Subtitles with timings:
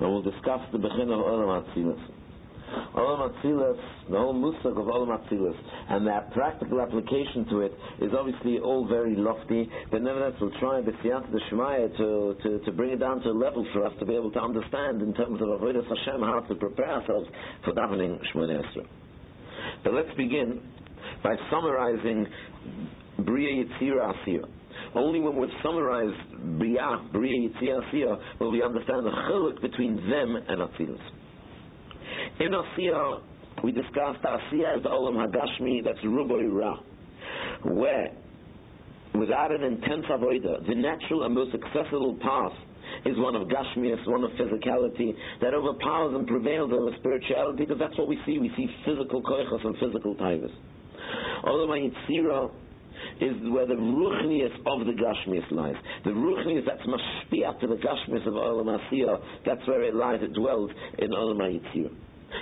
[0.00, 2.00] and we'll discuss the Bechin of Olam Atzilus.
[2.94, 5.56] Olam Atzilus, the whole musag of Olam Atzilus,
[5.90, 10.80] and that practical application to it is obviously all very lofty, but nevertheless we'll try
[10.80, 13.92] the Siyat the Shemaya to, to, to bring it down to a level for us
[13.98, 17.28] to be able to understand in terms of Avodah Hashem how to prepare ourselves
[17.64, 18.86] for davening Shemona Esrei.
[19.84, 20.60] But let's begin
[21.22, 22.26] by summarizing
[23.18, 24.59] Bria Yitzira Asiyah.
[24.94, 30.60] Only when we've summarized Bria, Bria Asiyah, will we understand the chiluk between them and
[30.60, 31.00] Atzilus.
[32.40, 33.22] In Asiyah,
[33.62, 36.78] we discussed Asiyah as the Olam Hagashmi, that's Ruboy Ra,
[37.64, 38.10] where
[39.14, 42.52] without an intense avoida, the natural and most accessible path
[43.04, 47.96] is one of gashmias, one of physicality that overpowers and prevails over spirituality because that's
[47.98, 48.38] what we see.
[48.38, 50.52] We see physical koichas and physical taivas.
[51.44, 52.50] Although Yitzira
[53.20, 55.76] is where the ruchnius of the gashmias lies.
[56.04, 60.32] The ruchnius that's mashpia to the gashmias of Olam Asiyah, that's where it lies, it
[60.32, 61.90] dwells in Olam Yitzira.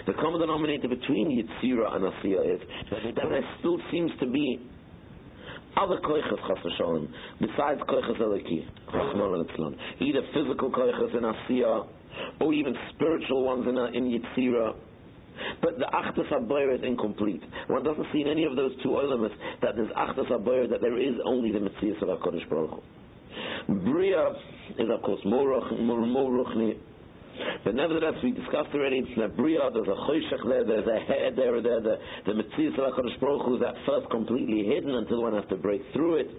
[0.07, 4.61] The common denominator between Yitzira and Asiyah is that there still seems to be
[5.77, 7.09] other koiches chas
[7.41, 8.67] besides koiches eliki,
[10.01, 11.87] either physical koiches in Asiyah,
[12.41, 14.75] or even spiritual ones in, uh, in Yitzira,
[15.63, 17.43] but the Achtas Habayr is incomplete.
[17.69, 20.99] One doesn't see in any of those two elements that there's Achtas Habayr, that there
[20.99, 23.75] is only the Metzias of HaKadosh Baruch Hu.
[23.75, 24.31] Bria
[24.79, 26.77] is of course more, more, ruchni,
[27.65, 31.61] but nevertheless, we discussed already a bria, there's a choshech there, there's a head there,
[31.63, 35.35] there the, the mitzvah of HaKadosh Baruch Hu is at first completely hidden until one
[35.35, 36.31] has to break through it.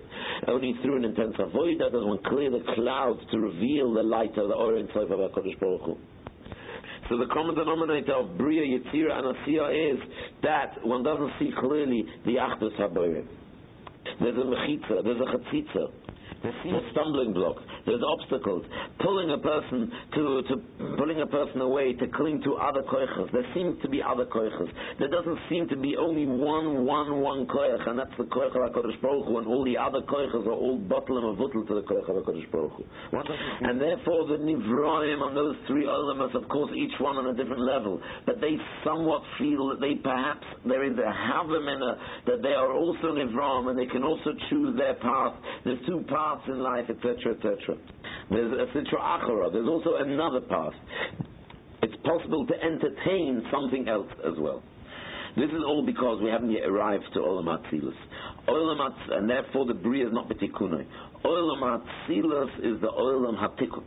[0.48, 4.50] Only through an intense avodah does one clear the clouds to reveal the light of
[4.50, 5.98] the Sof of HaKadosh Baruch Hu.
[7.10, 10.00] So the common denominator of Bria, Yitzira, and Asiya is
[10.44, 13.26] that one doesn't see clearly the Achdus HaBoyer.
[14.22, 15.92] There's a mechitza, there's a chatzitza.
[16.44, 17.58] There's a stumbling block.
[17.86, 18.66] There's obstacles.
[19.02, 20.56] Pulling a person to, to
[20.98, 23.32] pulling a person away to cling to other koiches.
[23.32, 24.70] There seems to be other koiches.
[25.00, 28.72] There doesn't seem to be only one, one, one koich, and that's the koich of
[28.72, 31.82] HaKadosh Baruch Hu, and all the other koiches are all bottle and avutl to the
[31.82, 32.84] koich of HaKadosh Baruch Hu.
[33.62, 37.62] And therefore the nivroim on those three elements, of course, each one on a different
[37.62, 42.72] level, but they somewhat feel that they perhaps, there is a havamina, that they are
[42.74, 45.34] also nivroim, and they can also choose their path.
[45.66, 47.69] There's two paths paths in life, etc., etc.
[48.30, 49.52] There's a sitra achara.
[49.52, 50.74] There's also another path.
[51.82, 54.62] It's possible to entertain something else as well.
[55.36, 57.94] This is all because we haven't yet arrived to Olam Atzilus.
[58.48, 60.86] Olam and therefore the Bria is not Betikunai.
[61.24, 63.84] Olam Atzilus is the Olam Hatikun.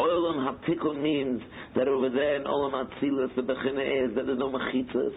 [0.00, 1.42] Olam Hatikun means
[1.76, 5.14] that over there in Olam Atzilus the Bechina is that there's no Machitzas,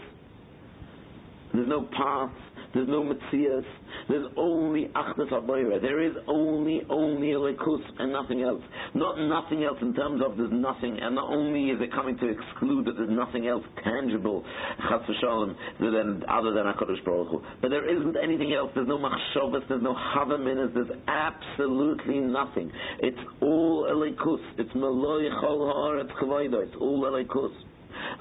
[1.53, 2.33] there's no paths,
[2.75, 3.63] there's no Metzias.
[4.09, 5.81] There's only Achdas Abayra.
[5.81, 8.61] There is only, only Elikus and nothing else.
[8.93, 12.27] Not nothing else in terms of there's nothing, and not only is it coming to
[12.27, 14.43] exclude that there's nothing else tangible,
[14.89, 17.41] Chas v'shalom, other than HaKadosh Baruch Hu.
[17.61, 18.71] But there isn't anything else.
[18.75, 22.69] There's no Machshavas, there's no Havaminas, there's absolutely nothing.
[22.99, 24.43] It's all Elikus.
[24.57, 27.53] It's Meloi Chol Ha'aretz It's all Elikus.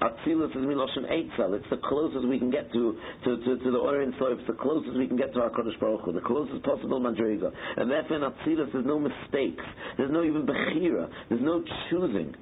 [0.02, 1.54] Atzilus is Miloshin Eitzel.
[1.54, 4.38] It's the closest we can get to, to, to, to the Ohr Ein Soif.
[4.38, 6.12] It's the closest we can get to our Kodesh Baruch Hu.
[6.12, 7.52] The closest possible Madriga.
[7.76, 9.64] And therefore in Atzilus there's no mistakes.
[9.96, 11.08] There's no even Bechira.
[11.28, 12.34] There's no choosing.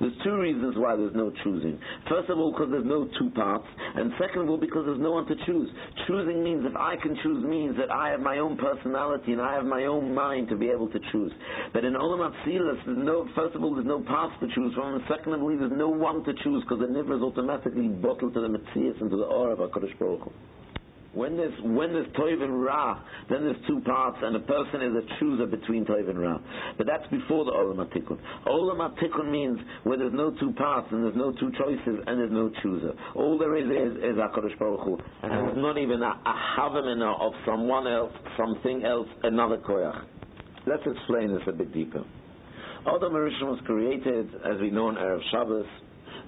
[0.00, 1.78] There's two reasons why there's no choosing.
[2.08, 5.12] First of all, because there's no two parts, and second of all, because there's no
[5.12, 5.68] one to choose.
[6.06, 9.54] Choosing means if I can choose means that I have my own personality and I
[9.54, 11.32] have my own mind to be able to choose.
[11.72, 14.94] But in Olam Atzilas, there's no, first of all, there's no paths to choose from,
[14.94, 18.34] and second of all, there's no one to choose because the Nivra is automatically bottled
[18.34, 20.32] to the Metzias and to the Aura of HaKadosh Baruch Hu.
[21.12, 24.94] When there's when there's Toiv and Ra, then there's two parts, and a person is
[24.94, 26.38] a chooser between Toiv and Ra.
[26.78, 28.16] But that's before the Olam Atikun.
[28.46, 32.30] Olam Atikun means where there's no two parts, and there's no two choices, and there's
[32.30, 32.92] no chooser.
[33.16, 34.98] All there is is, is HaKadosh Baruch Hu.
[35.24, 40.04] And there's not even a, a havamina of someone else, something else, another koyach.
[40.66, 42.04] Let's explain this a bit deeper.
[42.86, 45.66] Adam Rishon was created, as we know on Erev Shabbos,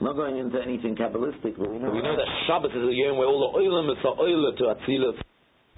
[0.00, 3.14] not going into anything Kabbalistic, but we know, we know that Shabbos is a year
[3.14, 5.21] where all the oilam is oilah to Atzilus.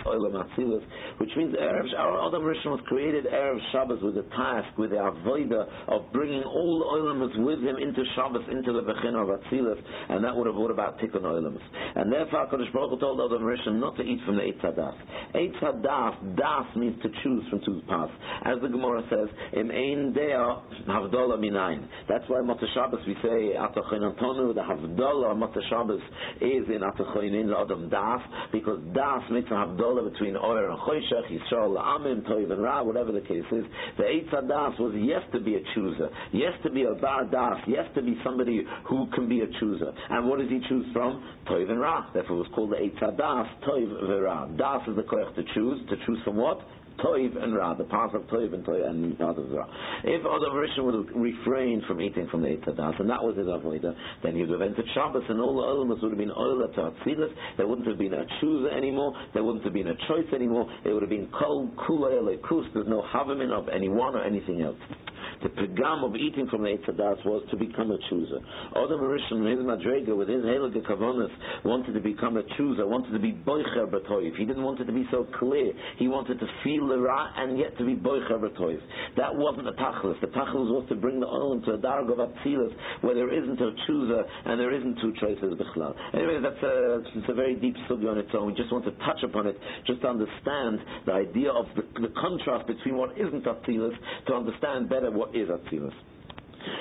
[0.05, 0.83] Atzilus,
[1.19, 4.97] which means Erev, our Adam Rishon was created Erev Shabbos with a task, with the
[4.97, 9.81] avoida of bringing all the Oilams with him into Shabbos, into the Bechina of Atzilus,
[10.11, 11.61] and that would have brought about Tikkun Oilams.
[11.97, 14.95] And therefore HaKadosh Baruch Hu told Adam Rishon not to eat from the Eitz Hadas.
[15.35, 18.13] Eitz Hadas, Das means to choose from two paths.
[18.45, 21.87] As the Gemara says, Im Ein Dea Havdola Minayin.
[22.09, 26.01] That's why Mata Shabbos we say Atachoin Antonu, the Havdola Mata Shabbos
[26.41, 28.21] is in Atachoin in Adam Das,
[28.53, 29.55] because Das makes a
[29.95, 33.65] Havdola between Oyer and Choshech, Yisrael, Amim, Toiv and Ra, whatever the case is,
[33.97, 37.59] the Eitz Das was yes to be a chooser, yes to be a Bar Das,
[37.67, 39.93] yes to be somebody who can be a chooser.
[40.11, 41.23] And what does he choose from?
[41.49, 42.11] Toiv and Ra.
[42.13, 44.47] Therefore it was called the Eitz Das, Toiv Ra.
[44.57, 45.81] Das is the koyach to choose.
[45.89, 46.61] To choose from what?
[46.99, 49.67] Toiv and Ra, the path of Toiv and Toiv and others Ra.
[50.05, 53.47] If Adam Rishon would have refrained from eating from the Eitzadas, and that was his
[53.47, 56.75] avodah, then he would have entered Shabbos, and all the elements would have been Oila
[56.75, 60.33] to Atzilus, there wouldn't have been a chooser anymore, there wouldn't have been a choice
[60.35, 64.63] anymore, it would have been Kol Kula Kus, there's no Havamin of anyone or anything
[64.63, 64.77] else.
[65.45, 68.41] The pegam of eating from the Eitzadas was to become a chooser.
[68.73, 71.31] Adam Rishon, his Madrega, with his Heilige Kavonis,
[71.65, 74.37] wanted to become a chooser, wanted to be Boicher Batoiv.
[74.37, 75.73] He didn't want it to be so clear.
[75.99, 78.81] He wanted to feel the ra and yet to be boicher b'toiv.
[79.17, 80.21] That wasn't the tachlis.
[80.21, 83.61] The tachlis was to bring the oil into a darg of atzilus where there isn't
[83.61, 85.95] a chooser and there isn't two choices b'chlal.
[86.15, 88.47] Anyway, that's a, it's a very deep subject on its own.
[88.47, 92.13] We just want to touch upon it just to understand the idea of the, the
[92.21, 93.95] contrast between what isn't atzilus
[94.27, 95.95] to understand better what is atzilus.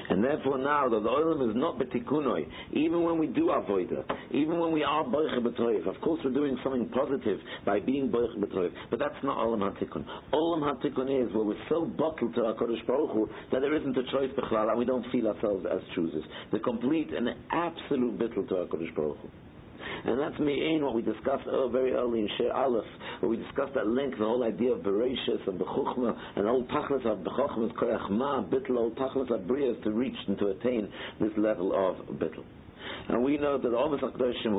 [0.09, 4.59] And therefore now that the oilam is not betikunoi, even when we do avoida, even
[4.59, 8.71] when we are boiche b'toiv, of course we're doing something positive by being boiche b'toiv,
[8.89, 10.05] but that's not olam hatikun.
[10.33, 13.97] Olam hatikun is where we're so bottled to our Kodesh Baruch Hu that there isn't
[13.97, 16.23] a choice b'chlal and we don't feel ourselves as choosers.
[16.51, 19.29] The complete and absolute bittul to our Kodesh Baruch Hu.
[20.05, 22.83] And that's me'ain what we discussed uh, very early in Shir Aleph,
[23.21, 27.05] where we discussed at length the whole idea of Bereshis and Bechuchma and all Tachlis
[27.05, 29.47] of Bechuchma, Koyach Ma, Bittel, all Tachlis of
[29.83, 30.89] to reach and to attain
[31.19, 32.43] this level of Bittel.
[33.09, 34.53] And we know that the Ovis HaKadoshim,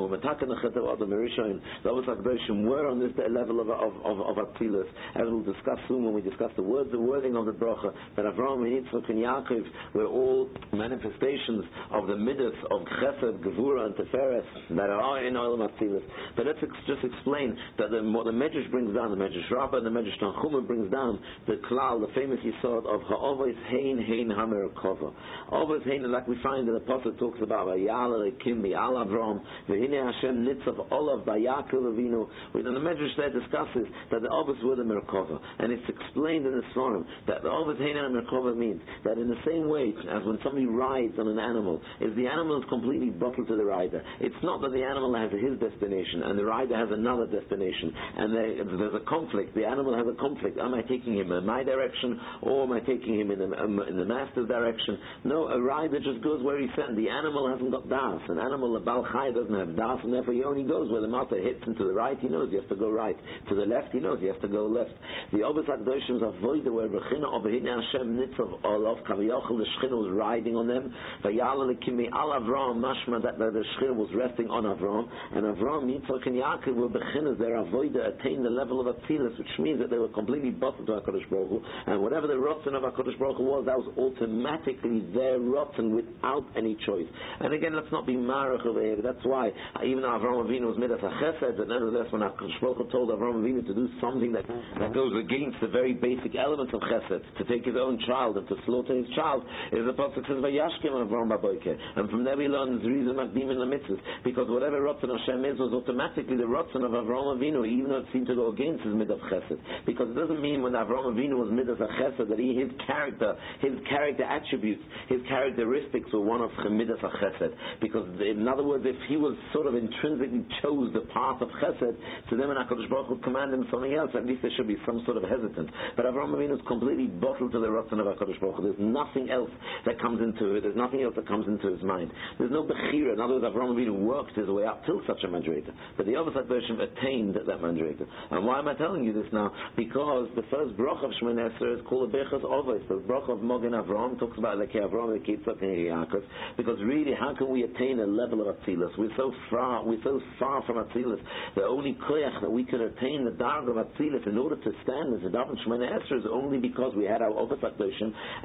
[1.06, 5.78] Merishon, the Ovis HaKadoshim were on this level of, of, of, of as we'll discuss
[5.88, 9.10] soon when we discuss the words, the wording of the Bracha, that Avraham and Yitzchak
[9.10, 9.64] and Yaakov
[9.94, 15.68] were all manifestations of the Midas of Chesed, Gevura, and Teferes that are in Olam
[15.68, 16.02] Atzilus.
[16.36, 19.78] But let's ex- just explain that the, what the Medrash brings down, the Medrash Rabbah
[19.78, 24.30] and the Medrash Tanchuma brings down the Klal, the famous Yisod of Ha'ovis Hein Hein
[24.30, 25.12] Hamer Kova.
[25.52, 30.12] Ovis Hein, like we find in the Prophet talks about Vayala Elokim Bi'al Avram V'hine
[30.12, 32.28] Hashem Nitzav Olav Ba'Yakov Avinu.
[32.54, 36.52] And the Medrash there discusses that the Ovis were the Merkova and it's explained in
[36.52, 40.38] the forum that the Ovis Heina Merkova means that in the same way as when
[40.42, 44.34] somebody rides on an animal if the animal is completely buckled to the rider it's
[44.42, 48.34] not that the animal has his destination and the rider has another destination and
[48.80, 50.58] there's a conflict the animal has a conflict.
[50.58, 53.50] Am I taking him in my direction or am I taking him in the,
[53.88, 54.98] in the master's direction?
[55.24, 58.76] No a rider just goes where he's sent the animal hasn't got das an animal,
[58.76, 61.62] a Bal Chai doesn't have das, and therefore he only goes where the master hits
[61.64, 63.16] him to the right, he knows he has to go right.
[63.48, 64.92] To the left, he knows he has to go left.
[65.32, 70.10] The Obis HaKadoshim is avoid where Bechina Obehine Hashem Nitzav Olav, Kaviyachal, the Shechina was
[70.12, 70.94] riding on them,
[71.24, 76.26] Vayala Lekimi Al Avram, Mashma, that the Shechina was resting on Avram, and Avram, Yitzchak,
[76.26, 79.98] and Yaakov were Bechinas, their avoida attained the level of Atzilus, which means that they
[79.98, 83.44] were completely bottled to HaKadosh Baruch Hu, and whatever the rotten of HaKadosh Baruch Hu
[83.44, 87.06] was, that was automatically their rotten without any choice.
[87.40, 89.02] And again, let's not be marach over.
[89.02, 89.50] That's why
[89.84, 93.66] even Avram Avinu was made as a chesed, but nevertheless, when Hakadosh told Avram Avinu
[93.66, 94.46] to do something that,
[94.78, 98.48] that goes against the very basic elements of chesed, to take his own child and
[98.48, 102.48] to slaughter his child, is the pasuk says Vayashkim Avram Baboike, and from there we
[102.48, 106.44] learn the reason Makdim in the mitzvahs, because whatever Ratzon Hashem is was automatically the
[106.44, 109.58] Ratzon of Avram Avinu, even though it seemed to go against his mid of chesed,
[109.86, 112.70] because it doesn't mean when Avram Avinu was mid of a chesed that he his
[112.86, 118.84] character, his character attributes, his characteristics were one of midas chesed, because in other words,
[118.86, 121.96] if he was sort of intrinsically chose the path of chesed,
[122.30, 124.76] so then when HaKadosh Baruch would command him something else, at least there should be
[124.86, 125.70] some sort of hesitance.
[125.96, 129.50] But Avraham Avinu is completely bottled to the Ratzon of HaKadosh Baruch There's nothing else
[129.86, 130.62] that comes into it.
[130.62, 132.10] There's nothing else that comes into his mind.
[132.38, 133.14] There's no Bechira.
[133.14, 135.72] In other words, Avraham Avinu worked his way up till such a Madrega.
[135.96, 138.06] But the other version attained that Madrega.
[138.30, 139.52] And why am I telling you this now?
[139.76, 142.82] Because the first Brach of Shemon Esser is called a Bechas Ovis.
[142.88, 146.22] The Brach of Mogen Avraham talks about the Avraham, the Kitzak, and Yaakov.
[146.56, 148.96] Because really, how can we attain a level of Atzilus.
[148.98, 151.20] We're so far, we're so far from Atzilus.
[151.56, 155.14] The only koyach that we can attain the darg of Atzilus in order to stand
[155.14, 157.58] as a Daven Shemana Esra is only because we had our Ovis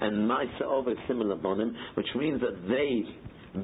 [0.02, 3.04] and my Ovis similar bonim, which means that they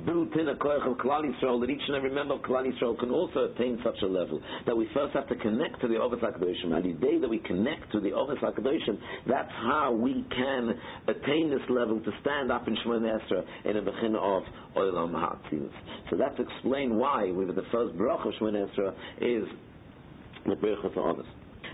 [0.06, 2.98] built in a koyach of Klal Yisrael that each and every member of Klal Yisrael
[3.00, 4.42] can also attain such a level.
[4.66, 6.74] That we first have to connect to the Ovis HaKadoshim.
[6.74, 11.50] And the day that we connect to the Ovis HaKadoshim, that's how we can attain
[11.50, 14.44] this level to stand up in Shemona Esra in a Bechina of
[14.76, 15.72] Olam HaTzilus.
[16.10, 19.48] So that's explain why with the first Baruch of Shemona Esra is
[20.46, 21.26] the Berachas Ovis.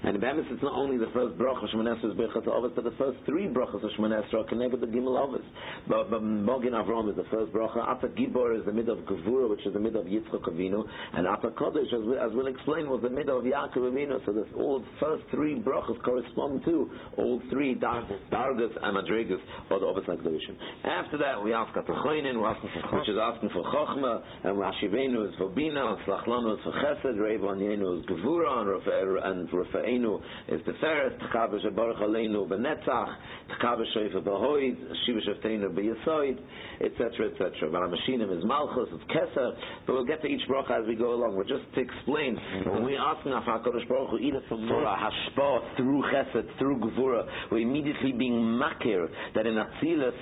[0.03, 2.83] And in Bemis, it's not only the first bracha Shemon Esrei is Birchas Ovis, but
[2.83, 5.45] the first three brachas of Shemon Esrei are connected to Gimel Ovis.
[5.87, 7.77] But, but Mogin Avram is the first bracha.
[7.77, 11.27] Ata Gibor is the mid of Gevura, which is the mid of Yitzchak Avinu, and
[11.27, 14.25] Ata Kodesh, as, we, as we'll explain, was the mid of Yaakov Avinu.
[14.25, 19.39] So the all first three brachas correspond to all three dargas and madrigas
[19.69, 20.57] of the Ovis HaKadoshim.
[20.83, 25.93] After that, we ask Atachoinin, which is asking for Chochma, and Hashivenu is for Bina,
[25.93, 31.75] and Slachlanu is for Chesed, Reiv Anyenu is Gevura, and Rafa'enu is the Ferret, Tchavish
[31.75, 33.15] Baruch Aleinu Benetzach,
[33.61, 36.39] Tchavish Shoifa Behoid, Shiva Sheftenu Beyasoid,
[36.81, 37.51] etc., etc.
[37.61, 39.51] But Varamashinim is Malchus, it's Keser,
[39.85, 41.35] but we'll get to each bracha as we go along.
[41.37, 46.03] But just to explain, when we ask HaKadosh Baruch Hu, either from Torah, Hashpa, through
[46.13, 50.13] Chesed, through Gvura, we're immediately being makir that in Atzilus,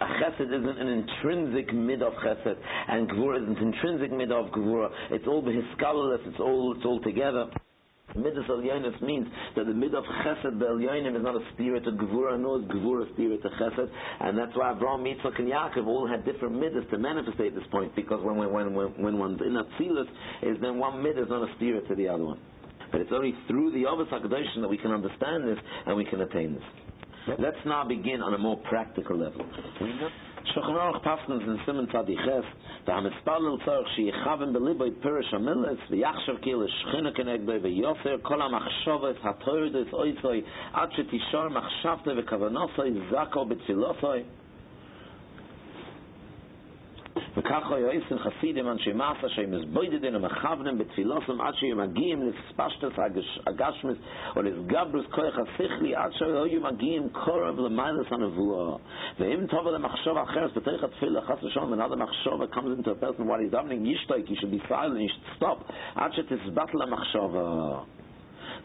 [0.00, 2.56] Chesed isn't an intrinsic mid of Chesed,
[2.88, 4.90] and Gvura isn't intrinsic mid of Gvura.
[5.10, 7.46] It's all behiskalalus, it's all, it's all together.
[8.16, 8.60] Midas al
[9.06, 12.64] means that the mid of Chesed Bel is not a spirit of Gevura, nor is
[12.66, 13.88] Gevura a spirit of Chesed,
[14.20, 17.94] and that's why Avraham, Yitzchak, and Yaakov all had different midas to manifestate this point,
[17.94, 20.08] because when, when, when, when one's in Atzilus,
[20.42, 22.40] is then one mid is not a spirit to the other one.
[22.92, 26.20] But it's only through the Avos HaKadosh that we can understand this and we can
[26.20, 27.36] attain this.
[27.38, 29.44] Let's now begin on a more practical level.
[30.54, 32.44] שוכן אורך פפנס אין סימן צד יחס,
[32.84, 39.16] דאם אספל צורך שיחבן בליבוי פירש המילס, ויחשב כאילו שכינה כנג בי ויוסר, כל המחשובת,
[39.22, 44.22] התוירדס, אוי צוי, עד שתישור מחשבתי וכוונוסוי, זקו בצילוסוי.
[47.15, 52.19] Zako B'Tzilosoi וכך היה איסן חסידים אנשי מסה שהם מזבוידדין ומכוונים בתפילוסם עד שהם מגיעים
[52.21, 52.99] לספשטס
[53.47, 53.97] הגשמס
[54.35, 58.77] או לסגברוס כוח השכלי עד שהיו מגיעים קורב למיילס הנבואה
[59.19, 63.39] ואם טוב למחשוב אחרת בתוך התפילה חס ושלום another מחשוב comes into a person while
[63.39, 67.79] he's davening ישתוק, he should be silent, he should stop עד שתסבט למחשבה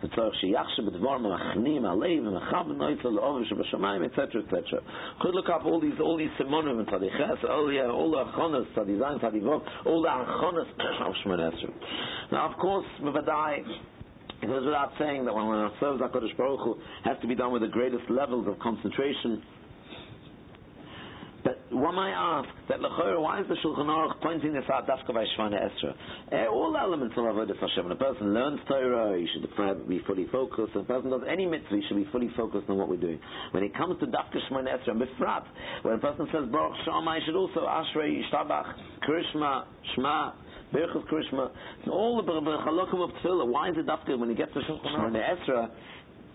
[0.02, 4.18] וצורך שיחשב בדבר ממכנים הלב ומכוון נויצה לאובר שבשמיים, etc.
[4.18, 4.80] etc.
[5.20, 8.24] Could look up all these, all these simonim in Tzadi Ches, all, yeah, all the
[8.24, 10.68] achonas, Tzadi Zayin, Tzadi Vov, all the achonas
[11.06, 11.72] of Shemon Esrei.
[12.32, 13.64] Now, of course, bevadai,
[14.42, 17.52] it goes without saying that when one serves HaKadosh Baruch Hu, has to be done
[17.52, 19.42] with the greatest levels of concentration,
[21.43, 25.25] but one might ask that why is the Shulchan Aruch pointing this out Dafka by
[25.37, 25.93] Shvana Esra?
[26.31, 27.83] Uh, all elements of Avodah Hashem.
[27.83, 29.47] When a person learns Torah, he should
[29.87, 30.75] be fully focused.
[30.75, 33.19] When a person does any mitzvah, he should be fully focused on what we're doing.
[33.51, 35.45] When it comes to Dafka Shvana Esra, Befrat,
[35.81, 38.73] when a person says Baruch Shama, he should also Ashrei, Shtabach,
[39.07, 39.65] Krishma,
[39.97, 40.33] Shma,
[40.73, 41.51] Berchus Krishma,
[41.89, 43.47] all the Chalokim of Tefillah.
[43.47, 45.69] Why is it Dafka when he gets to Shulchan Esra?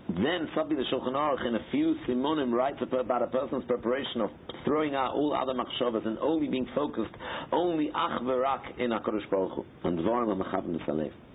[0.08, 4.30] Then suddenly the Shulchan Aruch in a few simonim writes about a person's preparation of
[4.64, 7.14] throwing out all other machshavas and only being focused
[7.52, 8.20] only ach
[8.78, 9.64] in HaKadosh Baruch Hu.
[9.84, 11.25] And dvarim ha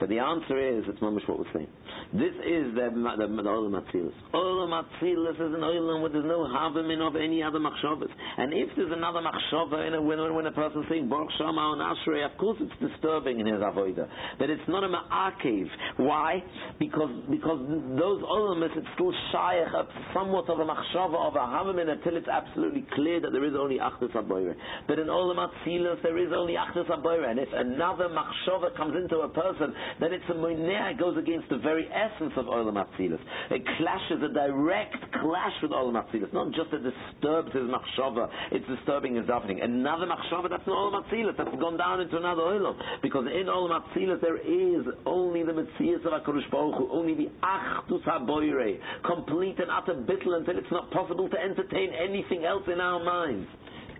[0.00, 1.68] but the answer is, it's mamish what we're saying.
[2.12, 4.16] This is the, the, the Olam Atzilus.
[4.34, 8.08] Olam Atzilus is an Olam where there's no havamin of any other machshavas.
[8.38, 11.78] And if there's another machshava in a, when, when a person's saying Baruch Shama on
[11.78, 14.08] Ashrei, of course it's disturbing in his avodah.
[14.38, 15.68] But it's not a ma'akev.
[15.98, 16.42] Why?
[16.78, 17.60] Because because
[17.94, 19.68] those Olamas, it's still shaykh,
[20.14, 23.76] somewhat of a machshava of a havamin until it's absolutely clear that there is only
[23.76, 24.54] Achdus Aboyre.
[24.88, 27.30] But in Olam Atzilus, there is only Achdus Aboyre.
[27.30, 31.48] And if another machshava comes into a person, then it's a moinea, it goes against
[31.48, 33.20] the very essence of Olam Atzilus.
[33.50, 36.32] It clashes, a direct clash with Olam Atzilus.
[36.32, 39.62] Not just that it disturbs his machshava, it's disturbing his davening.
[39.64, 42.76] Another machshava, that's not Olam Atzilus, that's gone down into another Olam.
[43.02, 47.30] Because in Olam Atzilus there is only the Metzias of HaKadosh Baruch Hu, only the
[47.42, 52.80] Achdus HaBoire, complete and utter bittul until it's not possible to entertain anything else in
[52.80, 53.48] our minds.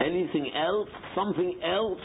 [0.00, 2.00] Anything else, something else,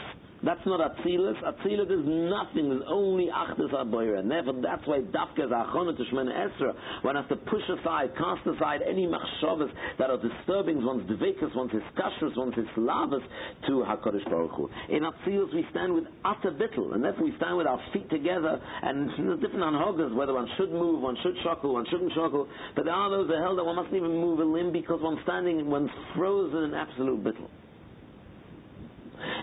[0.46, 1.34] that's not Atzilus.
[1.42, 2.70] Atzilus is nothing.
[2.70, 4.18] There's only Achdus Aboyer.
[4.18, 6.72] And therefore, that's why Dafka is Achona to Shemana Esra.
[7.02, 11.72] One has to push aside, cast aside any machshavas that are disturbing one's devekas, one's
[11.72, 13.22] hiskashrus, one's hislavas
[13.66, 14.70] to HaKadosh Baruch Hu.
[14.88, 16.94] In Atzilus, we stand with utter bittel.
[16.94, 18.60] And therefore, we stand with our feet together.
[18.82, 22.46] And there's different anhogas, whether one should move, one should shackle, one shouldn't shackle.
[22.76, 25.18] But there are those that held that one mustn't even move a limb because one's
[25.24, 27.48] standing, one's frozen in absolute bittel.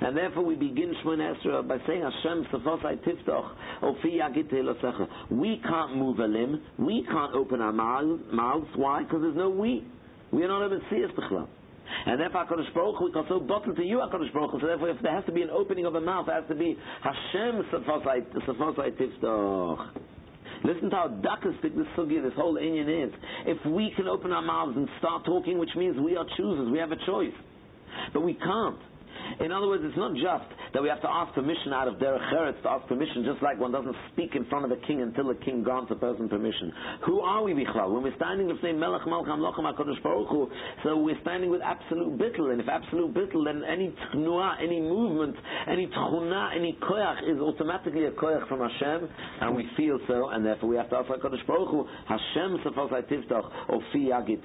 [0.02, 5.96] And therefore we begin Shmon Esra by saying Hashem Safosai Tiftoch Ofi Yagit We can't
[5.96, 6.62] move a limb.
[6.78, 8.68] We can't open our mouths.
[8.76, 9.04] Why?
[9.04, 9.86] Because there's no we.
[10.32, 11.12] We are not to see us
[12.06, 14.68] and therefore HaKadosh Baruch Hu, we can so bottle to you HaKadosh Baruch Hu, so
[14.68, 16.78] therefore if there has to be an opening of a mouth, there has to be
[17.04, 19.90] Hashem Safosai Tiftoch.
[20.64, 23.14] Listen to how dakistic this sugi, this whole inyan is.
[23.46, 26.80] If we can open our mouths and start talking, which means we are choosers, we
[26.80, 27.34] have a choice.
[28.14, 28.80] But we can't.
[29.40, 32.34] In other words, it's not just that we have to ask permission out of derech
[32.34, 35.28] eretz to ask permission, just like one doesn't speak in front of the king until
[35.28, 36.72] the king grants a person permission.
[37.06, 37.94] Who are we, Bichlal?
[37.94, 40.50] When we're standing with saying Melech Malcham Lochem HaKadosh Baruch Hu,
[40.84, 45.36] so we're standing with absolute bittul, and if absolute bittul, then any tchnua, any movement,
[45.68, 49.10] any tchuna, any koyach is automatically a koyach from Hashem,
[49.42, 52.92] and we feel so, and therefore we have to ask HaKadosh Baruch Hu, Hashem Sefos
[53.10, 54.44] Tiftach, Ofi Yagit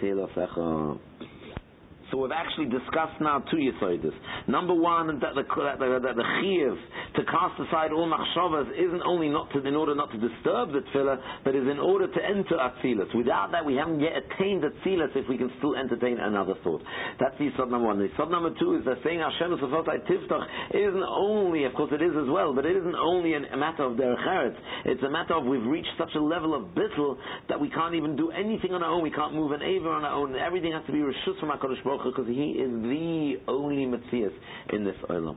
[2.10, 4.16] so we've actually discussed now two yisoidis.
[4.48, 6.76] Number one, that the, that the, that the chiyuv
[7.16, 10.80] to cast aside all machshavas isn't only not to, in order not to disturb the
[10.88, 13.12] tefillah, but is in order to enter atzilus.
[13.14, 16.82] Without that, we haven't yet attained atzilus if we can still entertain another thought.
[17.20, 17.98] That's yisod number one.
[17.98, 22.12] Yisod number two is that saying Hashem is tiftach isn't only, of course it is
[22.16, 24.56] as well, but it isn't only a matter of derech eretz.
[24.84, 27.16] It's a matter of we've reached such a level of bittul
[27.48, 29.02] that we can't even do anything on our own.
[29.02, 30.36] We can't move an aver on our own.
[30.36, 34.32] Everything has to be reshus from HaKadosh Baruch because He is the only Metzias
[34.72, 35.36] in this Olam.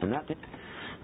[0.00, 0.26] And that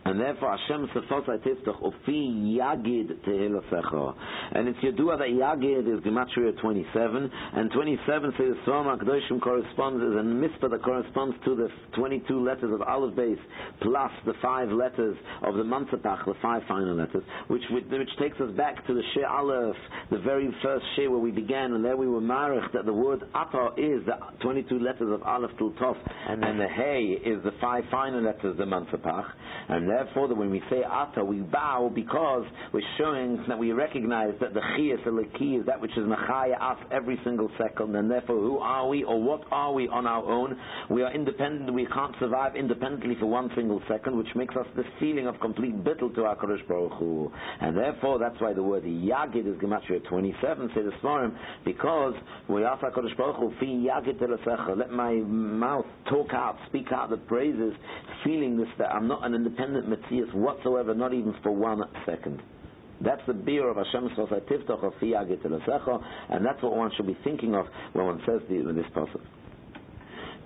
[0.07, 4.15] and therefore Hashem Sefosai Tiftach Ufi Yagid Tehilasecha.
[4.53, 10.15] And it's Yadua that Yagid is Gematria 27, and 27 says Soma Akdoshim corresponds, is
[10.17, 13.39] a mitzvah that corresponds to the 22 letters of Aleph base,
[13.83, 18.51] plus the five letters of the Mansapach, the five final letters, which, which takes us
[18.57, 19.75] back to the Sheh Aleph,
[20.13, 23.25] the very first Sheh where we began, and there we were marich that the word
[23.35, 25.97] Ata is the 22 letters of Aleph till Tov,
[26.29, 29.27] and then the Hey is the five final letters, of the Mansapach,
[29.69, 34.35] and therefore that when we say Ata, we bow because we're showing that we recognize
[34.41, 38.37] that the Chiyas, Leki, is that which is Machaya us every single second, and therefore
[38.37, 40.57] who are we or what are we on our own?
[40.91, 44.87] We are independent, we can't survive independently for one single second, which makes us this
[45.01, 47.31] feeling of complete bittul to our Kodesh Baruch Hu.
[47.61, 52.15] And therefore, that's why the word Yagid is Gematria 27, say the Smarim, because
[52.49, 54.21] we ask our Kodesh Baruch Hu, Fi Yagid
[54.77, 57.73] let my mouth talk out, speak out the praises,
[58.25, 62.43] feeling this, that I'm not an independent Metzias whatsoever, not even for one second.
[63.01, 64.11] That's the beer of Hashem
[66.31, 68.41] and that's what one should be thinking of when one says
[68.77, 69.27] this passage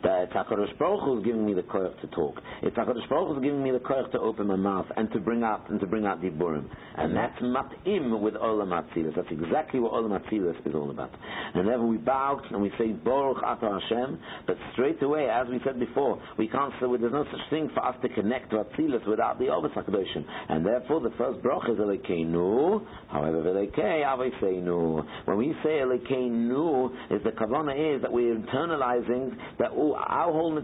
[0.02, 2.40] that Hakadosh Baruch Hu is giving me the koyach to talk.
[2.62, 5.20] It's Hakadosh Baruch Hu is giving me the koyach to open my mouth and to
[5.20, 9.14] bring out and to bring out diburim, and that's matim with Olam Atzilus.
[9.16, 11.10] That's exactly what Olam Atzilus is all about.
[11.54, 15.60] And then we bow and we say Baruch Ata Hashem, but straight away, as we
[15.64, 19.06] said before, we can't say there's no such thing for us to connect to Atzilus
[19.08, 22.86] without the Ovis Hakadoshim, and therefore the first brach is Elekeinu.
[23.08, 25.04] However, Elekei Aveseinu.
[25.24, 30.60] When we say Elekeinu, is the kavana is that we're internalizing that all our whole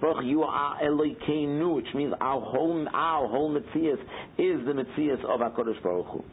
[0.00, 4.00] Baruch you are Elokeinu, which means our whole our whole Metzias
[4.38, 6.24] is the Metzias of Hakadosh Baruch Hu.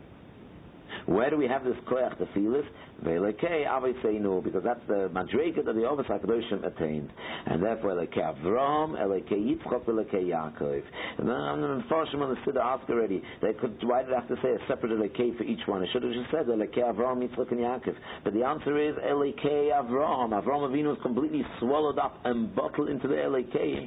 [1.05, 2.65] Where do we have this koyach to feel this?
[3.03, 7.09] Because that's the madrega that the Ovis HaKadoshim attained.
[7.45, 10.83] And therefore, Elekei Avram, Elekei Yitzchak, Elekei Yaakov.
[11.17, 14.27] And then I'm the Mepharshim on the asked already, they could, why did I have
[14.29, 15.83] to say a separate Elekei for each one?
[15.83, 17.95] I should have just said Elekei Avram, Yitzchak, and Yaakov.
[18.23, 20.31] But the answer is Elekei Avram.
[20.31, 23.83] Avram Avinu was completely swallowed up and bottled into the Elekei,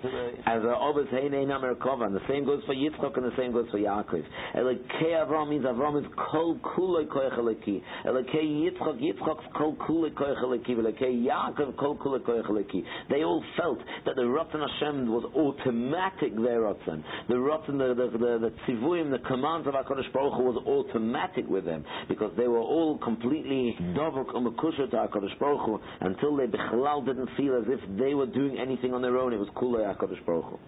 [0.47, 2.07] as the Ovis Heinei Namerkova.
[2.07, 4.25] And the same goes for Yitzchak, and the same goes for Yaakov.
[4.55, 7.83] Elekei Avram means Avram is Kol Kuloi Koyach Elekei.
[8.07, 9.09] Elekei Yitzchak They
[13.25, 17.03] all felt that the Ratzon Hashem was automatic their Ratzon.
[17.29, 21.49] The Ratzon, the, the, the, the tzivuim, the commands of HaKadosh Baruch Hu was automatic
[21.49, 26.47] with them because they were all completely dovuk umakusha to HaKadosh Baruch Hu until they
[26.47, 29.33] bichlal didn't feel as if they were doing anything on their own.
[29.33, 30.59] It was kule HaKadosh Baruch Hu.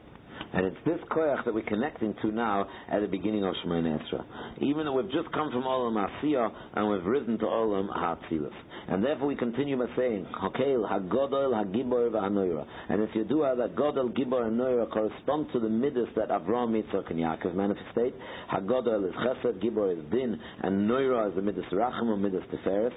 [0.53, 4.25] And it's this koyach that we're connecting to now at the beginning of Shemoneh Esrei.
[4.61, 8.53] Even though we've just come from Olam Asiyah and we've risen to Olam HaTzilus.
[8.89, 12.67] And therefore we continue by saying, Hakel, HaGodol, HaGibor, VaHanoira.
[12.89, 16.29] And if you do have that Godol, Gibor, and Noira correspond to the midas that
[16.29, 18.13] Avram, Yitzchak, and Yaakov manifestate,
[18.53, 22.93] HaGodol is Chesed, Gibor is Din, and Noira is the midas Racham or midas Tiferes.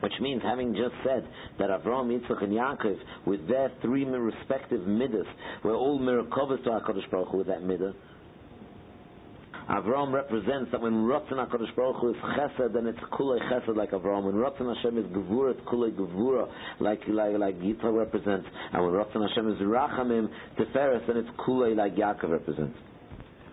[0.00, 1.26] Which means, having just said
[1.58, 5.26] that Avram, Yitzchak, and Yaakov, with their three respective midas,
[5.62, 7.94] were all mirakovas to HaKadosh Baruch Hu with that midah,
[9.68, 13.92] Avram represents that when Ratzon HaKadosh Baruch Hu is chesed, then it's kulei chesed like
[13.92, 14.24] Avram.
[14.24, 18.46] When Ratzon Hashem is gevura, it's kulei gevura like, like, like Yitzchak represents.
[18.72, 20.28] And when Ratzon Hashem is rachamim,
[20.58, 22.76] teferes, then it's kulei like Yaakov represents.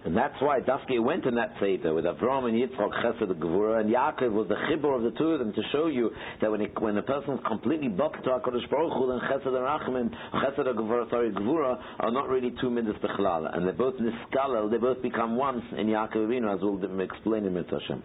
[0.03, 3.93] And that's why Dafke went in that Seder with Avram and Yitzchak, Chesed, Gevura, and
[3.93, 6.09] Yaakov was the chibur of the two of them to show you
[6.41, 9.55] that when, when a person is completely bucked to HaKadosh Baruch Hu, then Chesed and
[9.55, 13.55] Rachmim, Chesed and Gevura, sorry, Gevura, are not really two midas bechlal.
[13.55, 17.53] And they're both niskalel, they both become one in Yaakov Avinu, as we'll explain in
[17.53, 18.01] Mitzvah.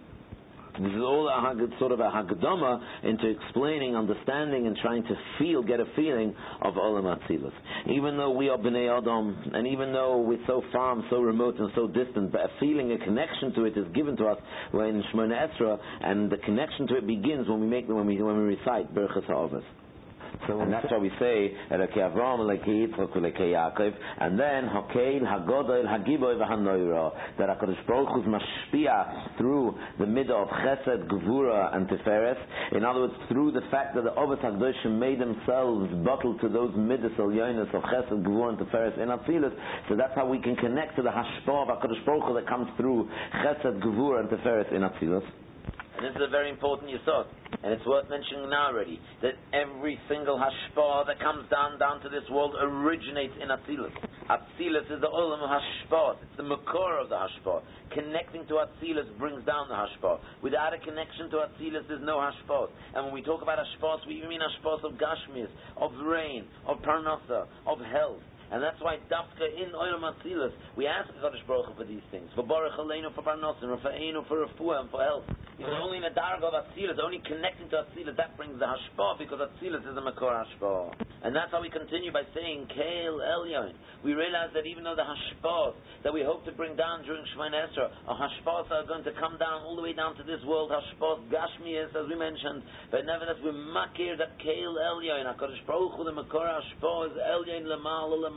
[0.79, 5.63] This is all a sort of a hagdama into explaining, understanding, and trying to feel,
[5.63, 7.53] get a feeling of Olam Atzilus.
[7.91, 11.59] Even though we are Bnei Adam, and even though we're so far and so remote
[11.59, 14.39] and so distant, but a feeling, a connection to it is given to us
[14.73, 18.37] when Shemona Esra, and the connection to it begins when we make when we when
[18.37, 19.63] we recite Berachas Ha'avos.
[20.47, 25.23] So and that's why we say Elokei Avram, Elokei Yitzchak, Elokei Yaakov, and then Hakeil,
[25.23, 26.39] Hagodol, Hagiboy,
[27.39, 32.37] that Hakadosh Baruch Hu mashpia through the middle of Chesed, Gvura, and Tiferes.
[32.73, 36.73] In other words, through the fact that the Ovis Hakadoshim made themselves bottled to those
[36.77, 39.55] midas elyonis of Chesed, Gvura, and Tiferes in Atzilus.
[39.89, 42.69] So that's how we can connect to the Hashpah of Hakadosh Baruch Hu that comes
[42.77, 43.09] through
[43.45, 45.25] Chesed, Gvura, and Tiferes in Atzilus.
[45.97, 47.25] And this is a very important yisod,
[47.65, 52.11] and it's worth mentioning now already, that every single hashpah that comes down down to
[52.11, 53.97] this world originates in Atzilus.
[54.29, 56.21] Atzilus is the olam of hashpah.
[56.21, 57.63] It's the makor of the hashpah.
[57.95, 60.21] Connecting to Atzilus brings down the hashpah.
[60.43, 62.69] Without a connection to Atzilus, there's no hashpah.
[62.95, 66.77] And when we talk about hashpahs, we even mean hashpahs of gashmis, of rain, of
[66.83, 68.21] parnasa, of health.
[68.53, 72.31] And that's why Dafka in Olam Atzilus, we ask Kadosh Baruch Hu for these things.
[72.35, 75.25] For Baruch Aleinu, for Parnosim, for Einu, for Refuah, and for health.
[75.59, 79.19] Know, only in the Darga of Atzilus, only connecting to Atzilus, that brings the Hashpah,
[79.19, 80.95] because Atzilus is the Makor Hashpah.
[81.25, 83.73] And that's how we continue by saying, Kael Elyon.
[84.05, 87.67] We realize that even though the Hashpah that we hope to bring down during Shemana
[87.67, 90.71] Esra, our Hashpahs are going to come down all the way down to this world,
[90.71, 96.05] Hashpah Gashmias, as we mentioned, but nevertheless we're makir that Kael Elyon, HaKadosh Baruch Hu,
[96.05, 97.65] the Makor Hashpah is Elyon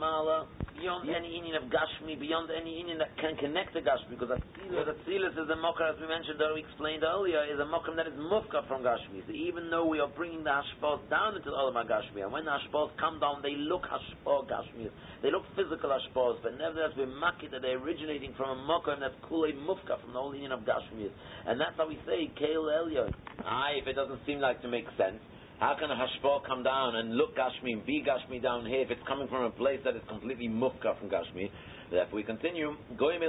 [0.00, 0.46] Lamala Mala,
[0.80, 5.36] beyond any inyan of Gashmi, beyond any inyan that can connect to Gashmi, because Atzilus
[5.36, 8.16] is a Mokar, as we mentioned, that we explained earlier, is a Mokar that is
[8.16, 9.20] Mufka from Gashmi.
[9.26, 12.44] So even though we are bringing the Hashpahs down into the Olam Gashmi, and when
[12.44, 14.88] the Hashpahs come down, they look Hashpah Gashmi,
[15.22, 19.16] they look physical Hashpahs, but nevertheless we're Maki that they're originating from a Mokar that's
[19.28, 21.10] Kulei Mufka from the whole inyan of Gashmi.
[21.46, 23.12] And that's how we say, Kael Elyon.
[23.44, 25.20] Ah, if it doesn't seem like to make sense,
[25.60, 28.90] how can a hashpah come down and look Gashmi and be Gashmi down here if
[28.90, 31.50] it's coming from a place that is completely mufka from Gashmi?
[31.90, 32.76] Therefore we continue.
[32.88, 33.20] Because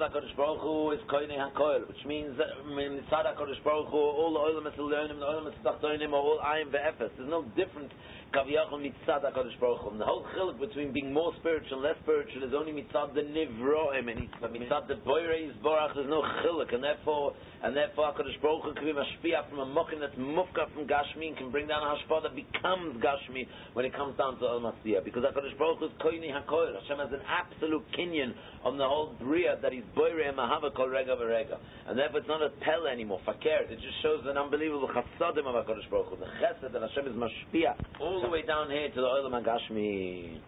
[0.00, 4.60] HaKadosh Baruch Hu is koine hakoil, which means that HaKadosh Baruch Hu, all the oil
[4.60, 7.10] mesilyonim, the oil mesilachtoinim are all ayim ve'efes.
[7.16, 7.92] There's no difference
[8.30, 9.98] Kaviyachol mitzad HaKadosh Baruch Hu.
[9.98, 14.06] The whole chiluk between being more spiritual and less spiritual is only mitzad the nivroim,
[14.06, 18.62] and mitzad the boire is borach, there's no chiluk, and therefore, and therefore HaKadosh Baruch
[18.62, 21.82] Hu can be mashpia from a mokin that's mufka from Gashmi and can bring down
[21.82, 25.02] a hashpah that becomes Gashmi when it comes down to Al Masiyah.
[25.04, 26.80] Because HaKadosh Baruch Hu is koini HaKoil.
[26.82, 28.30] Hashem has an absolute kinyan
[28.64, 31.58] on the whole bria that he's boire and mahava kol rega v'rega.
[31.88, 33.64] And therefore it's not a pel anymore, fakir.
[33.70, 36.16] It just shows an unbelievable chasadim of HaKadosh Baruch Hu.
[36.16, 37.74] The chesed that Hashem is mashpia.
[38.00, 40.40] All the way down here to the oil Olam Hagashmi.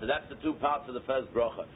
[0.00, 1.66] So that's the two parts of the first bracha.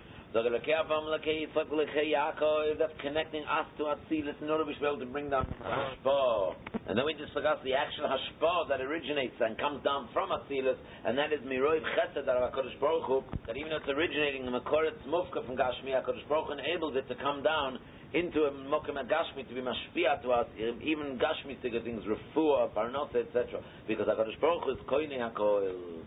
[2.78, 6.54] That's connecting us to Atzilus in order to be able to bring down Hashpah.
[6.88, 11.16] And then we discuss the actual Hashpah that originates and comes down from Atzilus, and
[11.18, 15.00] that is Miroiv Chesed that HaKadosh Baruch Hu, that even though it's originating in Makoretz
[15.08, 17.78] Mufka from Gashmi, HaKadosh Baruch Hu enables it to come down
[18.14, 23.26] into a mokum gashmi to be mashpia to us, even gashmi to things, refuah, parnasa,
[23.26, 23.60] etc.
[23.88, 26.02] Because Hakadosh Baruch Hu is koine hakoil.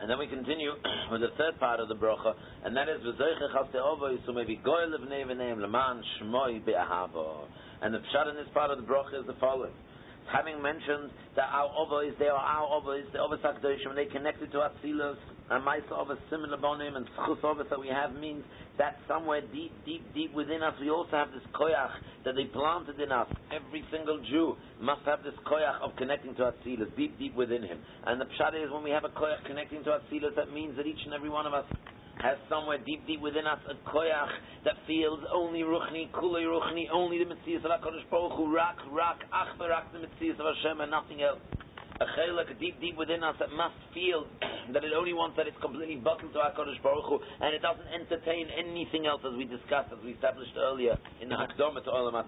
[0.00, 0.72] And then we continue
[1.12, 4.60] with the third part of the bracha, and that is v'zoiche chaste ovo yisu maybe
[4.64, 7.46] goy levnei v'neim leman shmoi be'ahavo.
[7.82, 9.72] And the pshat in this part of the bracha is the following
[10.32, 14.50] having mentioned that our ovois, they are our ovois, the ovos HaKadoshim, and they connected
[14.52, 15.16] to Atzilus,
[15.50, 18.44] and Maisa ovos similar bonim, and Schus ovos that we have means
[18.78, 21.92] that somewhere deep, deep, deep within us, we also have this koyach
[22.24, 23.28] that they planted in us.
[23.52, 27.78] Every single Jew must have this koyach of connecting to Atzilus, deep, deep within him.
[28.06, 30.86] And the pshat is when we have a koyach connecting to Atzilus, that means that
[30.86, 31.66] each and every one of us
[32.22, 34.32] has somewhere deep, deep within us a koyach
[34.64, 39.20] that feels only ruchni, kulei ruchni, only the mitzvahs of HaKadosh Baruch Hu, rak, rak,
[39.32, 41.40] ach, rak, the mitzvahs of Hashem and nothing else.
[42.00, 44.26] A chelak deep, deep within us that must feel
[44.72, 47.86] that it only wants that it's completely buckled to HaKadosh Baruch Hu, and it doesn't
[47.86, 52.18] entertain anything else as we discussed, as we established earlier in the Hakdama to Olam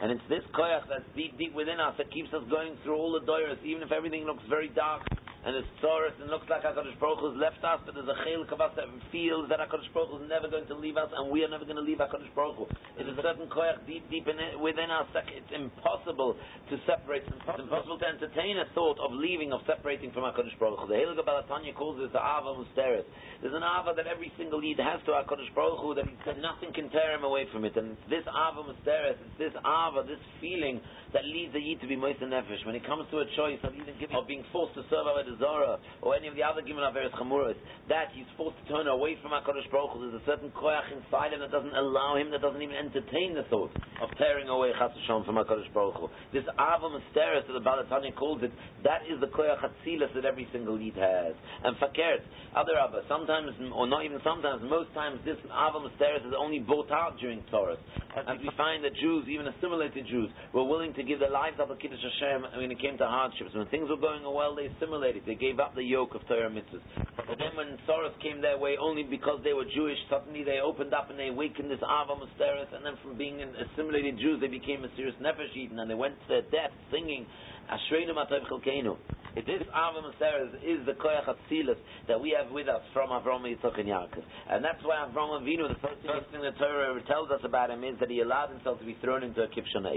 [0.00, 3.16] And it's this koyach that's deep, deep within us that keeps us going through all
[3.16, 5.00] the doyers, even if everything looks very dark
[5.42, 8.14] and it's Taurus and looks like HaKadosh Baruch Hu has left us, but there's a
[8.22, 11.34] chel us that feels that HaKadosh Baruch Hu is never going to leave us, and
[11.34, 12.66] we are never going to leave HaKadosh Baruch Hu.
[12.94, 16.38] It's a certain koyach deep, deep it, within us it's impossible
[16.70, 17.26] to separate.
[17.26, 20.86] It's impossible to entertain a thought of leaving, of separating from HaKadosh Baruch Hu.
[20.86, 23.06] The Hilga Balatanya calls this the Ava Musteris.
[23.42, 26.70] There's an Ava that every single Yid has to HaKadosh Baruch Hu that, that nothing
[26.70, 27.74] can tear him away from it.
[27.74, 30.78] And it's this Ava Musteris, it's this Ava, this feeling
[31.10, 32.62] that leads the Yid to be Moist and Nefesh.
[32.62, 35.26] When it comes to a choice of, even giving, of being forced to serve our
[35.38, 37.56] Zorah, or any of the other Gimel Averis Chamuras,
[37.88, 40.10] that he's forced to turn away from HaKadosh Baruch Hu.
[40.10, 43.44] There's a certain koyach inside him that doesn't allow him, that doesn't even entertain the
[43.50, 46.08] thought of tearing away Chas Hashem from HaKadosh Baruch Hu.
[46.32, 48.52] This Ava Mysteris, that the Balatanya calls it,
[48.84, 51.34] that is the koyach Hatzilas that every single Yid has.
[51.64, 52.22] And Fakert,
[52.56, 56.90] other Abba, sometimes, or not even sometimes, most times, this Ava Mysteris is only brought
[56.90, 57.76] out during Torah.
[58.14, 61.68] And we find that Jews, even assimilated Jews, were willing to give their lives up
[61.68, 63.54] to Kiddush Hashem when it came to hardships.
[63.54, 65.21] When things were going well, they assimilated.
[65.26, 66.82] They gave up the yoke of Torah mitzvahs.
[67.16, 70.92] But then when sorrows came their way, only because they were Jewish, suddenly they opened
[70.92, 74.82] up and they awakened this Ava Musteris, and then from being assimilated Jews, they became
[74.84, 77.26] a serious Nefesh and they went to their death singing,
[77.70, 78.96] Ashreinu Matov Chelkeinu.
[79.34, 83.80] This Ava Maseres is the Koyach Atzilis that we have with us from Avram Yitzchak
[83.80, 84.20] and Yaakov.
[84.50, 87.96] And that's why Avram Avinu, the first thing the Torah tells us about him is
[88.00, 89.88] that he allowed himself to be thrown into a Kipshon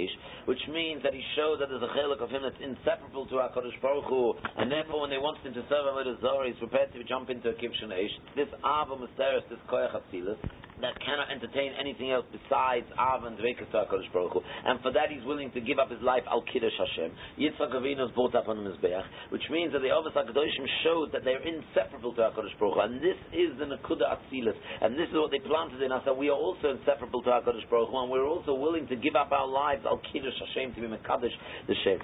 [0.45, 3.81] which means that he showed that there's a chelik of him that's inseparable to HaKadosh
[3.81, 7.03] Baruch Hu, and therefore when they want him to serve Avodah Zorah, he's prepared to
[7.03, 7.91] jump into a Kipshon
[8.35, 10.39] This Ava Maseres, this Koyach Atzilis,
[10.81, 14.41] that cannot entertain anything else besides Av and Dvekas Baruch Hu.
[14.65, 17.11] And for that he's willing to give up his life al Kiddush Hashem.
[17.55, 21.11] Yitzchak Avinu is brought up on the Mizbeach, which means that the Avos HaKadoshim showed
[21.11, 22.81] that they're inseparable to HaKadosh Baruch Hu.
[22.81, 24.55] And this is the Nakuda Atzilis.
[24.81, 27.69] And this is what they planted in us, that we are also inseparable to HaKadosh
[27.69, 30.81] Baruch Hu, and we're also willing to give up our lives al Kiddush Hashem to
[30.81, 31.35] be Mekadosh
[31.67, 31.99] the Shem.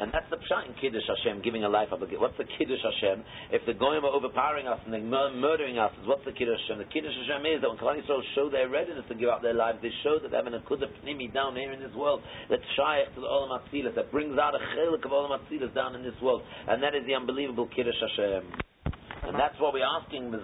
[0.00, 2.00] And that's the pshat in Kiddush Hashem, giving a life up.
[2.00, 3.24] What's the Kiddush Hashem?
[3.52, 6.78] If the Goyim are overpowering us and they're murdering us, what's the Kiddush Hashem?
[6.80, 9.54] The Kiddush Hashem is that when Klal Yisrael show their readiness to give up their
[9.54, 12.64] lives, they show that they have an akudah pnimi down here in this world that's
[12.76, 16.02] shaykh to the Olam Atzilas, that brings out a chelik of Olam Atzilas down in
[16.02, 16.42] this world.
[16.68, 18.72] And that is the unbelievable Kiddush Hashem.
[19.22, 20.34] And that's what we're asking.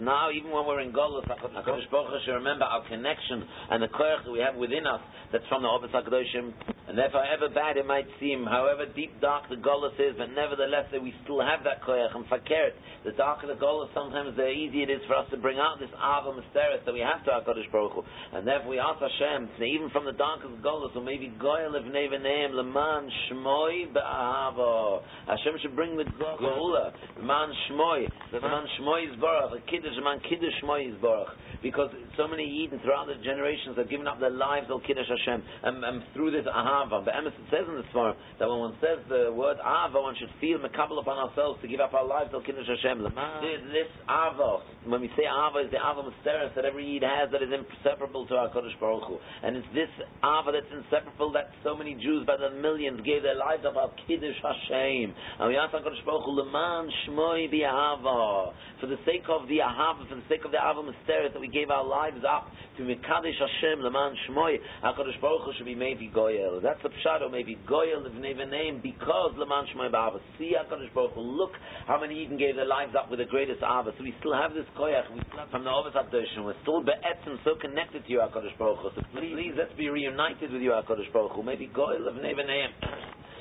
[0.00, 4.24] Now, even when we're in Golus, HaKadosh Baruch Hu remember our connection and the koyach
[4.24, 5.00] that we have within us
[5.32, 6.52] that's from the Ovis HaKadoshim.
[6.84, 10.84] And therefore, however bad it might seem, however deep, dark the Golus is, but nevertheless,
[10.92, 12.12] that we still have that koyach.
[12.12, 12.76] And fakert,
[13.08, 15.88] the darker the Golus, sometimes the easier it is for us to bring out this
[15.96, 18.02] Ava Mysteris that we have to HaKadosh Baruch Hu.
[18.36, 22.52] And therefore, we ask Hashem, even from the darkest Golus, or maybe Goyal of Nevaneim,
[22.52, 25.00] Leman Shmoi Be'ahava.
[25.24, 30.20] Hashem should bring the Geula, Leman Shmoy, the man Shmoy is Baruch, Kiddush, the man
[30.28, 31.32] Kiddush Shmoy is Baruch.
[31.62, 35.42] Because so many Eden throughout the generations have given up their lives al Kiddush Hashem,
[35.62, 36.73] and, and through this Ahava.
[36.74, 40.14] But Emes, it says in the Svar that when one says the word Ahava, one
[40.18, 43.02] should feel makabel upon ourselves to give up our lives al Kiddush Hashem.
[43.06, 47.42] This, Ahava, when we say Ahava, is the Ahava Mysteris that every Yid has that
[47.42, 49.18] is inseparable to our Kiddush Baruch Hu.
[49.42, 49.88] And it's this
[50.22, 53.94] Ahava that's inseparable that so many Jews by the millions gave their lives up al
[54.10, 55.14] Kiddush Hashem.
[55.38, 59.46] And we ask our Kiddush Baruch Hu, Leman Shmoy the Ahava, for the sake of
[59.46, 62.50] the Ahava, for the sake of the Ahava Mysteris that we gave our lives up
[62.76, 66.63] to Mekadesh Hashem, Leman Shmoy, HaKadosh Baruch Hu should be maybe Goyel.
[66.64, 70.16] That's the Pshat, oh, maybe Goyel name because Leman Shmoy Ba'ava.
[70.38, 71.52] See HaKadosh Baruch look
[71.86, 73.92] how many Eden gave their lives up with the greatest Ava.
[73.98, 76.80] So we still have this Koyach, we still have from the Ovis HaKadosh, we're still
[76.82, 78.80] Be'etzim, so connected to you HaKadosh Baruch.
[78.96, 81.36] So please, please, let's be reunited with you HaKadosh Baruch.
[81.44, 82.40] Maybe Goyel of name.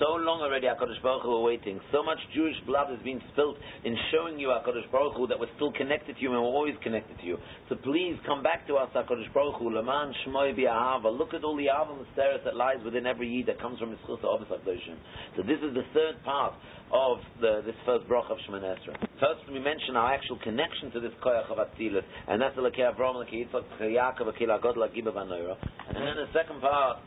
[0.04, 1.80] So long already HaKadosh Baruch Hu are waiting.
[1.96, 3.56] So much Jewish blood has been spilled
[3.88, 6.76] in showing you HaKadosh Baruch Hu that we're still connected to you and we're always
[6.84, 7.38] connected to you.
[7.70, 9.72] So please come back to us HaKadosh Baruch Hu.
[9.72, 11.08] Laman Shmoy Bi'ahava.
[11.08, 14.20] Look at all the Ahava Mysteris that lies within every Yid that comes from Mitzchus
[14.28, 15.00] Ovis HaKadoshim.
[15.38, 16.52] So this is the third part
[16.92, 19.00] of the, this first Brach of Shemon Esra.
[19.24, 22.84] First we mention our actual connection to this Koyach of Atzilus, and that's the Lekei
[22.84, 25.56] Avram, Lekei Yitzchak, Yaakov, Lekei Lagod, Lekei Bavanoira.
[25.88, 27.00] And then the second part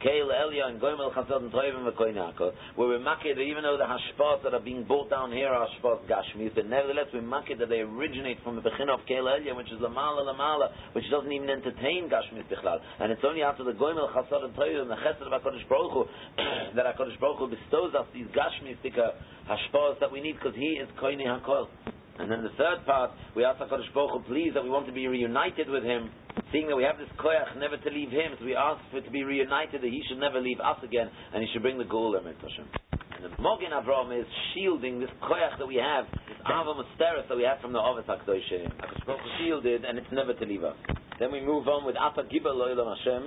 [0.00, 4.54] Kael Elia and Goimel and Toivim V'Koinako, where we're that even though the hashpot that
[4.54, 8.38] are being brought down here are hashpot Gashmis, but nevertheless we're maked that they originate
[8.44, 12.46] from the Bechin of Kael Elia, which is Lamala Lamala, which doesn't even entertain Gashmis
[12.46, 12.78] Bichlal.
[13.00, 16.04] And it's only after the Goimel Chasad and Toivim, the Chesed of HaKadosh Baruch Hu,
[16.76, 18.78] that HaKadosh Baruch Hu bestows us these Gashmis
[19.48, 21.66] hashpot that we need because He is Koine HaKol.
[22.18, 24.92] And then the third part, we ask HaKadosh Baruch Hu, please, that we want to
[24.92, 26.10] be reunited with Him,
[26.52, 29.04] seeing that we have this koyach never to leave Him, so we ask for it
[29.04, 31.84] to be reunited, that He should never leave us again, and He should bring the
[31.84, 32.66] Hashem.
[33.18, 37.36] And the Mogen Avram is shielding this koyach that we have, this Ava Musteris that
[37.36, 38.70] we have from the Ovis HaKadosh.
[39.06, 40.76] HaKadosh shielded, and it's never to leave us.
[41.18, 42.54] Then we move on with Apa Gibel
[42.96, 43.26] Hashem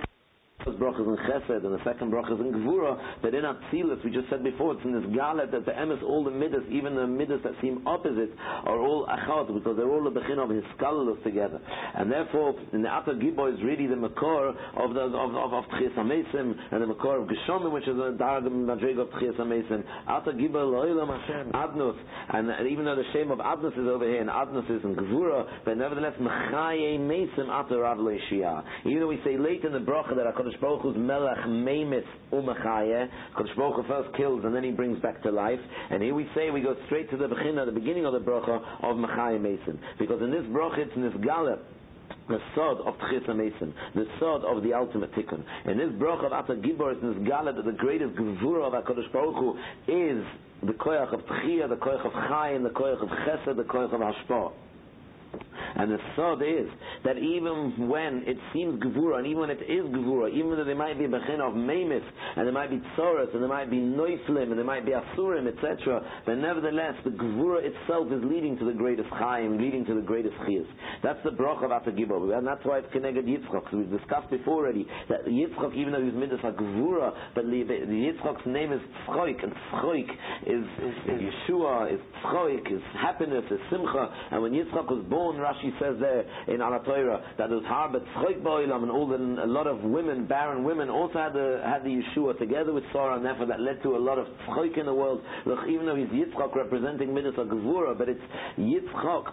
[0.64, 2.98] first bracha is in Chesed and the second bracha is in Gvura.
[3.22, 6.24] But in Atzilus, we just said before, it's in this Galet that the emes, all
[6.24, 8.30] the midas, even the midas that seem opposite,
[8.64, 11.60] are all achad because they're all the bechin of his skalulus together.
[11.94, 15.64] And therefore, in the Atta Gibo is really the makor of the of of, of
[15.70, 19.82] Tchias Amesim and the makor of Geshomim, which is the Darg Madrig of Tchias Amesim.
[20.08, 21.96] Atta Gibo Lo'ilam Hashem Adnus,
[22.32, 24.94] and, and even though the shame of Adnus is over here and Adnus is in
[24.94, 30.14] Gvura, but nevertheless Mechaye Mesim Atta Rav Even though we say late in the bracha
[30.16, 33.08] that Hakadosh HaKadosh Baruch Hu's Melech Meimis Umachaya.
[33.36, 35.60] HaKadosh Baruch Hu first kills and then he brings back to life.
[35.90, 38.60] And here we say we go straight to the Bechina, the beginning of the bracha
[38.82, 39.78] of Machaya Mason.
[39.98, 44.74] Because in this bracha it's in the sod of Tchisa Mason, the sod of the
[44.74, 45.42] ultimate tikkun.
[45.64, 49.12] And this bracha of Ata Gibor is this gala that the greatest gevura of HaKadosh
[49.12, 50.24] Baruch Hu is
[50.62, 54.00] the koyach of Tchia, the koyach of Chayin, the koyach of Chesed, the koyach of
[54.00, 54.52] Hashpah.
[55.76, 56.68] And the sod is
[57.04, 60.76] that even when it seems gevura, and even when it is gevura, even though there
[60.76, 62.02] might be a bechin of memis,
[62.36, 65.46] and there might be tzoras, and there might be noiflim, and there might be asurim,
[65.46, 70.00] etc., but nevertheless, the gevura itself is leading to the greatest chaim, leading to the
[70.00, 70.66] greatest chiyas.
[71.02, 73.72] That's the brach of Atagibor, and that's why it's connected Yitzchak.
[73.72, 78.80] We've discussed before already that Yitzchak, even though he's midas gevura, but Yitzchak's name is
[79.06, 80.10] Tzchoik, and Tzchoik
[80.46, 81.20] is, is, is
[81.50, 86.24] Yeshua, is Tzchoik, is happiness, is Simcha, and when Yitzchak was born, Rashi says there
[86.48, 90.64] in Torah that was Harbet Tzchoik Ba'ilam and all the, a lot of women, barren
[90.64, 93.96] women, also had the, had the Yeshua together with Sarah, and therefore that led to
[93.96, 95.20] a lot of Tzchoik in the world.
[95.46, 98.20] Look, even though he's Yitzchak representing Midas Gevura, but it's
[98.58, 99.32] Yitzchak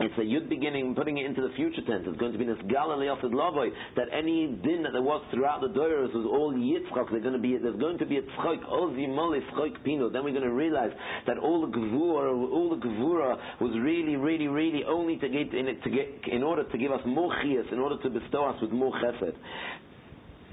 [0.00, 2.04] it's a yud beginning, putting it into the future tense.
[2.06, 5.68] It's going to be this Galilee Lavoy, that any din that there was throughout the
[5.68, 7.10] Doros was all Yitzchak.
[7.10, 10.08] There's going to be, there's going to be a tzchok, ozi mole tzchok pino.
[10.08, 10.90] Then we're going to realize
[11.26, 15.68] that all the Gevura, all the Gevura was really, really, really only to get in
[15.68, 18.56] it, to get, in order to give us more chias, in order to bestow us
[18.62, 19.36] with more chesed.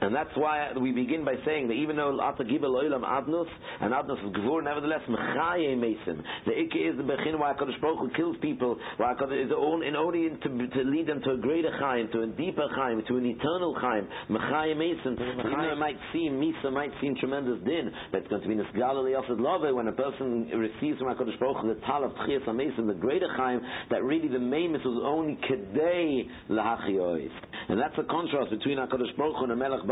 [0.01, 3.47] And that's why we begin by saying that even though Ata Gibel Oilam Adnus,
[3.81, 6.23] and Adnus is Gvur, nevertheless, Mechaye Mason.
[6.45, 9.95] The Ikke is the Bechin why HaKadosh Baruch Hu kills people, why HaKadosh is in
[9.95, 13.25] order to, to lead them to a greater Chaim, to a deeper Chaim, to an
[13.25, 14.07] eternal Chaim.
[14.29, 15.13] Mechaye Mason.
[15.13, 18.55] Even though it might seem, Misa might seem tremendous din, but it's going to be
[18.55, 22.45] Nisgala Liyasad Love when a person receives from HaKadosh Baruch Hu the Tal of Tchias
[22.55, 27.29] Mason, the greater Chaim, that really the Mamus was only Kedei Lahachiyois.
[27.69, 29.86] And that's a contrast between HaKadosh Baruch Hu and the Melech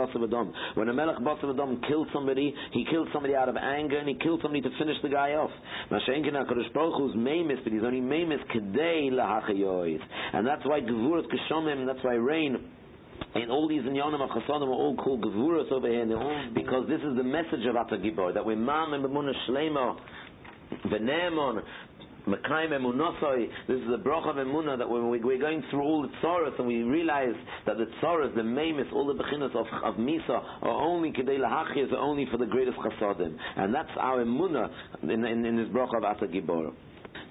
[0.76, 4.16] When a Melech Basav Adam kills somebody, he kills somebody out of anger and he
[4.16, 5.52] kills somebody to finish the guy off.
[5.92, 10.00] Mashenkin HaKadosh Baruch Hu's Memis, but he's only Memis Kedei Lahachayois.
[10.34, 12.58] And that's why Gevurat Keshomim, that's why rain
[13.34, 16.06] and all these inyanim of chasadim are all called gevuras over here,
[16.54, 19.98] because this is the message of Ata Gibor, that we're mam and b'munah shlema,
[20.86, 21.62] v'ne'emon,
[22.26, 26.68] This is a bracha of Emunah that when we're going through all the tzoras and
[26.68, 27.36] we realize
[27.68, 31.92] that the tzoras, the maimis, all the bechinas of, of Misa are only Kedei Lahachis,
[31.92, 33.36] are only for the greatest chasadim.
[33.58, 34.70] And that's our Emunah
[35.04, 36.72] in, in, in this bracha of Ata Gibor.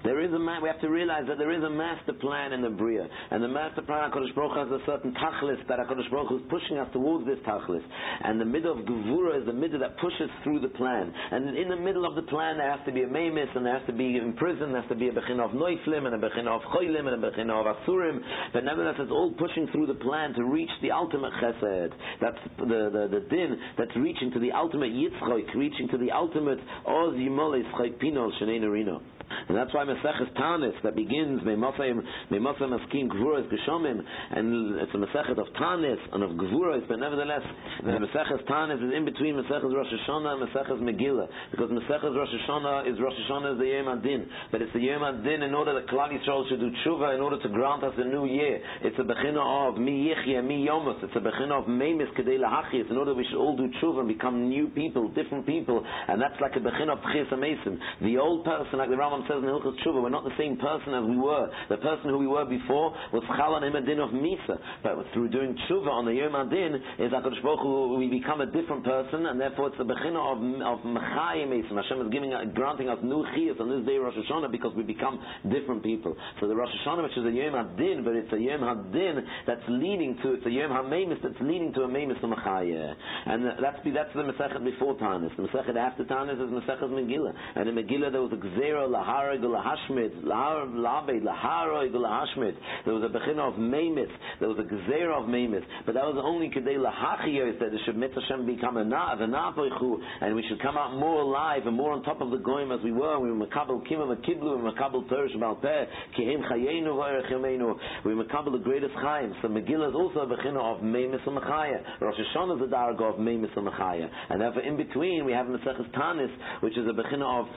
[0.05, 2.61] There is a man, we have to realize that there is a master plan in
[2.61, 3.09] the Bria.
[3.31, 6.77] And the master plan, HaKadosh Baruch has a certain tachlis that HaKadosh Baruch is pushing
[6.77, 7.81] us towards this tachlis.
[8.23, 11.11] And the middle of Gevura is the middle that pushes through the plan.
[11.31, 13.73] And in the middle of the plan there has to be a Maimis, and there
[13.73, 16.21] has to be in prison, there has to be a Bechin of Noiflim, and a
[16.21, 18.21] Bechin of Choilim, and a Bechin of Asurim.
[18.53, 21.93] But nevertheless, it's all pushing through the plan to reach the ultimate chesed.
[22.21, 26.59] That's the, the, the din that's reaching to the ultimate Yitzchok, reaching to the ultimate
[26.85, 29.01] Oz Yimolis Chayk Pinol Shanei Rino.
[29.47, 35.39] And that's why Maseches Tanis that begins Meimosayim Askim Gvuras Geshomim, and it's a Masechet
[35.39, 37.41] of Tanis and of Gvuras, but nevertheless,
[37.83, 42.29] the Maseches Tanis is in between Maseches Rosh Hashanah and Maseches Megillah, because Maseches Rosh
[42.29, 45.73] Hashanah is Rosh Hashanah is the Yom Adin, but it's the Yom Adin in order
[45.73, 48.59] that Klal Yisrael should do tshuva in order to grant us a new year.
[48.81, 51.03] It's a bechina of Mi Yichya, Mi Yomus.
[51.03, 54.07] It's a bechina of Meimis Kedei Lahachis in order we should all do tshuva and
[54.07, 57.79] become new people, different people, and that's like a bechina of Tchis Mason.
[58.01, 60.93] The old person, like the Rambam says in Hilchot Tshuva, we're not the same person
[60.93, 61.47] as we were.
[61.69, 64.59] The person who we were before was Chalan Imadin of Misa.
[64.83, 68.45] But through doing Tshuva on the Yom Adin, is HaKadosh Baruch Hu, we become a
[68.45, 72.89] different person, and therefore it's the Bechina of, of Mechayim Hashem is giving, uh, granting
[72.89, 75.19] us new Chiyas on this day Rosh Hashanah because we become
[75.51, 76.15] different people.
[76.39, 79.65] So the Rosh Hashanah, which is a Yom Adin, but it's a Yom Adin that's
[79.69, 82.93] leading to, it's a Yom HaMemis that's leading to a Memis to Mechayah.
[83.25, 85.35] And uh, that's, that's the Masechet before Tanis.
[85.37, 87.33] The Masechet after Tanis is Masechet Megillah.
[87.55, 92.55] And in Megillah there was a Gzera, Laharag, Lahashmid, Labed, Laharoig, Lahashmid.
[92.85, 94.09] There was a Bechina of Memis.
[94.39, 95.63] There was a Gzera of Memis.
[95.85, 98.11] But that was only Kedei Lahachiyos that it should Mit
[98.45, 102.03] become a Nav, a Navoichu, and we should come out more alive and more on
[102.03, 103.19] top of the Goyim as we were.
[103.19, 105.85] We were Makabal Kimam, Kiblu, and Makabal Teresh Balpeh,
[106.17, 107.75] Kihim Chayenu, Vayerech Yameinu.
[108.05, 109.33] We Makabal the greatest Chaim.
[109.41, 111.81] So Megillah is also a Bechina of Memis and Mechaya.
[112.01, 114.09] Rosh Hashanah is a Darga of Memis and Mechaya.
[114.29, 117.47] And therefore in between we have Maseches Tanis, which is a Bechina of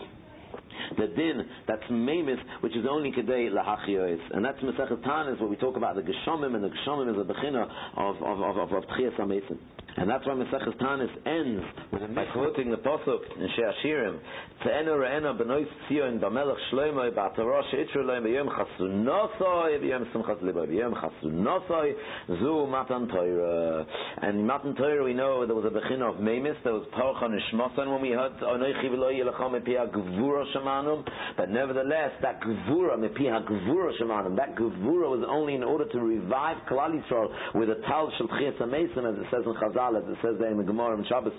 [0.96, 5.56] the din that's memis, which is only kedei lahachiyos, and that's Masechet Tanis, where we
[5.56, 8.84] talk about the geshomim, and the geshomim is a bechina of of of of, of
[9.98, 11.64] And that's why Mesechus Tanis ends
[12.14, 14.18] by quoting the Pasuk in Shir HaShirim,
[14.64, 20.94] Te'enu re'ena benois tzion b'melech shloimo b'atara she'itru loim b'yom chasunosoi b'yom simchas libo b'yom
[20.94, 21.94] chasunosoi
[22.28, 23.86] zu matan Torah.
[24.22, 27.90] And matan Torah we know there was a bechin of Memis, there was Parcha Nishmosan
[27.90, 31.04] when we heard Onoichi v'lo yelacham mepi ha-gvura
[31.36, 36.94] but nevertheless that gvura mepi ha-gvura that gvura was only in order to revive Klal
[36.94, 40.50] Yisrael with a tal shel tchias as it says in Chazal, as it says there
[40.50, 41.32] in the Gemara and Shabbos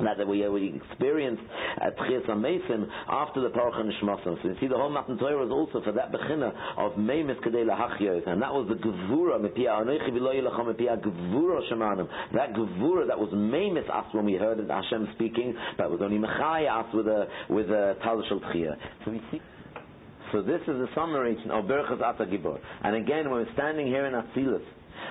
[0.00, 1.42] that we, uh, we experienced
[1.80, 4.42] at Tchias HaMesim after the Paruch Nishmasim.
[4.42, 7.64] So you see the whole Matan Torah is also for that Bechina of Meimis Kedei
[7.64, 12.08] Lahachyos, and that was the Gevura, Mepia Anoichi V'lo Yilacham Mepia Gevura Shemanim.
[12.34, 16.68] That Gevura that was Meimis us when we heard Hashem speaking, that was only Mechai
[16.68, 18.76] us with a, with a Tal Shel Tchiyah.
[19.04, 19.40] So we see
[20.32, 22.58] so this is a summary of Berachas Ata Gibor.
[22.82, 24.62] And again, when we're standing here in Atzilus,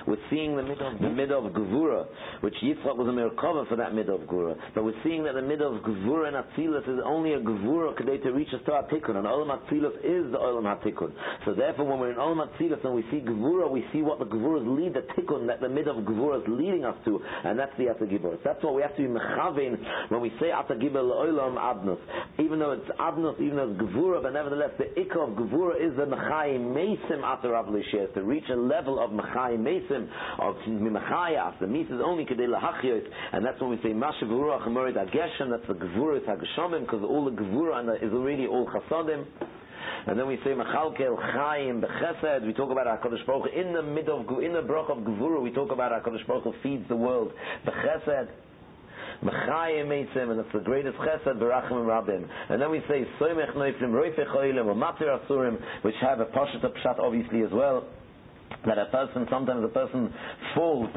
[0.06, 2.06] we're seeing the middle, the middle of Gevura,
[2.40, 4.56] which Yitzchak was a Merkava for that middle of Gevura.
[4.74, 8.30] But we're seeing that the middle of Gevura and Atzilus is only a Gevura to
[8.30, 9.16] reach us to Atikun.
[9.16, 11.12] And Olam Atzilus is the Olam Hatikun.
[11.44, 14.26] So therefore, when we're in Olam Atzilus and we see Gevura, we see what the
[14.26, 17.20] Gevuras lead, the Tikun, that the middle of Gevura is leading us to.
[17.44, 18.38] And that's the Atagibur.
[18.44, 21.98] That's what we have to be mechavin when we say Atagibur Olam Adnus.
[22.38, 25.96] Even though it's Adnus, even though it's Gevura, but nevertheless, the Ikka of Gevura is
[25.96, 27.72] the Mechai Mesim Atarav
[28.14, 30.08] to reach a level of Mechai Mesim misim
[30.38, 31.58] of mimachayas.
[31.60, 35.50] The mis is only kedei lahachyos, and that's when we say mashav ruach morid ageshem.
[35.50, 39.24] That's the gevurah hagashomim, because all the gevurah is already all chasadim.
[40.06, 42.44] And then we say Machalkel Chaim Bechesed.
[42.44, 45.40] We talk about Hakadosh Baruch in the middle of in the brach of Gevura.
[45.40, 47.32] We talk about Hakadosh Baruch feeds the world
[47.64, 48.28] Bechesed.
[49.22, 52.28] Mechayim Meitzim, and it's the greatest chesed, Barachim and Rabim.
[52.48, 56.62] And then we say, Soymech Noiflim, Roifech Choilim, or Matir Asurim, which have a Pashat
[56.62, 57.84] Pshat obviously as well
[58.66, 60.12] that a person, sometimes a person
[60.54, 60.88] falls,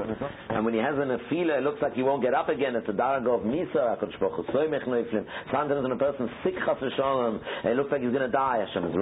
[0.50, 2.76] and when he has an afila, it looks like he won't get up again.
[2.76, 3.98] It's a darag of misa,
[5.52, 8.66] Sometimes when a person sick, chas it looks like he's going to die.
[8.66, 8.96] Hashem is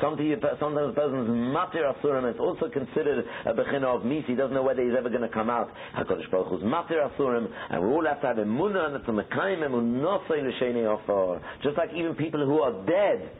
[0.00, 4.26] Sometimes, a person's matir asurim, it's also considered a bechina of misa.
[4.26, 5.70] He doesn't know whether he's ever going to come out.
[5.96, 9.12] HaKadosh Baruch Hu's matir asurim, and we all have to have emunah, and it's a
[9.12, 13.30] mekayim emunah Just like even people who are dead,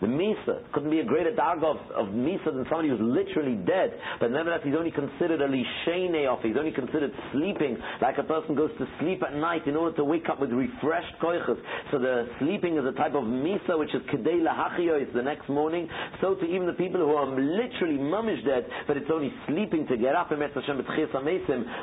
[0.00, 3.96] the Misa couldn't be a greater darg of, of Misa than somebody who's literally dead.
[4.20, 6.40] But nevertheless, he's only considered a Lishene off.
[6.42, 10.04] He's only considered sleeping like a person goes to sleep at night in order to
[10.04, 11.58] wake up with refreshed koiches.
[11.90, 15.88] So the sleeping is a type of Misa which is Kedei Lahachiyos the next morning.
[16.20, 19.96] So to even the people who are literally mummish dead, but it's only sleeping to
[19.96, 20.84] get up in Hashem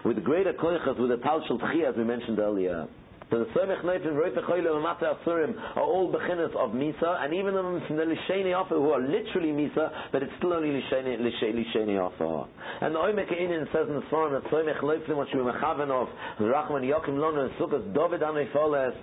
[0.06, 2.88] with greater koiches, with the Tal Shul as we mentioned earlier.
[3.30, 7.24] So the Somech Noit and Roife Choyle and Mata Asurim are all beginners of Misa,
[7.24, 12.00] and even the, Lisheni Offer who are literally Misa, but it's still only Lisheni, Lisheni
[12.00, 12.50] Offer.
[12.82, 16.08] And the Oimek Inin says in the Sforim that Somech Noit what we mechaven of
[16.40, 18.94] Rachman Yokim Lona and Sukkot David Anifoles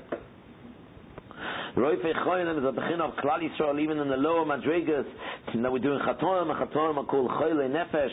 [1.77, 5.07] Roife Choylem is a bechin of Klal Yisrael, even in the lower Madrigas,
[5.55, 8.11] that we're doing Chatorim, and Chatorim are called Choyle Nefesh,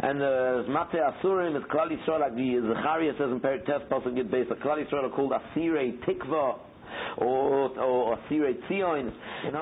[0.00, 3.90] and the uh, Mate Asurim is Klal Yisrael, like the Zechariah says in Perik Test,
[3.90, 6.58] Pasuk Gid Beis, Klal Yisrael are called Asirei Tikva,
[7.18, 9.12] or or Asirei Tzion.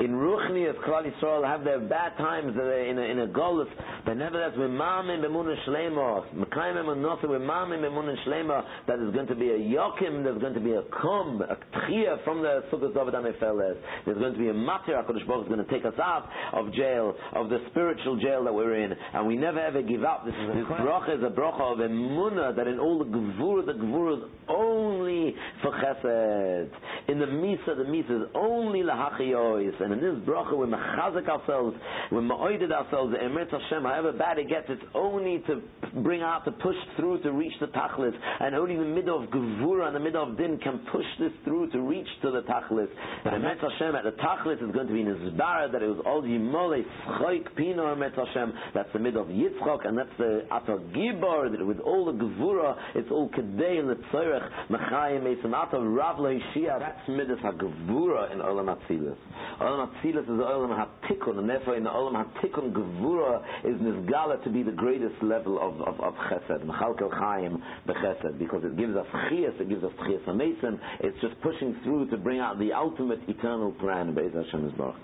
[0.01, 3.69] In Ruchni, as Klal Yisrael have their bad times uh, in a, in a golus,
[4.05, 9.27] but nevertheless, we're mamim b'munah shlema, mekayim emunosa, we're mamim b'munah shlema, that there's going
[9.27, 12.95] to be a yokim, there's going to be a kum, a tchia from the Sukkot
[12.95, 13.77] David Amefeles.
[14.05, 16.73] There's going to be a matir, HaKadosh Baruch is going to take us out of
[16.73, 20.25] jail, of the spiritual jail that we're in, and we never ever give up.
[20.25, 24.19] This, this bracha is a bracha of emunah, that in all the gevura, the gevura
[24.19, 26.71] is only for chesed.
[27.09, 31.77] In the misa, the misa is only lahachiyois, and in this bracha we mechazik ourselves,
[32.11, 35.63] we ma'oided ourselves, the emet Hashem, however bad it gets, it's only to
[36.03, 39.87] bring out, to push through, to reach the tachlis, and only the middle of gevura
[39.87, 42.89] and the middle of din can push this through to reach to the tachlis.
[43.25, 46.03] And emet Hashem, at the tachlis is going to be in Zbara, that it was
[46.05, 46.83] all yimole,
[47.21, 51.65] schoik pino emet Hashem, that's the middle of Yitzchok, and that's the ato gibor, that
[51.65, 56.17] with all the gevura, it's all kedei and the tzorech, mechayim, it's an ato rav
[56.17, 59.17] that's midas ha-gevura in Olam HaTzilis.
[59.61, 64.51] Olam HaTzilis is Olam HaTikun, and therefore in the Olam HaTikun, gevura is nisgala to
[64.51, 69.07] be the greatest level of, of, of chesed, mechalkel chaim bechesed, because it gives us
[69.31, 70.81] chias, it gives us chias mason.
[71.01, 74.97] It's just pushing through to bring out the ultimate eternal plan, Be'ez Hashem Yisbarach.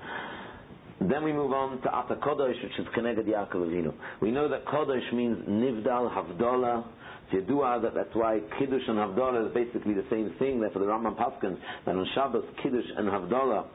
[1.09, 3.93] Then we move on to Ata Kodesh, which is Keneged Yaakov Avinu.
[4.21, 6.85] We know that Kodesh means Nivdal, Havdalah,
[7.33, 10.61] Yedua that that's why Kiddush and Havdalah is basically the same thing.
[10.61, 13.67] Therefore, the Rambam Paskins that on Shabbos Kiddush and Havdalah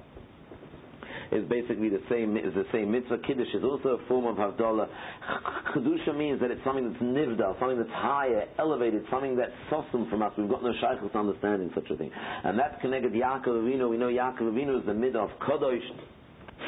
[1.31, 3.17] is basically the same is the same mitzvah.
[3.25, 4.87] Kiddush is also a form of havdalah.
[5.75, 10.21] Kedusha means that it's something that's nivdal, something that's higher, elevated, something that's sosum from
[10.21, 10.31] us.
[10.37, 12.11] We've got no shaykhus understanding such a thing,
[12.43, 13.89] and that's connected Yaakov Avinu.
[13.89, 15.81] We know Yaakov Avinu is the mid of Kadosh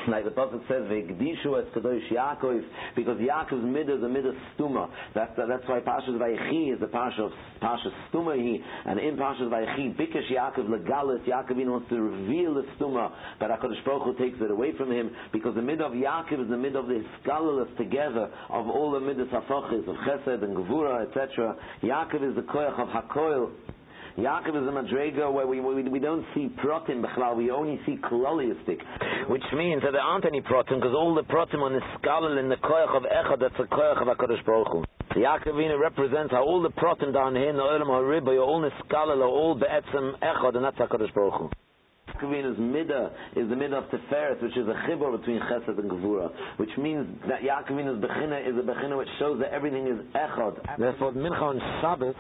[0.08, 2.64] like the Prophet says, "Vegdishu es kadosh Yaakov,"
[2.95, 4.89] because Yaakov's midah is a midah stuma.
[5.14, 7.32] That's that's why Parshas Vayechi is the parsha of
[7.62, 11.26] Parshas Stuma he, and in Parshas Vayechi, Bikesh Yaakov legalis.
[11.26, 15.12] Yaakov wants to reveal the stuma, but Hakadosh Baruch Hu takes it away from him
[15.32, 19.00] because the midah of Yaakov is the midah of the hiskalalas together of all the
[19.00, 21.56] midas hafachis of Chesed and Gevura, etc.
[21.84, 23.52] Yaakov is the koyach of Hakoil.
[24.20, 27.97] Yaakov is a madrega where we, we, we don't see protim b'chlal, we only see
[28.03, 28.80] kololiistic,
[29.30, 32.49] which means that there aren't any protim because all the protim on the skalal in
[32.49, 34.84] the koyach of echad, that's the koyach of HaKadosh Baruch Hu.
[35.15, 39.22] Yaakovina represents how all the protim down here in the Olam HaRibba, all the skalal
[39.22, 41.49] are all be'etzem echad, and that's HaKadosh Baruch Hu.
[42.09, 46.30] Yaakovina's midah is the midah of Tiferet, which is a chibur between Chesed and Gevura,
[46.57, 50.59] which means that Yaakovina's bechina is a bechina which shows that everything is echad.
[50.78, 52.15] Therefore, Mincha on Shabbos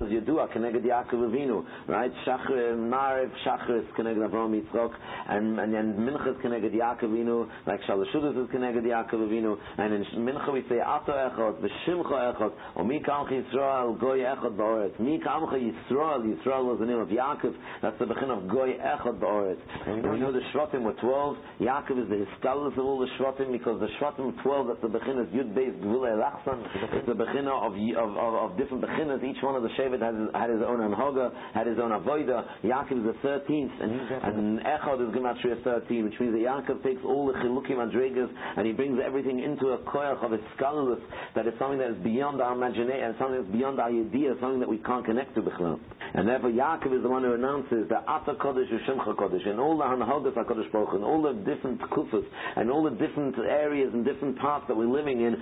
[0.00, 2.10] as Yedua connected Yaakov Avinu, right?
[2.26, 4.90] Shachar, Mariv, Shachar is connected Avraham Yitzchok,
[5.28, 9.94] and and then Mincha is connected Yaakov Avinu, like Shalashudas is connected Yaakov Avinu, and
[9.94, 14.98] in Mincha we say Ato Echot, V'Shimcha Echot, or Mi Kamcha Yisrael, Goy Echot Ba'oretz.
[14.98, 19.20] Mi Kamcha Yisrael, Yisrael was the name of Yaakov, that's the begin of Goy Echot
[19.20, 19.60] Ba'oretz.
[19.86, 23.52] And we know the Shvatim were 12, Yaakov is the Hiskalus of all the Shvatim,
[23.52, 27.46] because the Shvatim 12, that's the begin of Yud Beis Gvule Lachsan, it's the begin
[27.46, 30.80] of, of, of, of different beginners, each one of the Shevet had, had his own
[30.80, 32.44] Anhoga, had his own Avoida.
[32.64, 37.00] Yaakov is the 13th, and, and Echad is Gematria 13, which means that Yaakov takes
[37.04, 41.00] all the Chilukim Adregas and he brings everything into a koyach of a scholarless
[41.34, 44.68] that is something that is beyond our imagination, something that's beyond our idea, something that
[44.68, 45.80] we can't connect to Bechlam.
[46.14, 49.76] And therefore Yaakov is the one who announces that Ata Kodesh Shemcha Kodesh, and all
[49.76, 52.24] the Hanhogas HaKadosh Baruch and all the different kufas,
[52.56, 55.36] and all the different areas and different parts that we're living in,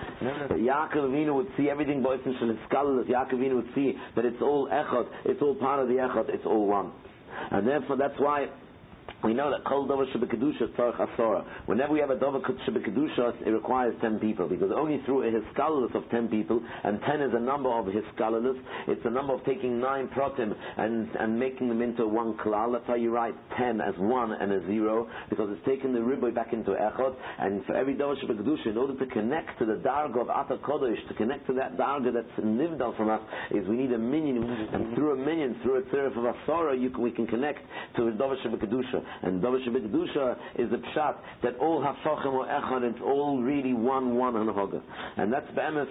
[0.49, 3.07] that Yaakov Avinu would see everything both in scholarless.
[3.07, 6.47] Yaakov Avinu would see that it's all echad, it's all part of the echad, it's
[6.47, 6.93] all one.
[7.51, 8.47] And therefore that's why
[9.25, 11.45] we know that kol davar shebekadusha tzarich asora.
[11.67, 15.95] Whenever we have a davar shebekadusha, it requires ten people because only through a hiskalus
[15.95, 18.61] of ten people, and ten is a number of hiskalus.
[18.89, 22.73] It's a number of taking nine protim and and making them into one klal.
[22.73, 26.35] That's how you write ten as one and a zero because it's taking the riboy
[26.35, 27.15] back into echot.
[27.39, 31.07] And for every davar shebekadusha, in order to connect to the darga of ata kodesh,
[31.09, 33.21] to connect to that darga that's nivdal from us,
[33.53, 36.91] is we need a minion, and through a minion, through a tzarif of asora, you
[36.91, 37.61] can, we can connect
[37.97, 39.02] to a davar shebekadusha.
[39.23, 44.17] And Davar Shebekdusha is the pshat that all hafachim or echad, it's all really one,
[44.17, 44.81] one hanahoga.
[45.17, 45.89] And that's be'emes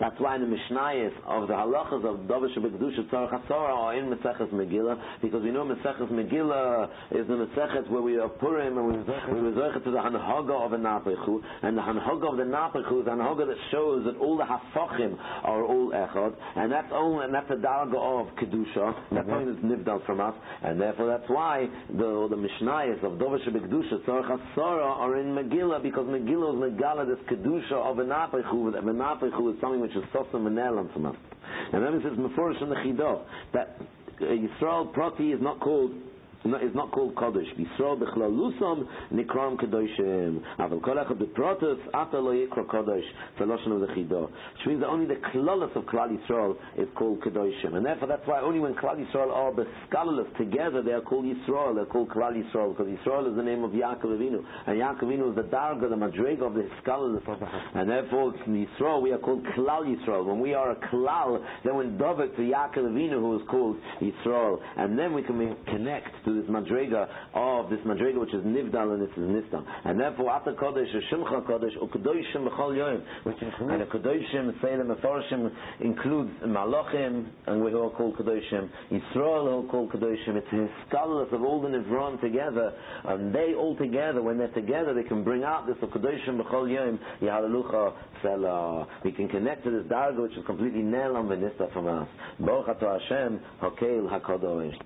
[0.00, 4.06] that's why in the Mishnayos of the halachas of Davish B'Kedusha Tzarech HaSorah are in
[4.06, 8.86] Meseches Megillah, because we know Meseches Megillah is the Meseches where we are Purim and
[8.86, 13.00] we, we resort to the Hanhaga of the Napechu, and the Hanhaga of the Napechu
[13.00, 17.26] is the Hanhaga that shows that all the Hafachim are all Echad, and that's only,
[17.26, 19.30] and that's the Darga of Kedusha, that's mm-hmm.
[19.30, 24.04] something that's nivdal from us, and therefore that's why the, the Mishnayos of Davish B'Kedusha
[24.06, 28.80] Tzarech HaSorah are in Megillah, because Megillah is Megala this Kedusha of the Napechu, the
[28.80, 30.38] Napechu is something which is Sosa
[32.02, 33.22] says Meforish in the Chidah
[33.52, 33.80] that
[34.20, 35.92] Yisrael Prati is not called
[36.44, 37.48] is not called Kodesh.
[37.58, 40.40] Yisrael b'chlalusam nikram Kedoshim.
[40.58, 43.04] Aval kol echad b'protus ata lo yikra Kodesh.
[43.40, 44.22] Lotion of the Chidah.
[44.22, 47.74] Which means that only the klalas of Klal Yisrael is called Kedoshim.
[47.74, 51.74] And therefore that's why only when Klal Yisrael are b'skalalas together they are called Yisrael.
[51.74, 54.44] They're called Klal Yisrael because Yisrael is the name of Yaakov Avinu.
[54.66, 57.22] And Yaakov Avinu is the darga, the madrega of the skalalas.
[57.74, 60.24] And therefore Yisrael we are called Klal Yisrael.
[60.24, 64.60] When we are a Klal, then when David to Yaakov Avinu who is called Yisrael.
[64.76, 69.02] And then we can connect to this madrega of this madrega which is nivdal and
[69.02, 69.64] this is nistam.
[69.84, 75.50] And therefore, after kodesh, shimcha kodesh, ukedoshim b'chol yoyim, which includes, and a kedoshim, mefarshim,
[75.80, 80.36] includes malachim, and we all call kedoshim, Yisrael all call kedoshim.
[80.36, 82.72] It's the scholars of all the nivron together,
[83.04, 86.98] and they all together, when they're together, they can bring out this kedoshim b'chol yoyim,
[87.20, 88.86] yahalelucha selah.
[89.04, 92.08] We can connect to this darga which is completely nelam v'nista from us.
[92.38, 94.76] Baruch Hashem, hakel hakodosh.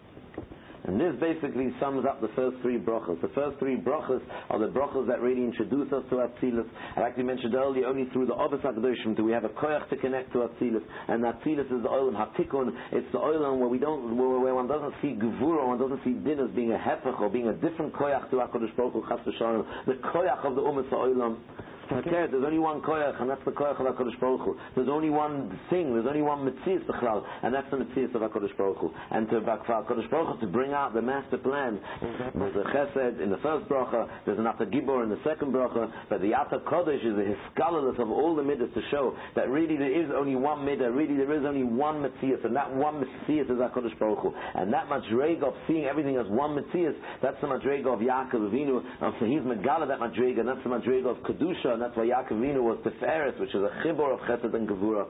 [0.85, 3.19] And this basically sums up the first three brachas.
[3.23, 4.21] The first three brachas
[4.51, 6.69] are the brachas that really introduce us to Atzilus.
[6.97, 9.97] I actually mentioned earlier, only through the Ovis HaKadoshim do we have a koyach to
[9.97, 10.83] connect to Atzilus.
[11.09, 12.77] And Atzilus is the oilam hatikun.
[12.93, 16.13] It's the oilam where we don't, where, where one doesn't see gevura, one doesn't see
[16.13, 19.95] din as being a hepech or being a different koyach to HaKadosh Baruch Hu, The
[20.13, 21.39] koyach of the umas oilam
[22.03, 24.57] there's only one koyach, and that's the koyach of HaKadosh Baruch Hu.
[24.75, 28.57] There's only one thing, there's only one mitzias b'chlal, and that's the mitzias of HaKadosh
[28.57, 28.91] Baruch Hu.
[29.11, 32.39] And to HaKadosh Baruch Hu, to bring out the master plan, mm-hmm.
[32.39, 35.91] there's a chesed in the first bracha, there's an Ata Gibor in the second bracha,
[36.09, 39.77] but the Ata Kodesh is the hiskalalus of all the midas to show that really
[39.77, 43.45] there is only one midah, really there is only one mitzias, and that one mitzias
[43.45, 44.35] is HaKadosh Baruch Hu.
[44.55, 48.83] And that madrega of seeing everything as one mitzias, that's the madrega of Yaakov Avinu,
[49.01, 52.33] and so he's megala that madrega, and that's the madrega of Kedusha, that's why Yaakov
[52.33, 55.07] Avinu was Teferes, which is a chibor of Chesed and Gevura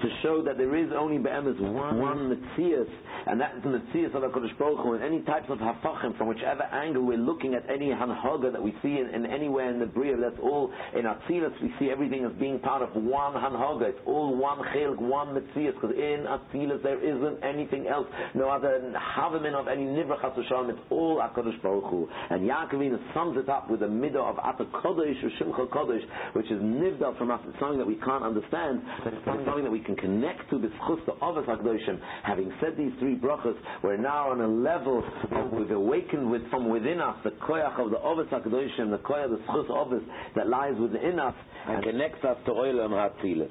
[0.00, 2.88] to show that there is only be'emes one, one Metzias,
[3.26, 6.28] and that is the Metzias of HaKadosh Baruch Hu, and any types of hafachim, from
[6.28, 9.86] whichever angle we're looking at any hanhaga that we see in, in anywhere in the
[9.86, 13.98] Bria, that's all, in Atzilus we see everything as being part of one hanhaga, it's
[14.04, 19.54] all one chilk, one Metzias, because in Atzilus there isn't anything else, no other havamin
[19.54, 22.08] of any nivra chas it's all HaKadosh Baruch Hu.
[22.30, 25.22] And Yaakovina sums it up with a midah of Ata Kodesh
[25.66, 26.04] Kodesh,
[26.34, 29.70] which is nivda from us, it's something that we can't understand, but it's something that
[29.70, 31.98] we can connect to b'schus the Avos HaKadoshim.
[32.24, 36.68] Having said these three brachas, we're now on a level of, we've awakened with, from
[36.68, 40.04] within us the koyach of the Avos HaKadoshim, the koyach, the schus Avos
[40.36, 41.34] that lies within us
[41.66, 43.50] and connects us to Olam HaTzilis.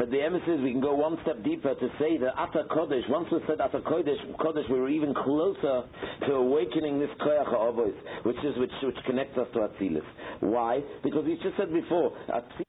[0.00, 3.06] But the emphasis is we can go one step deeper to say that Ata Kodesh,
[3.10, 5.82] once we said Ata Kodesh, Kodesh, we were even closer
[6.26, 7.92] to awakening this Koyach HaAvos,
[8.24, 10.00] which is, which, which connects us to Atzilis.
[10.40, 10.80] Why?
[11.04, 12.64] Because we just said before, Atzilis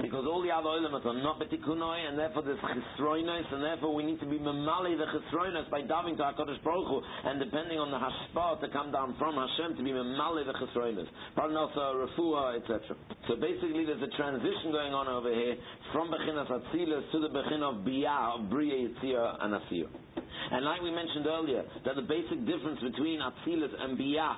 [0.00, 4.04] because all the other elements are not betikunoi, and therefore there's chisroinos, and therefore we
[4.04, 7.90] need to be mamali the chisroinos by diving to HaKadosh Baruch Hu, and depending on
[7.90, 11.06] the hashpa to come down from Hashem to be mamali the chisroinos.
[11.34, 12.96] Pardon also, uh, refuah, etc.
[13.28, 15.56] So basically there's a transition going on over here
[15.92, 19.88] from Bechinas Atzilus to the Bechin of Biyah, of Bria, Yitzir, and Asir.
[20.52, 24.34] And like we mentioned earlier, that the basic difference between Atzilus and Biyah,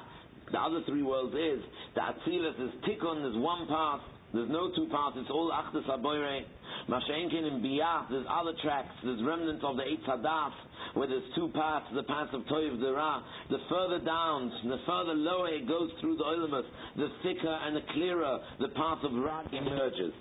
[0.52, 1.60] the other three worlds is
[1.96, 4.00] that Atzilus is tikkun, there's one path,
[4.32, 6.42] there's no two parts, it's all Achdus Aboire.
[6.88, 10.52] Mashenkin and Biyah, there's other tracks, there's remnants of the Eitz Hadas,
[10.94, 13.22] where there's two paths, the path of Toiv, the Ra.
[13.50, 16.64] The further down, the further lower it goes through the Olamus,
[16.96, 20.12] the thicker and the clearer the path of Ra emerges.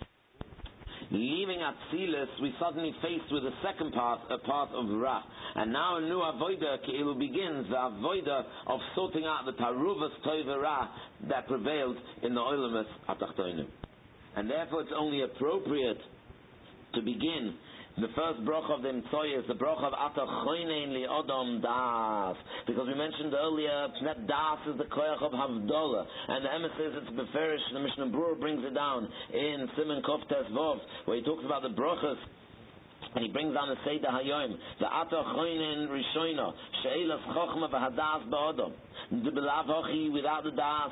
[1.10, 5.24] Leaving Atzilus, we suddenly faced with the second path, a path of Ra.
[5.56, 10.62] And now a new Avoida Keilu begins, the Avoida of sorting out the Taruvas Toiv
[10.62, 10.90] Ra
[11.30, 13.68] that prevailed in the Olamus Atachtoinim.
[14.38, 15.98] And therefore it's only appropriate
[16.94, 17.56] to begin
[17.98, 22.38] the first bracha of the Mtsoy is the bracha of Atachoinen li Odom Das.
[22.68, 26.06] Because we mentioned earlier that Das is the koyach of Havdalah.
[26.28, 30.46] And the Emes says it's Beferish, the Mishnah Brur brings it down in Simon Koftes
[30.52, 32.18] Vov, where he talks about the brachas
[33.16, 38.74] and he brings down the Seder Hayoim, the Ata Choinen Rishoina, She'elas Chochma v'Hadas Ba'odom.
[39.10, 40.92] The Belav without the Das,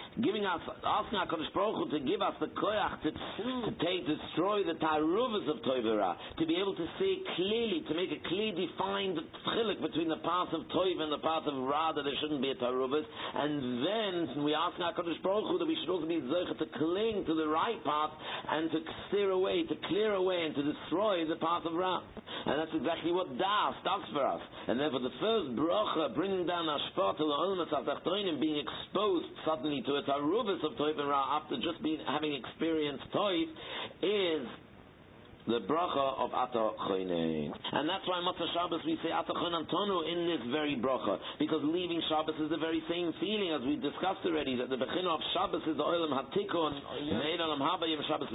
[0.19, 4.67] giving us, asking HaKadosh Baruch Hu to give us the koyach to, to take, destroy
[4.67, 9.15] the taruvas of Toivera, to be able to see clearly, to make a clear defined
[9.55, 12.51] chilik between the path of Toiv and the path of Ra, that there shouldn't be
[12.51, 16.59] a taruvas, and then we ask HaKadosh Baruch Hu that we should also be zeichet
[16.59, 18.11] to cling to the right path
[18.51, 22.03] and to steer away, to clear away and to destroy the path of Ra.
[22.45, 24.41] And that's exactly what Das does for us.
[24.67, 30.00] And therefore the first bracha, bringing down Ashpah to the being exposed suddenly to a
[30.05, 33.45] the Tarubis of Toiv and Ra after just being having experienced Toiv
[34.01, 34.47] is
[35.47, 37.51] the bracha of Ata Choynein.
[37.73, 41.17] And that's why Matzah Shabbos we say Ata Tonu in this very bracha.
[41.39, 45.09] Because leaving Shabbos is the very same feeling as we discussed already, that the Bechina
[45.09, 46.73] of Shabbos is the Olam Hatikon,
[47.09, 48.29] Meid Olam Haba Yom Shabbos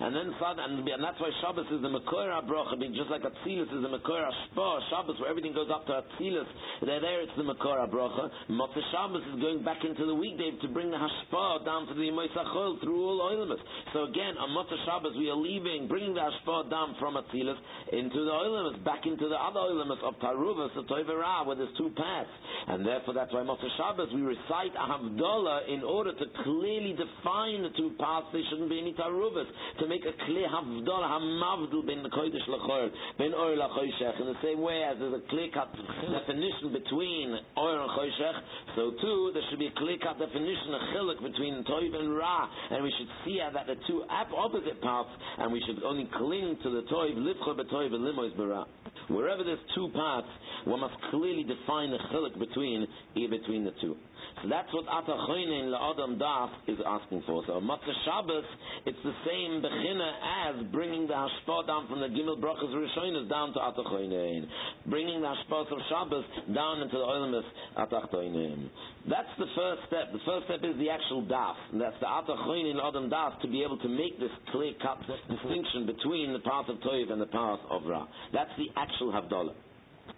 [0.00, 3.88] and then and, that's why Shabbos is the Mekora bracha, just like Atzilus is the
[3.88, 6.46] Mekora Shpa, Shabbos where everything goes up to Atzilus,
[6.84, 8.30] there, there it's the Mekora bracha.
[8.50, 12.10] Matzah Shabbos is going back into the weekday to bring the Hashpa down to the
[12.10, 13.59] Moisachol through all Olamas.
[13.92, 17.58] So again, on Motzah Shabbos, we are leaving, bringing the Ashpah down from Atzilus
[17.92, 21.90] into the Oilemus, back into the other Oilemus of Taruvas, of Toivera, where there's two
[21.96, 22.30] paths.
[22.68, 27.72] And therefore, that's why Motzah Shabbos, we recite Havdalah in order to clearly define the
[27.76, 28.26] two paths.
[28.32, 29.48] There shouldn't be any Taruvas,
[29.80, 34.60] to make a clear havdol hamavdul the kodesh lachor ben oil lachoshech in the same
[34.60, 38.38] way as there's a clear cut definition between oil and choshech,
[38.76, 42.48] so too there should be a clear cut definition of chiluk between toiv and ra,
[42.70, 46.70] and we should see that the two opposite paths, and we should only cling to
[46.70, 48.64] the toiv livcha betoiv and limois bara.
[49.08, 50.28] Wherever there's two paths,
[50.64, 53.96] one must clearly define the chiluk between between the two.
[54.42, 57.42] So that's what Atachoinin La'adam Daf is asking for.
[57.46, 58.44] So Matzah Shabbos,
[58.86, 60.10] it's the same Bechina
[60.48, 64.46] as bringing the Hashpah down from the Gimel Brachas Rishonis down to Atachoinin.
[64.86, 66.24] Bringing the Hashpah of Shabbos
[66.54, 67.44] down into the Oilimus
[67.76, 68.70] Atachoinin.
[69.08, 70.12] That's the first step.
[70.12, 71.56] The first step is the actual Daf.
[71.72, 75.84] And that's the Atachoinin La'adam Daf to be able to make this clear cut distinction
[75.84, 78.06] between the path of Toiv and the path of Ra.
[78.32, 79.54] That's the actual Havdalah.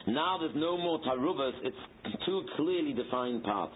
[0.07, 1.77] Now there's no more taruvas, it's
[2.27, 3.75] two clearly defined paths.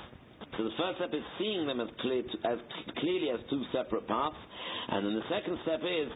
[0.56, 2.58] So the first step is seeing them as, clear to, as
[2.98, 4.36] clearly as two separate paths,
[4.88, 6.08] and then the second step is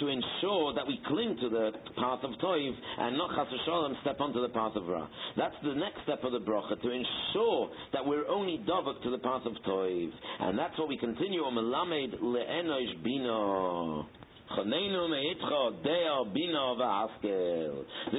[0.00, 4.20] to ensure that we cling to the path of Toiv and not Chas Shalom step
[4.20, 5.06] onto the path of Ra.
[5.36, 9.18] That's the next step of the bracha, to ensure that we're only dovak to the
[9.18, 10.10] path of Toiv.
[10.40, 14.06] And that's what we continue on Melamed Le'enosh Bino.
[14.54, 14.62] This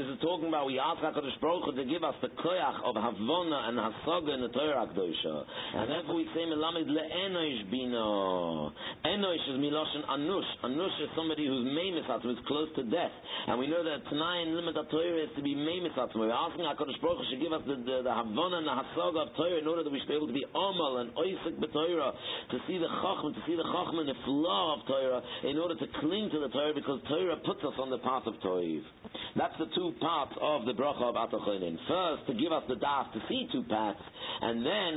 [0.03, 3.71] is talking about we ask HaKadosh Baruch Hu to give us the koyach of Havona
[3.71, 5.45] and Hasaga in the Torah Kedosha.
[5.79, 8.03] And therefore we say melamed le'enosh bina.
[9.07, 10.51] Enosh is miloshen anush.
[10.67, 13.15] Anush is somebody who's meimis who's close to death.
[13.47, 16.99] And we know that tonight in limit Torah is to be meimis We're asking HaKadosh
[16.99, 19.67] Baruch Hu to give us the, the, the Havona and the Hasaga of Torah in
[19.67, 22.11] order that we should be able to be Omal and Oisik b'Torah,
[22.51, 25.75] to see the Chacham, to see the Chacham and the flow of Torah in order
[25.79, 28.81] to clean cling to the Torah because Torah puts us on the path of Toiv.
[29.35, 31.77] That's the two parts of the bracha of Atachonin.
[31.87, 33.99] First, to give us the daf to see two paths,
[34.41, 34.91] and then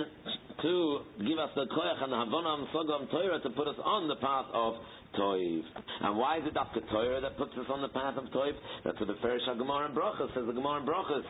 [0.62, 4.08] to give us the koyach and the havana and sogam Torah to put us on
[4.08, 4.74] the path of
[5.18, 5.62] Toiv.
[6.02, 8.52] And why is it after Torah that puts us on the path of Toiv?
[8.84, 10.44] That's what the Ferish Gemara and Brachas says.
[10.46, 11.24] The Gemara and Brachas.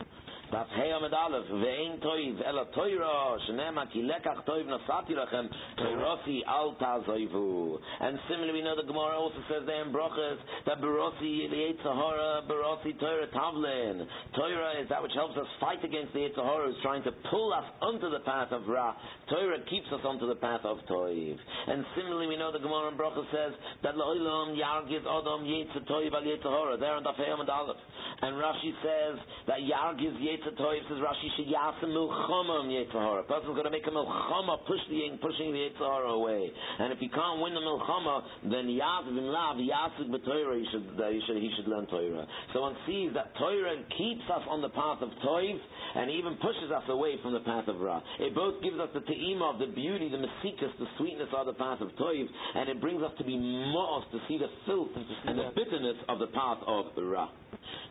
[0.50, 1.44] That's Hey Amid Aleph.
[1.52, 5.44] Ve'ein Toiv ela Torah shenema ki lekach Toiv nasati lachem
[5.76, 7.76] Toirosi al tazoivu.
[8.00, 12.48] And similarly, we know the Gemara also says there in Brachas that Barosi the Yitzhahara
[12.48, 14.06] Barosi Torah Tavlin.
[14.34, 17.64] Torah is that which helps us fight against the Yitzhahara who's trying to pull us
[17.82, 18.94] onto the path of Ra.
[19.28, 21.36] Torah keeps us onto the path of Toiv.
[21.68, 26.14] And similarly, we know the Gemara and Brachas says that Lo'ilam Yargiz Odom Yitzah Toiv
[26.14, 26.80] al Yitzhahara.
[26.80, 27.76] There on the Amid Aleph.
[28.20, 33.20] And Rashi says that Yargiz Yitzhahara Yitzhatoiv says Rashi Shiyasim Milchama Yitzhahara.
[33.20, 36.50] A person's going to make a Milchama, push the, pushing the Yitzhahara away.
[36.78, 40.98] And if he can't win the Milchama, then Yaziv in Lav, Yasik B'Torah, he should,
[40.98, 42.26] he, should, he should learn Torah.
[42.52, 45.58] So one sees that Torah keeps us on the path of Toiv,
[45.94, 48.02] and even pushes us away from the path of Ra.
[48.18, 51.54] It both gives us the Te'ima of the beauty, the Mesikas, the sweetness of the
[51.54, 54.90] path of Toiv, and it brings us to be Mos, to see the filth
[55.26, 57.28] and the bitterness of the path of Ra.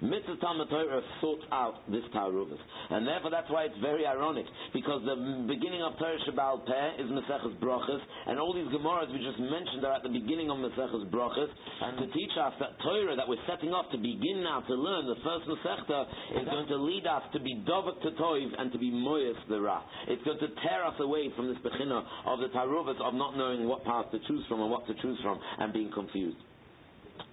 [0.01, 2.61] Mitzvah Talmud Torah sorts out this Taruvas.
[2.93, 5.17] And therefore that's why it's very ironic, because the
[5.49, 9.81] beginning of Torah Shabbal Peh is Maseches Brachas, and all these Gemaras we just mentioned
[9.81, 13.41] are at the beginning of Maseches Brachas, and to teach us that Torah that we're
[13.49, 16.05] setting off to begin now to learn, the first Masechta,
[16.41, 19.59] is going to lead us to be Dovak to Toiv and to be Moyas the
[19.59, 19.81] Ra.
[20.07, 23.67] It's going to tear us away from this Bechina of the Taruvas of not knowing
[23.67, 26.37] what path to choose from and what to choose from and being confused.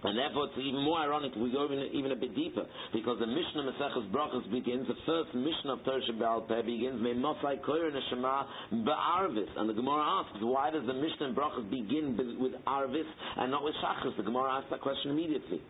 [0.04, 3.18] And therefore, it's even more ironic if we go even, even a bit deeper, because
[3.18, 7.88] the Mishnah Maseches Brachas begins, the first Mishnah of Torah Shabbat Peh begins, Mosai Koyer
[7.88, 8.44] Neshama
[8.84, 9.48] Ba'arvis.
[9.56, 13.64] And the Gemara asks, why does the mission Mishnah Brachas begin with Arvis and not
[13.64, 14.16] with Shachas?
[14.16, 15.62] The Gemara asks that question immediately.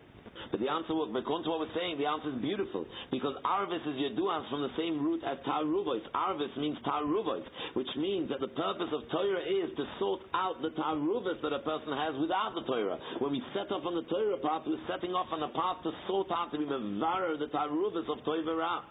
[0.51, 2.87] But the answer, was, according to what we're saying, the answer is beautiful.
[3.11, 6.03] Because Arvis is Yeduas from the same root as Taruvois.
[6.15, 10.71] Arvis means Taruvois, which means that the purpose of Torah is to sort out the
[10.75, 12.99] Taruvas that a person has without the Torah.
[13.19, 15.93] When we set off on the Torah path, we're setting off on a path to
[16.07, 18.85] sort out, to be Mevarer, the Taruvas of Torah.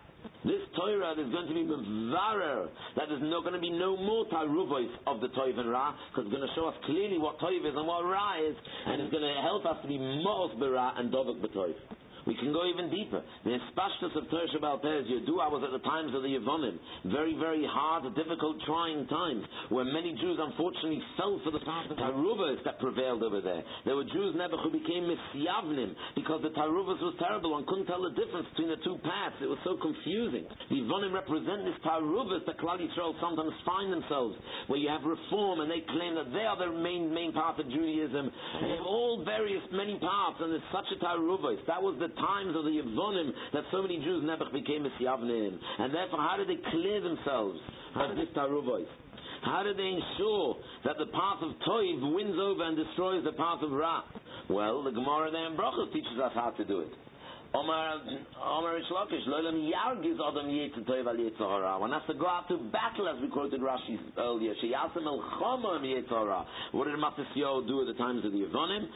[0.45, 4.25] This Torah is going to be mevarer, that there's not going to be no more
[4.27, 7.63] taruvois of the Toiv and Ra, because it's going to show us clearly what Toiv
[7.63, 8.55] is and what Ra is,
[8.87, 11.75] and it's going to help us to be Mos Bera and Dovak B'Toiv.
[12.25, 13.21] We can go even deeper.
[13.43, 16.79] The espashtus of Tersh Baal Yedua was at the times of the Yevonim.
[17.11, 21.97] Very, very hard, difficult, trying times, where many Jews unfortunately fell for the path of
[21.99, 23.63] Taruvas that prevailed over there.
[23.83, 27.51] There were Jews never who became Misyavnim because the Taruvas was terrible.
[27.51, 29.43] One couldn't tell the difference between the two paths.
[29.43, 30.47] It was so confusing.
[30.71, 34.39] The Yevonim represent this Taruvas that Klal Yisrael sometimes find themselves,
[34.71, 37.67] where you have reform and they claim that they are the main main path of
[37.67, 38.31] Judaism.
[38.63, 41.59] They have all various many paths, and there's such a Taruvas.
[41.67, 45.57] That was the times of the Yevonim that so many Jews never became a Yavnim.
[45.79, 47.59] And therefore, how did they clear themselves
[47.95, 48.85] of this Taruvois?
[49.43, 50.55] How did they ensure
[50.85, 54.03] that the path of Toiv wins over and destroys the path of Ra?
[54.49, 56.91] Well, the Gemara there in Brachos teaches us how to do it.
[57.53, 58.01] Omar
[58.41, 61.79] Omar Shlokish Loilam Yargiz Adam Yetzitoy Val Yetzahara.
[61.79, 64.53] One has to go out to battle, as we quoted Rashi earlier.
[64.57, 66.45] Sheyasim El Chomam Yetzahara.
[66.71, 68.89] What did Matisyo do at the times of the Yevonim?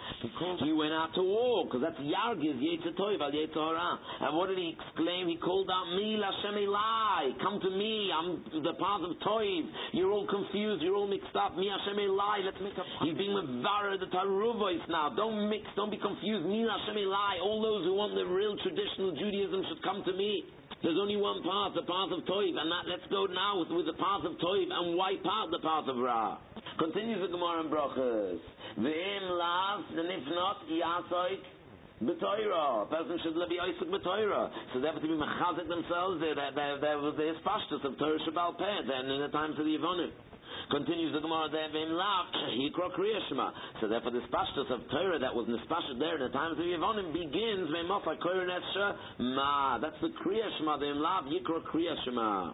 [0.65, 4.25] He went out to war because that's Yargiz Yetzitoy Val Yetzahara.
[4.25, 5.27] And what did he exclaim?
[5.27, 7.37] He called out me Lashem Elai.
[7.43, 8.09] Come to me.
[8.09, 9.69] I'm the path of Toiv.
[9.93, 10.81] You're all confused.
[10.81, 11.55] You're all mixed up.
[11.55, 12.41] Me Hashem Elai.
[12.41, 13.05] Let's make a.
[13.05, 15.13] He's being Mavara the Taruvois now.
[15.15, 15.61] Don't mix.
[15.75, 16.49] Don't be confused.
[16.49, 17.37] Me Hashem Elai.
[17.45, 20.47] All those who want the real real traditional Judaism should come to me.
[20.79, 23.87] There's only one path, the path of Toiv, and that, let's go now with, with
[23.91, 26.39] the path of Toiv and wipe out the path of Ra.
[26.79, 28.39] Continues the Gemara in Brachas.
[28.79, 31.43] V'im lav, and if not, yasoik,
[31.97, 32.87] B'toira.
[32.87, 34.53] Person should be Oisik B'toira.
[34.71, 36.21] So they have to be mechazik themselves.
[36.21, 40.13] There, was the pashtus of Torah Shabbal Peh, then in the times of the Yevonim.
[40.69, 42.25] Continues the Gemara there, Vim Lav,
[42.59, 43.51] Yikro Kriyashma.
[43.79, 47.13] So therefore this pashtus of Torah that was nispashed there in the times of Yevonim
[47.13, 48.45] begins, Vim Mofa Koyer
[49.19, 49.79] Ma.
[49.79, 52.53] That's the Kriyashma, Vim Lav, Yikro Kriyashma.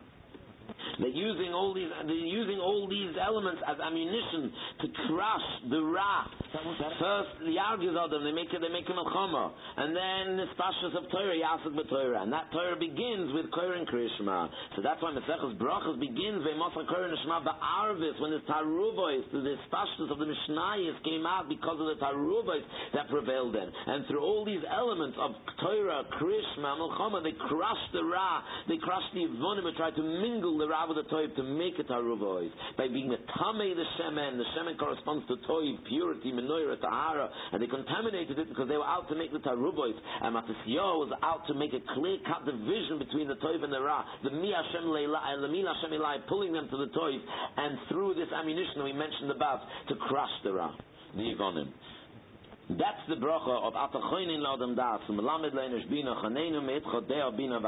[0.99, 4.51] They're using all these they're using all these elements as ammunition
[4.82, 6.28] to crush the Ra.
[6.53, 9.51] First the argues of them, they make it they make him a chama.
[9.78, 12.21] And then the spashas of Torah, Yasik Torah.
[12.21, 14.49] And that Torah begins with Koyer and Krishma.
[14.76, 19.55] So that's why Mesechus Brachas begins Ve'masa Koyer and Shema Ba'arvis when the Tarubois, the
[19.69, 22.61] spashas of the Mishnayis came out because of the Tarubois
[22.93, 23.69] that prevailed then.
[23.88, 29.13] And through all these elements of Torah, Krishma, Melchama, they crushed the Ra, they crushed
[29.13, 32.47] the Ivonim, and tried to mingle the Ra with the Toiv to make it Tarubois.
[32.80, 37.61] By being the Tamei the Shemen, the Shemen corresponds to Toiv, purity, Menoira, Tahara, and
[37.61, 39.91] they contaminated it because they were out to make the Tarubois.
[40.24, 43.82] And Matisyo was out to make a clear cut division between the Toiv and the
[43.82, 44.05] Ra.
[44.24, 45.91] The Mi Hashem Leila and the Mi Hashem
[46.30, 47.20] pulling them to the Toiv,
[47.57, 49.59] and through this ammunition we mentioned above,
[49.89, 50.72] to crush the Ra,
[51.16, 51.68] the Ivonim.
[52.74, 57.59] That's the bracha of atachoinin laadam das melamed leinish bina chanenu mit chodea bina.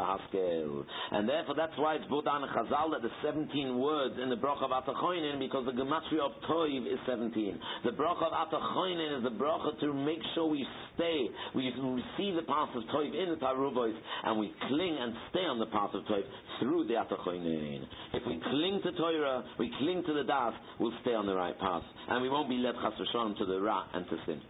[1.11, 4.35] And therefore that's why it's brought down in Chazal that the 17 words in the
[4.35, 7.59] bracha of atachoinin because the gematria of toiv is 17.
[7.83, 12.47] The bracha of atachoinin is the bracha to make sure we stay, we receive the
[12.47, 13.93] path of toiv in the tarubois
[14.23, 16.23] and we cling and stay on the path of toiv
[16.59, 17.83] through the atachoinin.
[18.13, 21.57] If we cling to Torah, we cling to the das, we'll stay on the right
[21.59, 22.93] path and we won't be led chas
[23.37, 24.41] to the ra and to sin.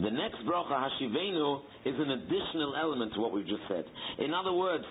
[0.00, 3.84] The next bracha, Hashivenu, is an additional element to what we've just said.
[4.18, 4.84] In other words,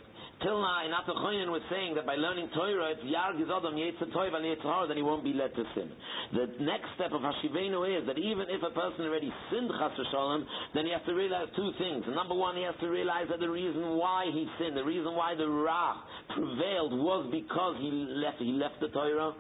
[0.44, 4.88] till now in Atachoyin was saying that by learning Torah, Yargiz Adam Yetzatoiv and Yetzahar,
[4.88, 5.90] then he won't be led to sin.
[6.34, 10.46] The next step of Hashivenu is that even if a person already sinned Chas Shalom,
[10.76, 12.06] then he has to realize two things.
[12.14, 15.34] Number one, he has to realize that the reason why he sinned, the reason why
[15.34, 19.34] the Ra prevailed was because he left, he left the Torah.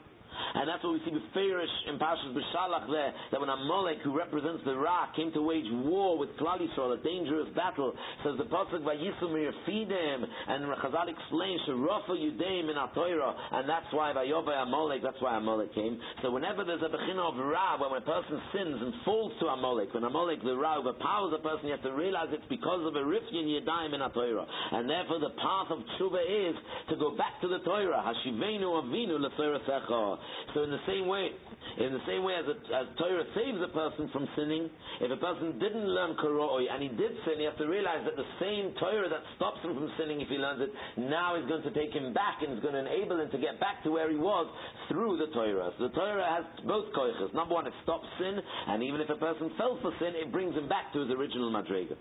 [0.55, 4.15] And that's what we see with Farish in Pashas B'Shalach there, that when Amalek, who
[4.15, 8.45] represents the Ra, came to wage war with Klal Yisrael, a dangerous battle, says the
[8.45, 14.13] Pasuk by Yisumir, feed him, and Chazal explains, Sharafa Yudeim in Torah, and that's why
[14.13, 15.99] by Yovai Amalek, that's why Amalek came.
[16.21, 19.93] So whenever there's a Bechina of Ra, when a person sins and falls to Amalek,
[19.93, 23.03] when Amalek, the Ra, overpowers a person, you have to realize it's because of a
[23.03, 24.45] Rifyin Yadayim in Torah.
[24.71, 26.55] And therefore the path of Tshuva is
[26.89, 30.17] to go back to the Torah, Hashivenu Avinu L'Torah Secha.
[30.53, 31.29] So in the same way,
[31.77, 34.69] in the same way as, a, as Torah saves a person from sinning,
[35.01, 38.17] if a person didn't learn Koroi and he did sin, he has to realize that
[38.17, 41.63] the same Torah that stops him from sinning if he learns it, now is going
[41.63, 44.09] to take him back and is going to enable him to get back to where
[44.09, 44.47] he was
[44.89, 45.71] through the Torah.
[45.77, 47.33] So the Torah has both koiches.
[47.33, 50.55] Number one, it stops sin, and even if a person fell for sin, it brings
[50.55, 51.95] him back to his original madrega.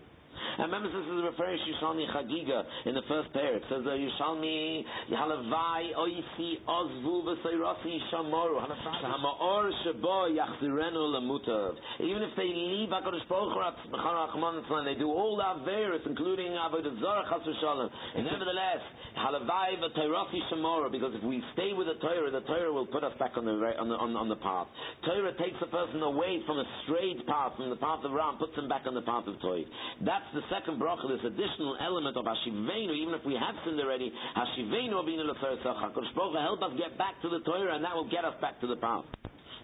[0.58, 3.56] And remember, this is referring to Yishalmi Chagiga in the first pair.
[3.56, 11.74] It says, uh, Yishalmi Yahalavai Oisi Ozvu V'Seirasi Shamoru Hamaor Shabo Yachzirenu Lamutav.
[12.00, 17.24] Even if they leave HaKadosh Baruch Hu they do all the Averis, including Avodah Zarah
[17.30, 17.90] Chas V'Shalom.
[18.16, 18.82] And nevertheless,
[19.18, 23.12] Halavai V'Teirasi Shamoru, because if we stay with the Torah, the Torah will put us
[23.18, 24.66] back on the, on the, on, on the path.
[25.04, 28.56] Torah takes a person away from a straight path, from the path of Ram, puts
[28.56, 29.62] him back on the path of Torah.
[30.04, 34.12] That's the second bracha, this additional element of Hashivenu, even if we have sinned already,
[34.36, 38.08] Hashivenu Abinu Leferesach, HaKadosh Baruch help us get back to the Torah, and that will
[38.08, 39.04] get us back to the path.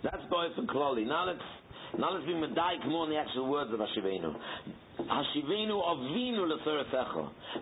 [0.02, 1.06] That's boy for Kloli.
[1.06, 1.44] Now let's,
[1.98, 4.34] now let's be more on the actual words of Hashivenu.
[4.98, 6.46] Hashivenu avinu.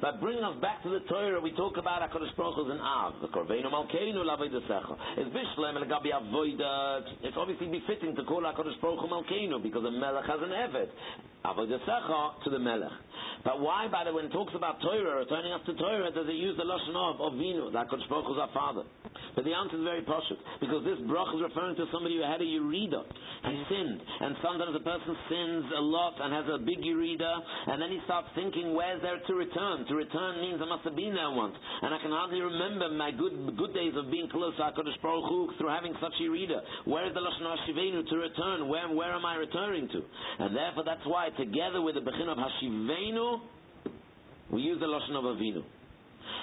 [0.00, 3.14] By bringing us back to the Torah, we talk about HaKadosh Baruch Hu and Av.
[3.22, 4.96] The Korvenu malkeinu lavoidasecha.
[5.16, 7.02] It's bishlem avoida.
[7.22, 10.88] It's obviously befitting to call HaKadosh Baruch Hu malkeinu because the Melech has an Evet.
[11.44, 12.92] Avoidasecha to the Melech.
[13.44, 16.28] But why, by the way, when it talks about Torah, returning us to Torah, does
[16.28, 18.84] it use the Lashon of Avinu, that HaKadosh Baruch Hu is our Father?
[19.34, 22.40] But the answer is very poshut, because this brach is referring to somebody who had
[22.40, 23.00] a Yerida.
[23.48, 24.00] he sinned.
[24.20, 28.00] And sometimes a person sins a lot and has a big urida, and then he
[28.04, 29.86] starts thinking, where's there to return?
[29.88, 31.54] To return means I must have been there once.
[31.82, 35.28] And I can hardly remember my good good days of being close to HaKadosh Baruch
[35.28, 36.60] Hu through having such a reader.
[36.84, 38.68] Where is the Lashon HaShivenu to return?
[38.68, 40.00] Where, where am I returning to?
[40.44, 43.40] And therefore that's why together with the Bechin of Hashivenu,
[44.50, 45.62] we use the Lashon of Avinu.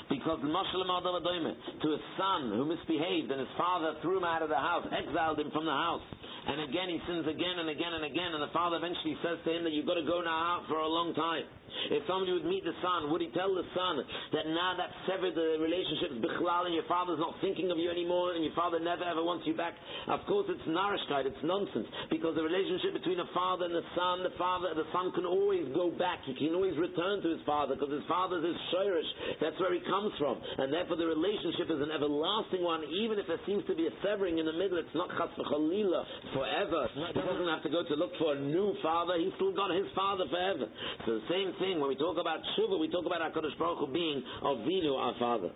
[0.09, 4.85] Because to a son who misbehaved and his father threw him out of the house,
[4.89, 6.01] exiled him from the house,
[6.49, 9.49] and again he sins again and again and again, and the father eventually says to
[9.53, 11.45] him that you've got to go now out for a long time.
[11.93, 14.01] If somebody would meet the son, would he tell the son
[14.33, 18.33] that now that severed the relationship bichlal and your father's not thinking of you anymore
[18.33, 19.77] and your father never ever wants you back?
[20.09, 21.85] Of course it's narishkeit, it's nonsense.
[22.09, 25.69] Because the relationship between a father and the son, the father, the son can always
[25.77, 26.25] go back.
[26.25, 29.09] He can always return to his father because his father's his shirish.
[29.37, 30.39] That's where he comes from.
[30.57, 33.93] And therefore the relationship is an everlasting one, even if there seems to be a
[34.03, 34.77] severing in the middle.
[34.77, 36.01] It's not chas v'chalila
[36.33, 36.81] forever.
[36.95, 39.19] He doesn't have to go to look for a new father.
[39.19, 40.67] He's still got his father forever.
[41.05, 43.87] So the same thing, when we talk about Tshuva, we talk about HaKadosh Baruch Hu
[43.91, 45.51] being Avinu, our Father.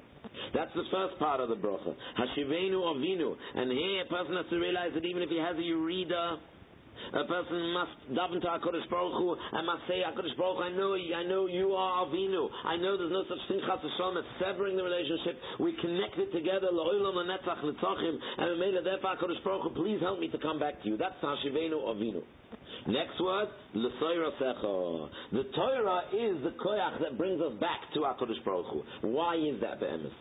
[0.53, 1.95] That's the first part of the bracha.
[2.17, 3.35] Hashivenu Avinu.
[3.55, 6.37] And here a person has to realize that even if he has a Urida,
[7.13, 10.71] a person must daven to HaKadosh Baruch Hu and must say, HaKadosh Baruch Hu, I
[10.73, 12.49] know, I know you are Avinu.
[12.65, 15.37] I know there's no such thing, Chas Hashem, as severing the relationship.
[15.59, 19.69] We connect it together, La'olam Netzach Netzachim, and we made it therefore, HaKadosh Baruch Hu,
[19.77, 20.97] please help me to come back to you.
[20.97, 22.23] That's Hashivenu Avinu.
[22.87, 25.09] Next word, l'soira secha.
[25.31, 29.07] The Torah is the koyach that brings us back to HaKadosh Baruch Hu.
[29.07, 30.11] Why is that, Be'emes?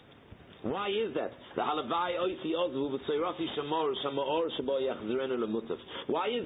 [0.62, 1.34] Why is that?
[1.58, 2.38] Why is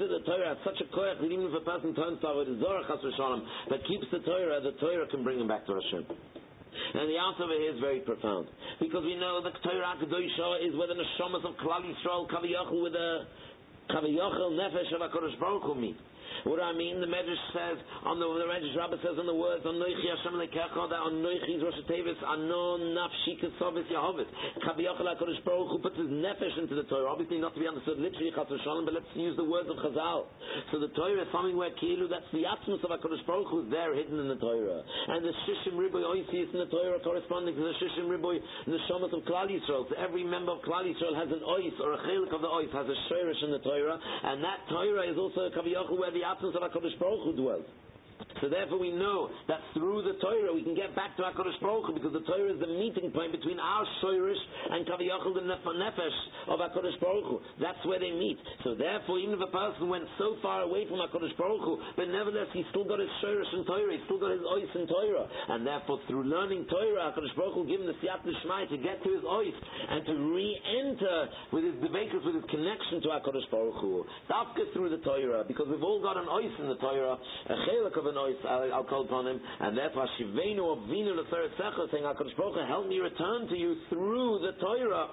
[0.00, 2.58] it the Torah has such a koyach that even if a person turns to avodah
[2.60, 2.82] zorah
[3.68, 6.06] that keeps the Torah, the Torah can bring him back to Hashem?
[6.94, 8.48] And the answer here is very profound.
[8.80, 12.82] Because we know that the Torah Kedosha is where the neshamas of Klal Yisrael Kaviyachal
[12.82, 13.26] with the
[13.90, 15.98] Kaviyachal Nefesh of HaKadosh Baruch Hu meet.
[16.46, 19.34] What do I mean, the Medrash says, on the, the Medrash Rabbah says on the
[19.34, 24.30] words, Anoichi Hashem Lekecha, that Anoichi is Rosh Tevis, Anon Nafshi Kesovis Yehovit.
[24.62, 27.10] Kabiyachal HaKadosh Baruch Hu puts his nefesh into the Torah.
[27.10, 30.30] Obviously not to be understood literally, Chas Shalom, but let's use the words of Chazal.
[30.70, 33.90] So the Torah is something where Kilu, that's the atmos of HaKadosh Baruch Hu there
[33.98, 34.86] hidden in the Torah.
[34.86, 38.38] And the Shishim Riboy Oisi is in the Torah corresponding to the Shishim Riboy,
[38.70, 39.90] the Shomas of Klal Yisrael.
[39.90, 42.70] So every member of Klal Yisrael has an Ois, or a Chelik of the Ois,
[42.70, 46.22] has a Shirish in the Torah, and that Torah is also a Kabiyachal where the
[46.36, 47.64] absence of HaKadosh Baruch Hu dwells.
[48.40, 51.88] So therefore we know that through the Torah we can get back to HaKadosh Baruch
[51.88, 56.18] Hu because the Torah is the meeting point between our Shoirish and Kaviyachal the Nefesh
[56.48, 57.36] of HaKadosh Baruch Hu.
[57.60, 58.36] That's where they meet.
[58.64, 62.08] So therefore even if a person went so far away from HaKadosh Baruch Hu, but
[62.08, 65.26] nevertheless he's still got his Shoirish in Torah, he's still got his Ois in Torah.
[65.56, 69.00] And therefore through learning Torah, HaKadosh Baruch Hu give him the Siyat Nishmai to get
[69.00, 69.56] to his Ois
[69.88, 74.04] and to re-enter with his Devekas, with his connection to HaKadosh Baruch Hu.
[74.28, 77.96] Dafka through the Torah because we've all got an Ois in the Torah, a Chelik
[77.98, 82.04] of an Ois I'll, I'll call upon him, and that's therefore Shivenu Avinu Leferetzecha, saying,
[82.04, 85.08] HaKadosh Baruch help me return to you through the Torah.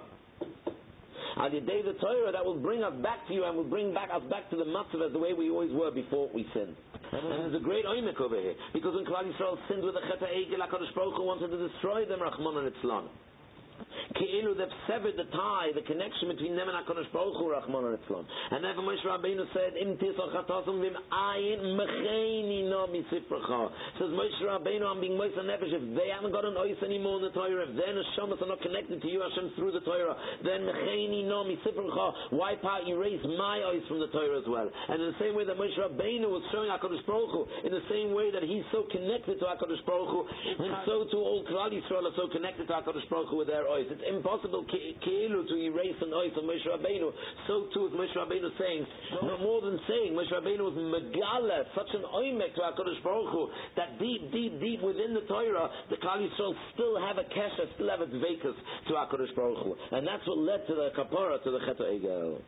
[1.35, 3.63] On the day of the Torah that will bring us back to you and will
[3.63, 6.45] bring back us back to the matzav as the way we always were before we
[6.53, 6.75] sinned.
[7.11, 10.29] And there's a great oimek over here because when Klal Yisrael sinned with the Cheta
[10.29, 13.09] Egel, HaKadosh Baruch Hu wanted to destroy them, Rahman and Itzlan.
[14.15, 18.25] Keilu they've severed the tie, the connection between them and HaKadosh Baruch Hu, Rahman Islam.
[18.51, 23.71] And therefore Moshe Rabbeinu said, Im tisol chatasum vim ayin mecheini misifracha.
[23.99, 27.23] Says Moshe Rabbeinu, I'm being Moshe Nefesh, if they haven't got an ois anymore in
[27.29, 30.61] the Torah, if their neshamas are not connected to you, Hashem, through the Torah, then
[30.61, 34.69] mecheini no misifracha, wipe out, erase my ois from the Torah as well.
[34.89, 37.85] And in the same way that Moshe Rabbeinu was showing HaKadosh Baruch Hu, in the
[37.89, 40.21] same way that he's so connected to HaKadosh Baruch Hu,
[40.63, 43.67] and so too all Klal Yisrael are so connected to HaKadosh Baruch Hu with their
[43.73, 43.89] ois.
[43.89, 47.09] It's impossible Keilu to erase an ois of Moshe Rabbeinu.
[47.47, 48.85] So too is Moshe Rabbeinu saying,
[49.25, 53.49] no more than saying, Moshe Rabbeinu was megala, such an oimek to HaKadosh Baruch Hu,
[53.75, 57.89] that deep, deep, deep within the Torah, the Klal Yisrael still have a kesha, still
[57.89, 58.55] have its vekas
[58.87, 59.75] to HaKadosh Baruch Hu.
[59.91, 62.39] And that's what led to the kapara, to the Chet Egel.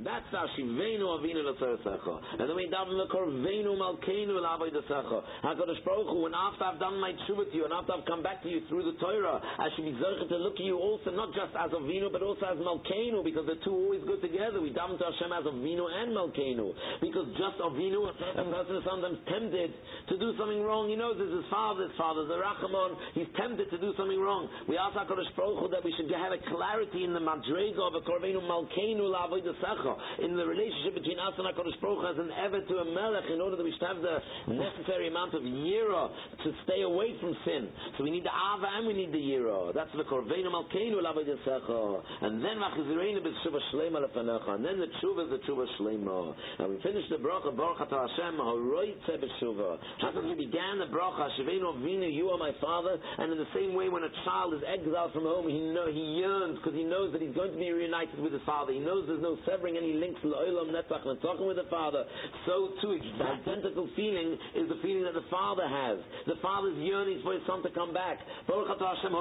[0.00, 2.40] That's our Shivenu Avinu L'Tzeresecha.
[2.40, 5.44] And then we daven L'Korvenu Malkeinu L'Avodesecha.
[5.44, 8.22] HaKadosh Baruch Hu, and after I've done my tshuva to you, and after I've come
[8.24, 11.12] back to you through the Torah, I should be zerchet to look at you also,
[11.12, 14.64] not just as Avinu, but also as Malkeinu, because the two always go together.
[14.64, 16.72] We daven to Hashem as Avinu and Malkeinu.
[17.04, 20.88] Because just Avinu, a person is sometimes tempted to do something wrong.
[20.88, 22.96] He knows it's his father, his father's the Rachamon.
[23.12, 24.48] He's tempted to do something wrong.
[24.64, 27.92] We ask HaKadosh Baruch Hu that we should have a clarity in the Madrega of
[27.92, 29.89] a Korvenu Malkeinu L'Avodesecha
[30.22, 33.40] in the relationship between us and HaKadosh Baruch as an ever to a melech in
[33.40, 34.18] order that we should have the
[34.52, 36.10] necessary amount of yira
[36.44, 37.68] to stay away from sin.
[37.96, 39.74] So we need the ava and we need the yira.
[39.74, 44.50] That's the korveinu malkeinu and then machzireinu b'tshuva shlema lefanecha.
[44.50, 46.34] And then the tshuva is the tshuva shlema.
[46.58, 49.78] And we finish the bracha baruch atah Hashem horoitze b'tshuva.
[50.00, 52.98] Just as we began the bracha Sheveinu Avinu, you are my father.
[53.18, 56.20] And in the same way, when a child is exiled from home, he know he
[56.20, 58.72] yearns because he knows that he's going to be reunited with his father.
[58.72, 62.04] He knows there's no severing any links l'olam netzach and talking with the father.
[62.46, 65.98] So too, the identical feeling is the feeling that the father has.
[66.26, 68.18] The father's yearning for his son to come back.
[68.46, 69.16] Baruch Hashem.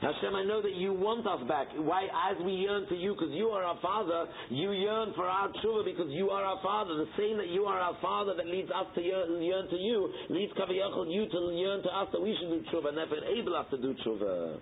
[0.00, 1.68] Hashem, I know that you want us back.
[1.76, 2.08] Why?
[2.08, 5.84] As we yearn to you, because you are our Father, you yearn for our tshuva
[5.84, 6.96] because you are our Father.
[6.96, 10.08] The same that you are our Father that leads us to yearn, yearn to you,
[10.30, 13.56] leads Kaviyachal you to yearn to us that we should do tshuva, and therefore enable
[13.56, 14.58] us to do tshuva.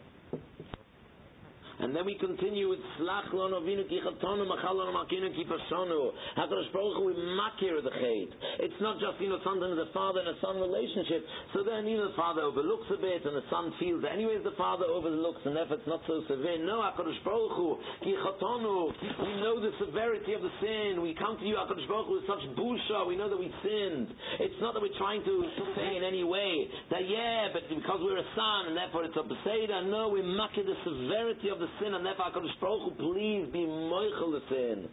[1.82, 6.14] And then we continue with Slach Lono Vinu Ki Chatonu Machal Lono Makinu Ki Pashonu.
[6.38, 8.30] HaKadosh Baruch Hu, we makir the chait.
[8.62, 11.26] It's not just, you know, sometimes a father and a son relationship.
[11.50, 14.54] So then, you know, the father overlooks a bit and the son feels anyways the
[14.54, 16.62] father overlooks and therefore it's not so severe.
[16.62, 18.94] No, HaKadosh Baruch Hu, Ki Chatonu.
[19.26, 21.02] We know the severity of the sin.
[21.02, 23.10] We come to you, HaKadosh Baruch Hu, with such busha.
[23.10, 24.06] We know that we sinned.
[24.38, 25.34] It's not that we're trying to
[25.74, 29.26] say in any way that, yeah, but because we're a son and therefore it's a
[29.26, 29.90] Beseda.
[29.90, 33.64] No, we makir the severity of the sin, and therefore HaKadosh Baruch Hu, please be
[33.64, 34.88] moichel the sin.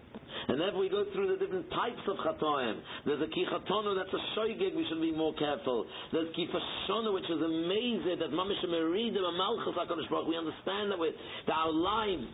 [0.47, 2.79] And therefore we go through the different types of chatoim.
[3.05, 5.85] There's a kichatonu that's a shoygig, we should be more careful.
[6.11, 10.99] There's kifashonu, which is amazing, that mamish meridim, a malchus HaKadosh Baruch we understand that,
[10.99, 11.11] we,
[11.47, 12.27] that our lives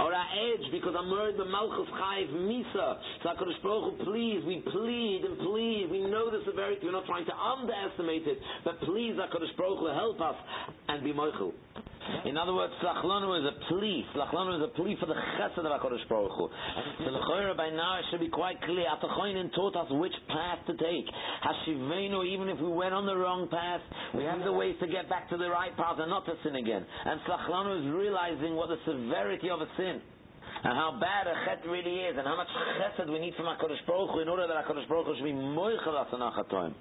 [0.00, 2.96] or our edge because I'm worried the Malchus Chayiv Misa.
[3.22, 5.88] So HaKadosh Baruch Hu, please, we plead and plead.
[5.90, 6.80] We know the severity.
[6.84, 8.38] We're not trying to underestimate it.
[8.64, 10.36] But please, HaKadosh Baruch Hu, help us
[10.88, 11.52] and be Moichel.
[12.24, 14.04] In other words, Slachlanu is a plea.
[14.14, 16.48] Slachlanu is a plea for the chesed of HaKadosh Baruch Hu.
[17.04, 18.86] So the by now it should be quite clear.
[18.86, 21.06] Atachoinin taught us which path to take.
[21.44, 23.80] Hashivenu, even if we went on the wrong path,
[24.14, 26.56] we have the ways to get back to the right path and not to sin
[26.56, 26.84] again.
[27.04, 30.00] And Slachlanu is realizing what the severity of a sin
[30.64, 32.48] and how bad a chet really is, and how much
[32.78, 35.34] chesed we need from HaKadosh Baruch Hu in order that HaKadosh Baruch Hu should be
[35.34, 36.74] moichel us on Achatoim.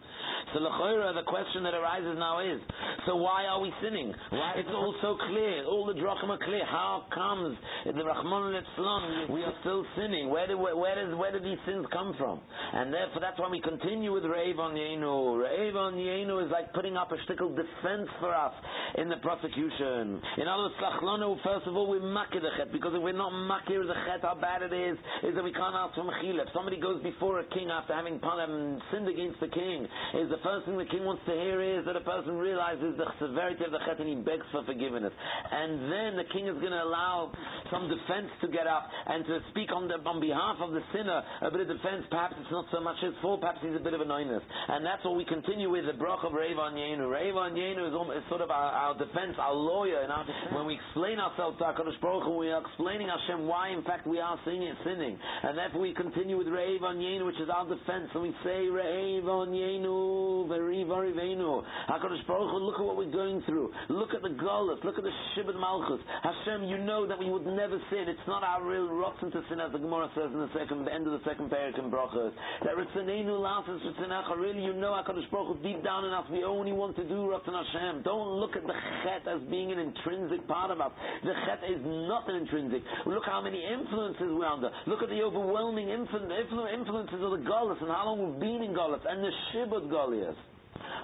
[0.54, 2.60] So L'choira, the question that arises now is,
[3.06, 4.14] so why are we sinning?
[4.30, 4.54] Why?
[4.58, 6.66] It's all so clear, all the drachim are clear.
[6.66, 10.30] How comes the Rahman Litzlan, we are still sinning?
[10.30, 12.42] Where, do, where, where, does, where do these sins come from?
[12.74, 15.40] And therefore that's why we continue with Reiv on Yenu.
[15.40, 18.54] Reiv on Yenu is like putting up a shtickle defense for us
[18.98, 20.20] in the prosecution.
[20.38, 23.71] In other words, first of all, we makir the chet, because if we're not makir
[23.80, 26.44] is a chet, how bad it is, is that we can't ask for mechila.
[26.44, 29.88] If somebody goes before a king after having um, sinned against the king,
[30.20, 33.08] is the first thing the king wants to hear is that a person realizes the
[33.22, 35.16] severity of the chet and he begs for forgiveness.
[35.16, 37.32] And then the king is going to allow
[37.72, 41.22] some defense to get up and to speak on, the, on behalf of the sinner,
[41.46, 42.04] a bit of defense.
[42.10, 44.42] Perhaps it's not so much his fault, perhaps he's a bit of a noinus.
[44.42, 47.06] And that's what we continue with the brach of Revan Yenu.
[47.06, 50.02] Revan Yenu is, is sort of our, our, defense, our lawyer.
[50.02, 50.26] And our,
[50.58, 53.84] when we explain ourselves to our HaKadosh Baruch Hu, we are explaining Hashem why in
[53.84, 55.18] fact we are sinning, sinning.
[55.44, 58.66] And therefore we continue with Reiv on Yenu, which is our defense, and we say
[58.66, 61.64] Reiv on Yenu, Veriv Arivenu.
[61.90, 63.72] HaKadosh Baruch Hu, look at what we're going through.
[63.90, 66.02] Look at the Golas, look at the Shibud Malchus.
[66.24, 68.06] Hashem, you know that we would never sin.
[68.08, 70.94] It's not our real rotten to sin, as the Gemara says in the second, the
[70.94, 72.32] end of the second parak in Brachas.
[72.64, 76.44] That Ritzaneinu Lasas Ritzanecha, really you know HaKadosh Baruch Hu, deep down in us, we
[76.44, 78.04] only want to do Ratzon Hashem.
[78.04, 80.92] Don't look at the Chet as being an intrinsic part of us.
[81.24, 82.84] The Chet is not an intrinsic.
[83.06, 84.72] Look how many many influences we're under.
[84.88, 89.04] Look at the overwhelming influences of the Golas and how long we've been in Golas
[89.04, 90.40] and the Shibud Goliath.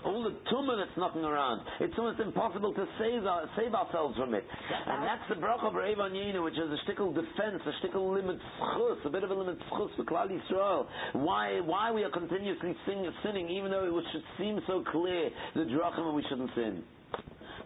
[0.06, 1.62] All the tumor that's knocking around.
[1.82, 4.46] It's almost impossible to save, our, save ourselves from it.
[4.88, 8.38] And that's the brach of Revan Yenu, which is a shtickle defense, a shtickle limit
[8.62, 10.86] schus, a bit of a limit schus for Klal Yisrael.
[11.14, 16.14] Why, why we are continuously sinning, even though it should seem so clear, the drachim
[16.16, 16.84] we shouldn't sin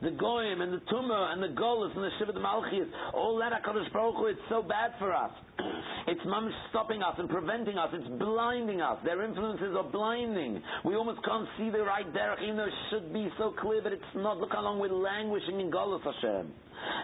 [0.02, 3.54] the goyim and the tumah and the golas and the shiva the malchis, all that
[3.54, 5.32] Hakadosh Baruch Hu, it's so bad for us.
[6.08, 7.89] It's mamish stopping us and preventing us.
[7.93, 8.97] It's blinding us.
[9.06, 10.60] Their influences are blinding.
[10.84, 13.93] We almost can't see the right derech, even though it should be so clear, but
[13.93, 14.39] it's not.
[14.39, 16.52] Look how long we're languishing in Golas Hashem.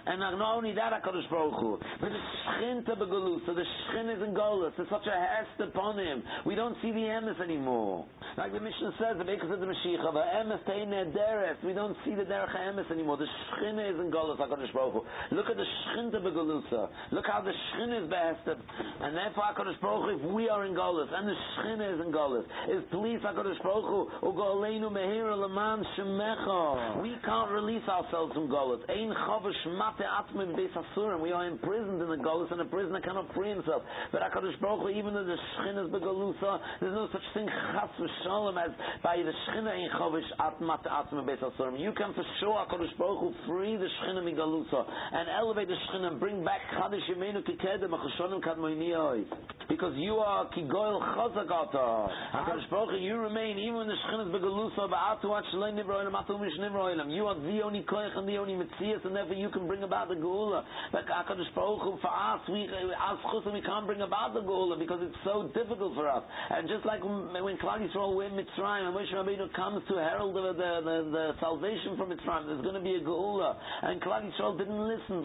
[0.05, 4.34] And not only that, HaKadosh Baruch Hu, but the Begolus, so the Shchin is in
[4.34, 4.71] Golas.
[4.78, 6.23] There's such a hest upon him.
[6.45, 8.05] We don't see the emes anymore.
[8.38, 11.57] Like the Mishnah says, the Bekas of the Mashiach, the emes deres.
[11.63, 13.17] We don't see the derech emes anymore.
[13.17, 15.36] The Shchin is in Golas, HaKadosh Baruch Hu.
[15.36, 16.89] Look at the Shchinta Begolusa.
[17.11, 18.57] Look how the Shchin is behested.
[19.01, 22.11] And therefore, HaKadosh Baruch Hu, if we are in Golas, and the Shchin is in
[22.13, 27.01] Golas, is please HaKadosh Baruch Hu, Ugo Aleinu Mehira Laman Shemecha.
[27.01, 28.82] We can't release ourselves from Golas.
[28.89, 31.20] Ein Chavash mate atme beis asurim.
[31.22, 33.84] We are imprisoned in the galus, and a prisoner cannot free himself.
[34.11, 37.89] But HaKadosh Baruch Hu, even though the Shechin is begalusa, there's no such thing chas
[37.99, 38.72] v'shalom as
[39.03, 40.88] by the Shechin in chovish at mate
[41.28, 41.80] beis asurim.
[41.80, 46.03] You can for sure HaKadosh Baruch Hu free the Shechin migalusa and elevate the Shechin
[46.05, 49.26] and bring back chadish yemenu kikedem achoshonim kadmoiniyoi.
[49.70, 52.09] Because you are kigoil chazagata.
[52.34, 56.13] HaKadosh Baruch Hu, you remain even when the Shechin is begalusa, ba'atu at shalei nivroilam,
[56.13, 57.13] atu mish nivroilam.
[57.13, 60.09] You are the only koich and the only mitzias, and therefore you can bring about
[60.09, 60.63] the geula.
[60.92, 64.78] But HaKadosh Baruch Hu, for us, we, as chusim, we can't bring about the geula
[64.78, 66.24] because it's so difficult for us.
[66.50, 70.54] And just like when Klal Yisrael were Mitzrayim, and Moshe Rabbeinu comes to herald the,
[70.54, 73.55] the, the, the salvation from Mitzrayim, there's going to be a geula.
[73.84, 75.24] And Klal Yisrael didn't listen.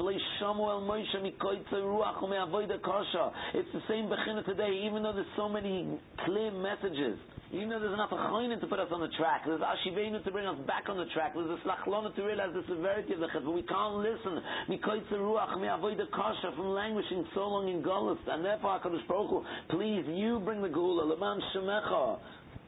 [3.54, 7.18] It's the same bechina today, even though there's so many clear messages.
[7.52, 10.46] Even though there's enough achoinin to put us on the track, there's ashivenu to bring
[10.46, 13.50] us back on the track, there's a slachlona to realize the severity of the but
[13.52, 14.40] we can't listen.
[14.70, 20.02] Mikoitze ruach me'avoida kasha from languishing so long in Golis, and therefore HaKadosh Baruch please,
[20.08, 22.18] you bring the gula, leman shemecha,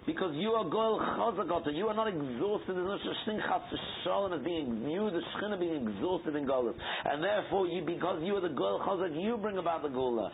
[0.07, 2.77] because you are goel chazakota, you are not exhausted.
[2.77, 3.63] There's no such thing chas
[4.05, 8.37] shalom as being you, the shechina being exhausted in golus, and therefore you, because you
[8.37, 10.29] are the goel chazak, you bring about the gula.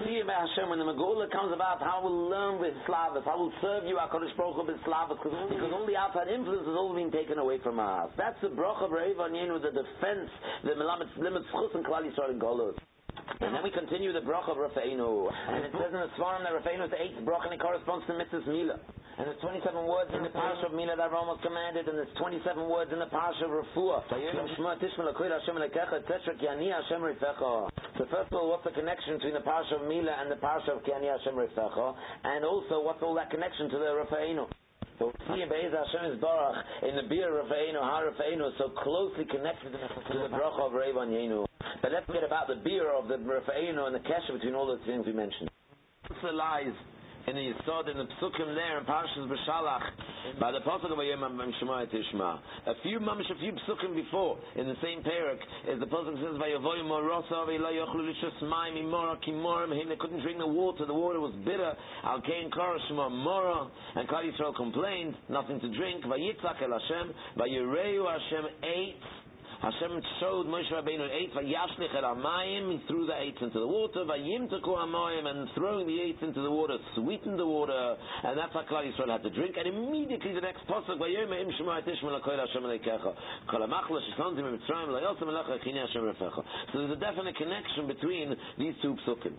[0.00, 3.84] See Hashem when the gula comes about, how we'll learn with slavas, how we'll serve
[3.84, 7.36] you, Hakadosh Baruch Hu with slavas, because all the outside influence is all being taken
[7.36, 8.08] away from us.
[8.16, 10.30] That's the bracha of Reivan with the defense,
[10.64, 12.79] the melamet limits chus and klal yisrael in golus.
[13.40, 15.30] And then we continue the bracha of Rafeinu.
[15.48, 18.06] And it says in the Svarim that Rafeinu is the eighth bracha and it corresponds
[18.06, 18.78] to Mitzvah Mila.
[19.20, 22.56] And there's 27 words in the Parsha of Mila that Ramos commanded, and there's 27
[22.70, 24.00] words in the Parsha of Refuah.
[24.08, 24.16] So
[28.08, 30.82] first of all, what's the connection between the Parsha of Mila and the Parsha of
[30.84, 31.94] Kiani Hashem Rifecha?
[32.24, 34.48] And also, what's all that connection to the Rafeinu?
[35.00, 38.50] So we see in Be'ez Hashem is Barach in the beer of Rafeinu, Ha Rafeinu,
[38.58, 41.46] so closely connected to the bracha of Reivan Yenu.
[41.80, 44.84] But let's forget about the beer of the Rafeinu and the kesha between all those
[44.84, 45.50] things we mentioned.
[46.22, 46.76] The lies
[47.26, 51.52] in the Yisod, in the Psukim there, in Parshas B'Shalach, by the Pasuk of Ayim
[51.60, 52.38] Shema Tishma.
[52.66, 55.38] A few mamish, a few Psukim before, in the same parak,
[55.68, 60.22] is the Pasuk says, Vayavoy Morosa, Vayla Yochlu Lishus Maim, Imora Kimorim, him, they couldn't
[60.22, 61.72] drink the water, the water was bitter,
[62.04, 68.06] Al Kain Korashma Mora, and Klal Yisrael complained, nothing to drink, Vayitzak El Hashem, Vayireu
[68.06, 68.96] Hashem ate,
[69.60, 72.72] Hashem showed Moshe Rabbeinu eitz vayashlich el amayim.
[72.72, 74.04] He threw the eitz into the water.
[74.08, 78.62] Vayimtaku amayim and throwing the eitz into the water sweetened the water, and that's how
[78.62, 79.56] Klal Yisrael had to drink.
[79.58, 83.14] And immediately the next pasuk vayom im shema et ishma lakoil Hashem leikecha
[83.50, 86.42] kol amachla sheslantim mitzrayim layosem elacha chini Hashem refecha.
[86.72, 89.34] So there's a definite connection between these two psukim.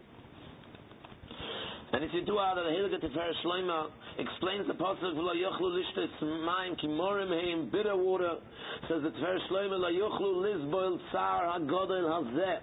[1.93, 3.87] And if you do out of the Hilga Tefer Shloima
[4.17, 8.35] explains the pasuk v'lo yochlu lishtes mayim ki morim heim bitter water
[8.87, 12.59] says the Tefer Shloima lo yochlu lizboil tsar hagodel hazeh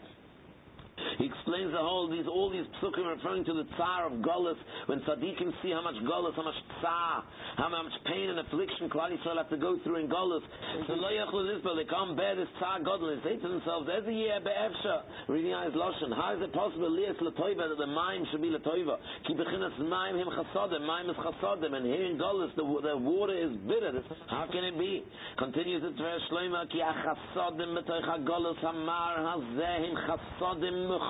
[1.19, 4.55] he explains the whole these all these psukim referring to the tsar of Golis
[4.87, 7.27] when tzaddikim see how much Golis, how much tsar,
[7.59, 10.47] how much pain and affliction Klal Yisrael have to go through in Golis.
[10.87, 13.19] So lo they can't bear this tsar Godel.
[13.19, 16.15] They say to themselves, "There's a year be'efsha." Reading eyes loshen.
[16.15, 18.99] How is it possible lias latoiva that the mime should be latoiva?
[19.27, 20.87] Ki bechinas mime him chasadim.
[20.87, 23.91] Mime is chasadim, and here in Golis the, the water is bitter.
[24.31, 25.03] How can it be?
[25.37, 31.08] Continues the verse Shloima ki achasadim betoich hagolis hamar hazehim chasadim mechusim,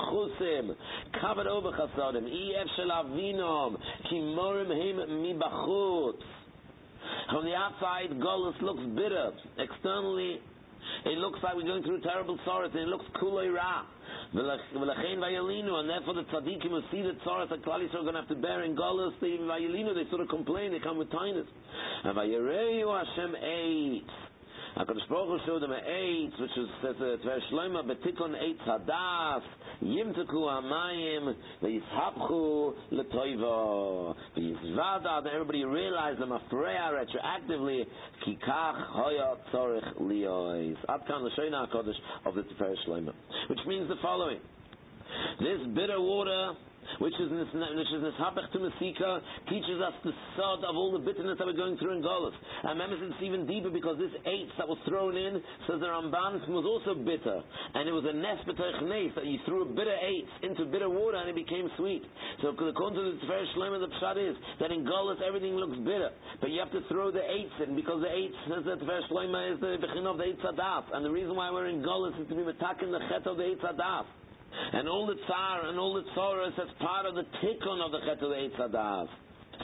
[2.57, 3.77] ef shel avinom,
[4.11, 6.23] him mibachutz.
[7.31, 9.33] From the outside, Golus looks bitter.
[9.59, 10.41] Externally,
[11.05, 13.85] it looks like we're going through terrible sorrows, and it looks kulei ra.
[14.35, 18.21] V'lachein vayalinu, and therefore the tzaddikim who see the sorrows that Klal are going to
[18.21, 21.47] have to bear in Golus, they vayalinu, they sort of complain, they come with tinus.
[22.05, 24.28] And vayareyu Hashem eitz.
[24.79, 28.63] HaKadosh Baruch Hu showed them an eitz, which is, says, it's very shloima, betikon eitz
[28.65, 29.43] hadas,
[29.83, 37.87] yimtaku hamayim, v'yishapchu letoiva, v'yizvada, and everybody realized them afreya retroactively,
[38.25, 40.77] kikach hoya tzorich liois.
[40.89, 43.13] Ad kan l'shoyna HaKadosh of the Tifer Shloima.
[43.49, 44.39] Which means the following.
[45.41, 46.53] This bitter water
[46.99, 51.39] which is which is Nishabech to Masika, teaches us the sod of all the bitterness
[51.39, 52.35] that we're going through in Golos.
[52.65, 56.41] And remember, it's even deeper because this eitz that was thrown in, says the Ramban,
[56.49, 57.41] was also bitter.
[57.75, 61.29] And it was a nes that you threw a bitter eitz into bitter water and
[61.29, 62.03] it became sweet.
[62.43, 66.11] So according to the Tifer Shlema, the Pshat is that in Golos everything looks bitter.
[66.41, 69.55] But you have to throw the eights in because the eitz, says the Tifer Shlema,
[69.55, 70.85] is the Bechin of the Eitz Hadas.
[70.93, 73.55] And the reason why we're in Golos is to be attacking the Chet of the
[73.55, 74.07] Eitz Hadas
[74.73, 78.01] and all the tsar and all the tzoras as part of the tikkun of the
[78.01, 79.09] chet of the.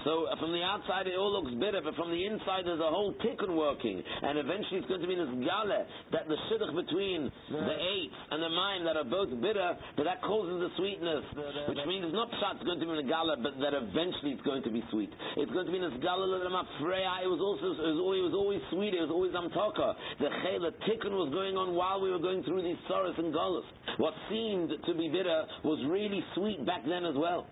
[0.05, 2.93] So uh, from the outside it all looks bitter, but from the inside there's a
[2.93, 7.33] whole tikkun working, and eventually it's going to be this gala that the shidduch between
[7.49, 11.25] the eitz and the mind that are both bitter, but that causes the sweetness,
[11.73, 14.37] which means it's not pshat it's going to be in the gala, but that eventually
[14.37, 15.11] it's going to be sweet.
[15.41, 18.37] It's going to be in this gala It was also it was, always, it was
[18.37, 18.93] always sweet.
[18.93, 19.97] It was always amtaka.
[20.21, 20.29] The
[20.61, 23.65] the tikkun was going on while we were going through these sorrows and galus.
[23.97, 27.49] What seemed to be bitter was really sweet back then as well.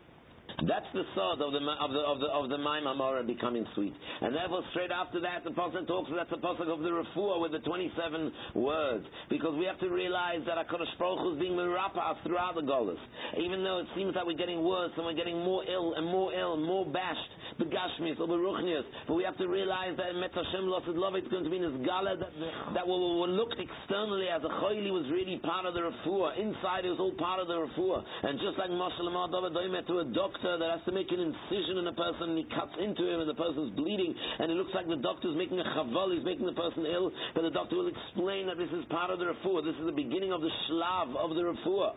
[0.60, 3.94] That's the sword of the of the of the of the Maim Amora becoming sweet.
[4.20, 7.52] And therefore straight after that the Pasuk talks that's the Pasuk of the Refuah with
[7.52, 9.04] the twenty seven words.
[9.30, 13.00] Because we have to realize that HaKadosh Baruch Hu is being merapa throughout the Golas.
[13.40, 16.32] Even though it seems that we're getting worse and we're getting more ill and more
[16.34, 18.84] ill, more bashed, the Gashmis or the Ruchnias.
[19.08, 21.64] But we have to realize that in Hashem Losid Love it's going to be in
[21.64, 22.32] this gala that,
[22.74, 26.38] that will, will look externally as a Choyli was really part of the Refuah.
[26.38, 28.02] Inside it was all part of the Refuah.
[28.24, 31.78] And just like Moshe Lamar to a doctor doctor that has to make an incision
[31.78, 34.74] in a person and he cuts into him and the person's bleeding and it looks
[34.74, 37.90] like the doctor's making a chaval, he's making the person ill, but the doctor will
[37.90, 41.14] explain that this is part of the refuah, this is the beginning of the shlav
[41.14, 41.94] of the refuah.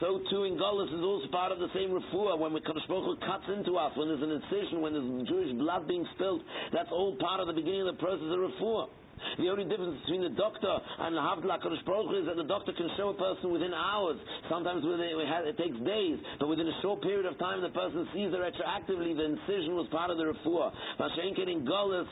[0.00, 3.48] So too in Golis is also part of the same refuah when Kadosh Baruch cuts
[3.48, 6.42] into us, when there's an incision, when there's Jewish blood being spilled,
[6.72, 8.92] that's all part of the beginning of the process of refuah.
[9.38, 12.72] The only difference between the doctor and the Havdla Kodesh Baruch is that the doctor
[12.72, 14.18] can show a person within hours.
[14.48, 18.30] Sometimes within, it takes days, but within a short period of time, the person sees
[18.32, 20.72] that retroactively the incision was part of the refuah.
[21.00, 22.06] Mashenkin Kodesh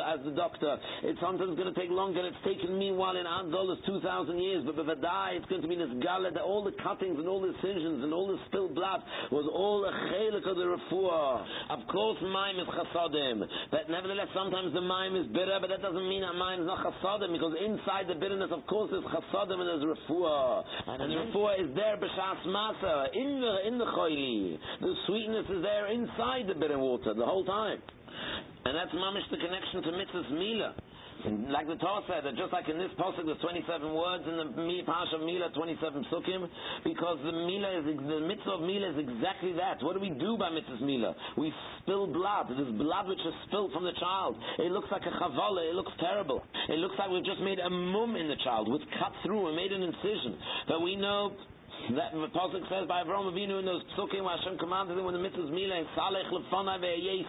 [0.00, 2.20] as the doctor, it's sometimes going to take longer.
[2.26, 6.30] It's taken meanwhile in Golis 2,000 years, but die, it's going to be this gala
[6.30, 9.00] that all the cuttings and all the incisions and all the spilled blood
[9.30, 11.44] was all a chelik of the refuah.
[11.70, 16.08] Of course, mime is chasadim, but nevertheless, sometimes the mime is bitter, but that doesn't
[16.08, 19.68] mean that mine is not chasadim, because inside the bitterness, of course, there's chasadim and
[19.68, 20.64] there's refuah.
[20.88, 24.58] And, and the refuah is there, b'shas masa, in the, in the choyli.
[24.80, 27.78] The sweetness is there inside the bitter water the whole time.
[28.64, 30.74] And that's mamish the connection to mitzvah's mila.
[31.52, 34.46] Like the Torah said, that just like in this pasuk, there's 27 words in the
[34.86, 36.48] Pasha Mila, 27 sukkim,
[36.84, 39.82] because the Mila is the mitzvah of Mila is exactly that.
[39.84, 41.14] What do we do by mitzvah Mila?
[41.36, 42.48] We spill blood.
[42.48, 44.36] This blood which is spilled from the child.
[44.58, 45.68] It looks like a chavala.
[45.68, 46.42] It looks terrible.
[46.68, 48.70] It looks like we've just made a mum in the child.
[48.70, 50.38] We've cut through and made an incision.
[50.68, 51.36] But we know
[51.96, 55.14] that the Pasuk says by Avraham Avinu in those psukim where Hashem commanded him when
[55.16, 57.24] the mitzvah's mila is salech lefanai ve'yei.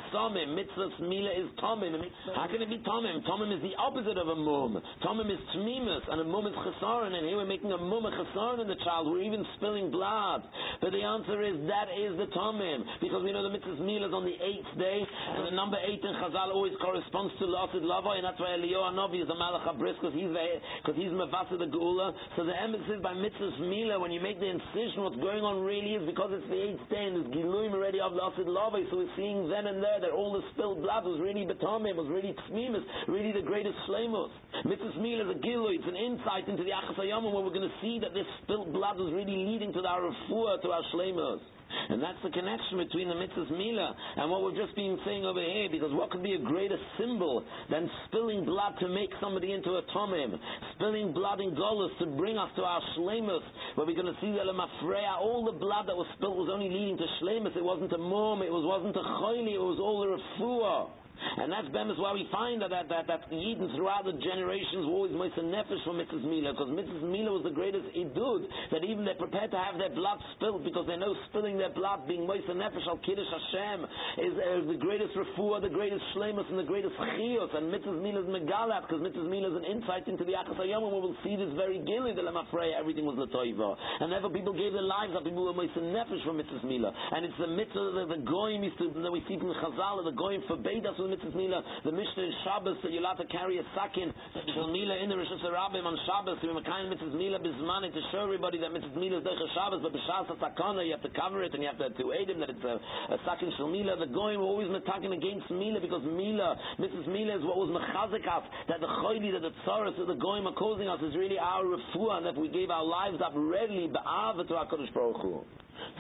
[0.51, 1.95] Mitzvah's mila is tomim.
[2.35, 3.23] How can it be tomim?
[3.23, 4.77] Tomim is the opposite of a mum.
[5.01, 7.15] Tomim is tmimus and a mum is chesaron.
[7.15, 9.07] And here we're making a mum a chesaron in the child.
[9.07, 10.43] We're even spilling blood.
[10.81, 14.13] But the answer is that is the tomim because we know the mitzvah's mila is
[14.13, 18.19] on the eighth day and the number eight in Chazal always corresponds to Lasid Lavoi
[18.19, 21.71] and that's why Eliyahu Hanavi is a Malach Abris because he's because he's Mavasa the
[21.71, 22.11] Geula.
[22.35, 25.93] So the emphasis by mitzvah's mila when you make the incision, what's going on really
[25.93, 29.13] is because it's the eighth day and there's Giluim already of Lasid Lave, so we're
[29.13, 32.81] seeing then and there that all the spilled blood was really Betamim, was really Tzmimus,
[33.05, 34.33] really the greatest Shlemus.
[34.65, 37.77] Mitzvah Mil is a Gilui, it's an insight into the Achas where we're going to
[37.85, 41.39] see that this spilled blood was really leading to our Refuah, to our Shlemus.
[41.89, 45.41] And that's the connection between the mitzvahs mila and what we've just been saying over
[45.41, 49.71] here, because what could be a greater symbol than spilling blood to make somebody into
[49.71, 50.37] a tomim,
[50.75, 53.43] spilling blood in golus to bring us to our shlemus,
[53.75, 56.69] where we're going to see that mafreya, all the blood that was spilled was only
[56.69, 57.55] leading to shlemus.
[57.55, 60.89] It wasn't a mum, it was, wasn't a choyli, it was all the refuah.
[61.37, 65.05] And that's bemis why we find that that that, that Eden throughout the generations were
[65.05, 68.41] always moist nefesh for Mitzvas Mila, because Mitzvas Mila was the greatest idud
[68.71, 72.07] that even they're prepared to have their blood spilled because they know spilling their blood,
[72.07, 73.79] being moist nefesh al kiddush Hashem,
[74.21, 77.51] is uh, the greatest refuah, the greatest shlemus, and the greatest chiyos.
[77.55, 80.83] And Mitzvas Mila is megalat because Mitzvas Mila is an insight into the Achas Hayom,
[80.83, 83.77] and we will see this very gilly that I'm afraid everything was latoiva.
[84.01, 86.91] And therefore people gave their lives up, people were moist nefesh for Mitzvas Mila.
[86.91, 90.03] And it's the mitzvah that the goyim used to, that we see from the Chazal,
[90.03, 91.59] the goyim forbade us mitzvah mila.
[91.83, 94.15] The Mishnah is Shabbos that you're allowed to carry a sakin
[94.55, 96.39] shel mila in the Rosh Hashanah on Shabbos.
[96.39, 99.91] You kind mitzvah mila bismani to show everybody that mitzvah mila is derech Shabbos, but
[99.91, 102.49] b'shas sakana you have to cover it and you have to to aid him that
[102.49, 102.79] it's a,
[103.11, 103.99] a sakin shel mila.
[103.99, 108.23] The goyim were always metakin against mila because mila, mitzvah mila is what was mechazik
[108.25, 111.37] us that the choyli that the tsaras that the goyim are causing us is really
[111.37, 115.21] our refuah and that we gave our lives up readily ba'ava to our Kodesh Baruch
[115.21, 115.41] Hu.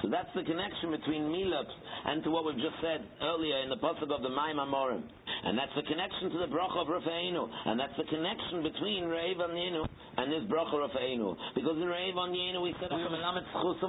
[0.01, 1.67] So that's the connection between Milab
[2.05, 5.03] and to what we've just said earlier in the pasuk of the Maim Amorim.
[5.43, 7.49] And that's the connection to the bracha of Rafa'enu.
[7.65, 9.87] And that's the connection between Reiv Yenu
[10.17, 11.35] and this bracha Rafa'enu.
[11.55, 13.01] Because in Reiv Yenu we said, we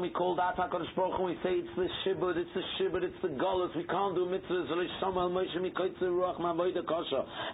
[0.00, 3.28] we call that HaKadosh Baruch we say it's the Shibud, it's the Shibud, it's the
[3.28, 4.70] Golas, we can't do mitzvahs,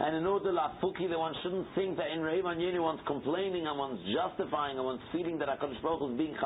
[0.00, 3.78] and in order lafuki that one shouldn't think that in Reiv Yenu one's complaining and
[3.78, 6.36] one's justifying and one's feeling that HaKadosh Baruch is being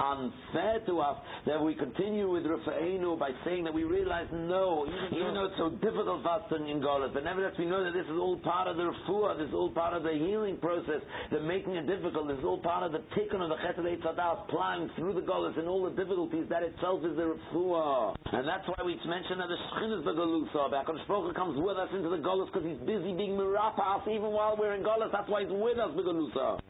[0.00, 1.00] unfair to
[1.46, 5.70] that we continue with Rafa'enu by saying that we realize no, even, though it's so
[5.82, 8.76] difficult for us in Golas, but nevertheless we know that this is all part of
[8.76, 12.38] the refuah, this is all part of the healing process, the making it difficult, this
[12.38, 15.68] is all part of the tikkun of the Chetel Eitzadah, plowing through the Golas and
[15.68, 18.14] all the difficulties, that itself is the refuah.
[18.32, 21.76] And that's why we mention that the Shechin is the Galusa, HaKadosh Baruch comes with
[21.76, 25.28] us into the Golas because he's busy being Mirapa even while we're in Golas, that's
[25.28, 26.60] why he's with us, the Galusa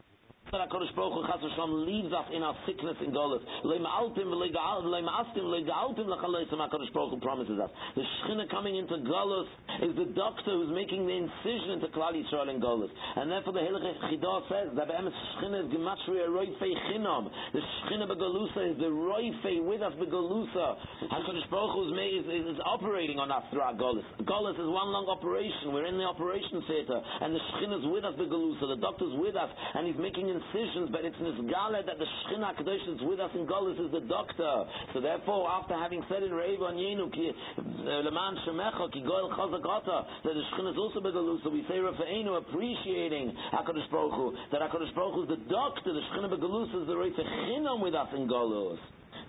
[0.53, 1.41] that HaKadosh Baruch Hu Chas
[1.89, 3.41] leaves us in our sickness in Golas.
[3.65, 7.73] Leima altim leima astim legaltim lachaloisim HaKadosh Baruch Hu promises us.
[7.97, 9.49] The Shechina coming into Golas
[9.81, 12.93] is the doctor who's making the incision into Klal Yisrael in Golas.
[13.17, 17.33] And therefore the Hilchah Chidah says that the Shechina is gematria roifei chinam.
[17.49, 20.77] The Shechina begalusa is the roifei with us begalusa.
[21.09, 24.05] HaKadosh Baruch Hu is, is, is operating on us throughout Golas.
[24.21, 25.73] Golas is one long operation.
[25.73, 28.77] We're in the operation theater and the Shechina is with us begalusa.
[28.77, 32.95] The doctor's with us and he's making incisions, but it's nisgala that the Shechina Kadosh
[32.95, 34.65] is with us in Golis is the doctor.
[34.93, 40.33] So therefore, after having said in Reiv on Yenu, uh, leman shemecha ki goel that
[40.33, 44.95] the Shechina is also begalus, so we say Rafa'enu appreciating HaKadosh Baruch Hu, that HaKadosh
[44.95, 48.77] Baruch Hu is the doctor, the Shechina begalus is the Reiv with us in Golos.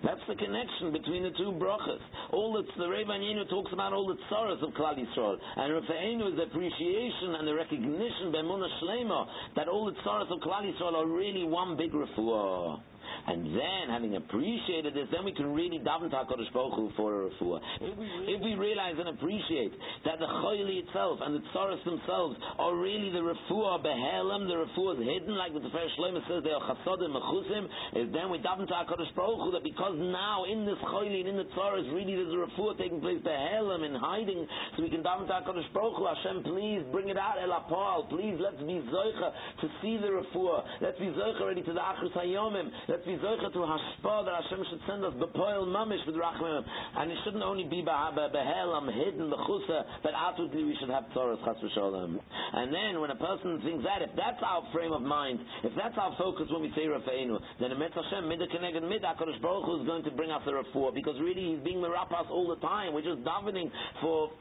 [0.05, 1.97] That's the connection between the two brachas.
[2.31, 3.09] All that's the Rebbe
[3.49, 7.55] talks about all the tzaras of Klal Yisrael, and Rafa'enu is the appreciation and the
[7.55, 9.25] recognition by Mona Shlema
[9.55, 12.79] that all the tzaras of Klal Yisrael are really one big refuah.
[13.27, 17.25] And then, having appreciated this, then we can really daven to HaKadosh Baruch Hu for
[17.25, 17.59] a refuah.
[17.81, 19.73] If we, if we realize and appreciate
[20.05, 24.99] that the Choyli itself and the Tsaras themselves are really the refuah behelim, the refuah
[24.99, 28.73] is hidden, like the Tefer Shlomo says, they are chasodim, mechusim, then we daven to
[28.73, 32.33] HaKadosh Baruch Hu that because now in this Choyli and in the Tsaras, really there's
[32.33, 34.45] a refuah taking place behelim in hiding,
[34.77, 38.09] so we can daven to HaKadosh Baruch Hu, Hashem, please bring it out, El Apal,
[38.09, 42.13] please let's be zoicha to see the refuah, let's be zoicha ready to the Achrus
[42.13, 46.63] Hayomim, let's be zoicha to hashpa that Hashem should send us bepoil mamish with rachmim,
[46.63, 51.57] and it shouldn't only be behelam hidden bechusa, but outwardly we should have Torah chas
[51.59, 52.15] v'sholem.
[52.53, 55.97] And then when a person thinks that, if that's our frame of mind, if that's
[55.99, 59.65] our focus when we say Rafa'inu, then the Metz Hashem midah keneged midah Hakadosh Baruch
[59.65, 62.61] Hu is going to bring us the refuah because really he's being merapas all the
[62.61, 62.93] time.
[62.93, 64.31] We're just davening for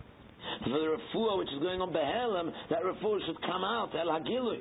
[0.62, 4.60] for the refuah which is going on behelam, that refuah should come out el hagilui.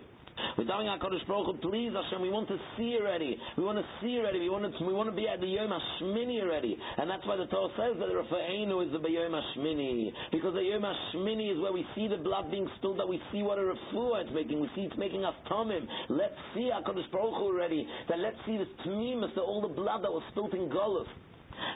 [0.57, 3.37] We're telling HaKadosh Baruch Hu, please Hashem, we want to see already.
[3.57, 4.39] We want to see already.
[4.39, 6.77] We want to, we want to be at the Yom HaShmini already.
[6.97, 10.11] And that's why the Torah says that the Rafa'enu is the Yom HaShmini.
[10.31, 13.43] Because the Yom HaShmini is where we see the blood being spilled, that we see
[13.43, 14.61] what a refuah it's making.
[14.61, 15.85] We see it's making us tamim.
[16.09, 17.87] Let's see HaKadosh Baruch Hu already.
[18.09, 21.07] That let's see this tmimus, all the blood that was spilled in Golus.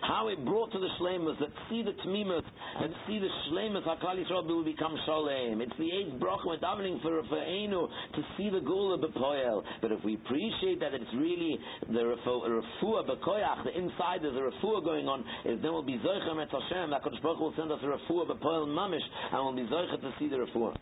[0.01, 2.43] How it brought to the Shlemus that see the Tmimus
[2.81, 5.61] and see the Shlemus Hakali Yisrael will become Shalem.
[5.61, 9.63] It's the eighth bracha we're davening for for Enu to see the Gula B'Poel.
[9.81, 11.59] But if we appreciate that it's really
[11.89, 16.41] the Refuah B'Koyach, the inside there's a Refuah going on, is then we'll be Zoichem
[16.41, 19.69] Et Hashem, that Kodesh Baruch will send us a Refuah B'Poel Mamish, and we'll be
[19.71, 20.75] Zoichem to see the Refuah.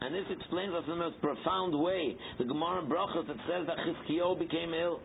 [0.00, 3.78] And this explains us in the most profound way the Gemara Brachas that says that
[3.80, 5.00] Chizkiyo became ill.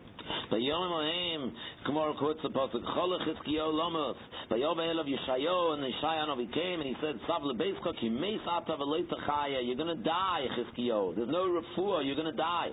[0.52, 1.52] Vayom Elohim,
[1.86, 4.14] Gemara quotes the pasuk, Cholach Chizkiyo Lomos,
[4.50, 8.76] Vayom Elav Yeshayo, and Yeshayanov he came and he said, Sav Lebeiskok, he meis ata
[8.76, 11.16] v'leitachaya, you're going to die, Chizkiyo.
[11.16, 12.68] There's no refuah, you're going to die.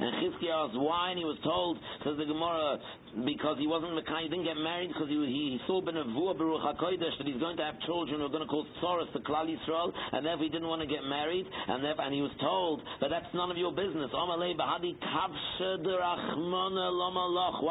[0.00, 2.78] And Chizkiya's why, and he was told, says the Gemara,
[3.24, 6.60] because he wasn't Mekai, he didn't get married because he, he, saw Ben Avua Baruch
[6.60, 9.46] HaKodesh that he's going to have children who are going to cause Tzoros to Klal
[9.48, 12.82] Yisrael, and therefore he didn't want to get married, and therefore, and he was told,
[13.00, 14.10] but that's none of your business.
[14.12, 14.24] Why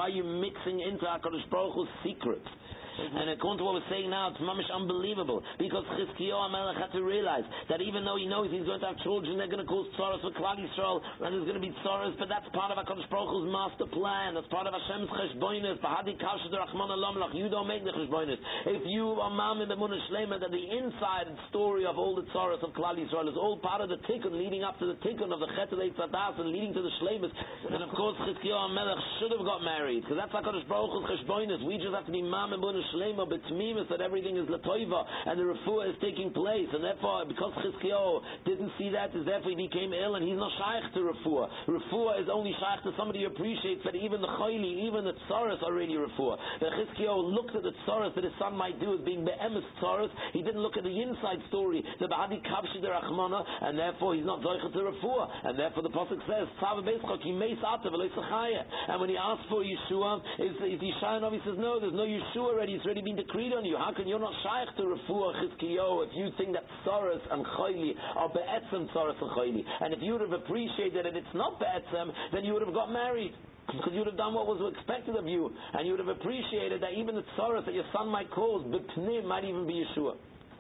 [0.02, 2.48] are you mixing into HaKadosh Baruch Hu's secrets?
[2.98, 5.46] And according to what we're saying now, it's mamish unbelievable.
[5.62, 9.00] Because Chizkiyo HaMelech had to realize that even though he knows he's going to have
[9.06, 12.18] children, they're going to cause tzaras for Klal Yisrael, and there's going to be tzaras,
[12.18, 14.34] but that's part of HaKadosh Baruch Hu's master plan.
[14.34, 15.78] That's part of Hashem's cheshboinus.
[15.86, 16.90] Bahadi Kavshe Rachman
[17.38, 18.42] You don't make the cheshboinus.
[18.66, 22.64] If you are mam in the Shlema, that the inside story of all the tzaras
[22.66, 25.40] of Klal Yisrael is all part of the tikkun leading up to the tikkun of
[25.40, 27.32] the Chetel Eitzadas and leading to the Shlemas.
[27.70, 31.62] And of course, Chizkiyo HaMelech should have got married, because that's HaKadosh Baruch Hu's cheshboinus.
[31.66, 35.40] We just have to be mam in Munah shlema betmimis that everything is latoiva and
[35.40, 39.68] the refuah is taking place, and therefore because Chizkiyahu didn't see that, is therefore he
[39.68, 41.48] became ill, and he's not shaykh to refuah.
[41.68, 45.62] Refuah is only shaykh to somebody who appreciates that even the chayli, even the tsaras
[45.64, 46.38] are already refuah.
[46.60, 50.10] The Chizkiyahu looked at the tsaras that his son might do as being be'emes tsaras.
[50.34, 52.42] He didn't look at the inside story, the ba'adi
[52.82, 55.28] the rachmana, and therefore he's not zoichet to refuah.
[55.46, 57.94] And therefore the pasuk says, "Tzav beischok yimeis atav
[58.88, 62.54] And when he asked for Yeshua, is, is Yishai he says, no, there's no Yeshua
[62.54, 62.77] already.
[62.78, 63.74] It's already been decreed on you.
[63.74, 67.98] How can you not shaykh to refuah Chizkiyahu if you think that tsaras and chayli
[68.14, 69.66] are be'etzem tsaras and chayli?
[69.82, 72.94] And if you would have appreciated that it's not be'etzem, then you would have got
[72.94, 73.34] married
[73.66, 76.80] because you would have done what was expected of you, and you would have appreciated
[76.84, 80.14] that even the tsaras that your son might cause, b'pnim, might even be Yeshua.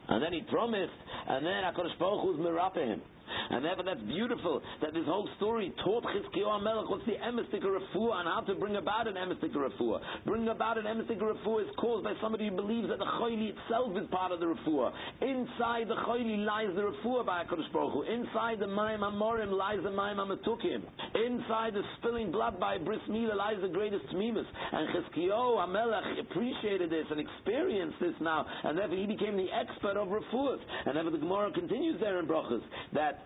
[0.09, 0.97] And then he promised,
[1.29, 3.01] and then HaKadosh Baruch Hu was him.
[3.49, 8.21] And therefore that's beautiful that this whole story taught Chizkiyahu HaMelech what's the emestika refuah
[8.21, 9.99] and how to bring about an emestika refuah.
[10.25, 13.95] Bring about an emestika refuah is caused by somebody who believes that the chayli itself
[13.97, 14.91] is part of the refuah.
[15.21, 18.01] Inside the chayli lies the refuah by HaKadosh Baruch Hu.
[18.03, 20.83] Inside the Mayim HaMorim lies the Mayim HaMetukim.
[21.15, 24.45] Inside the spilling blood by Bris Mila lies the greatest tmimus.
[24.71, 29.97] And Chizkiyahu HaMelech appreciated this and experienced this now and therefore he became the expert
[29.97, 30.57] of refuah.
[30.85, 32.61] And therefore the Gemara continues there in Brachas
[32.93, 33.16] that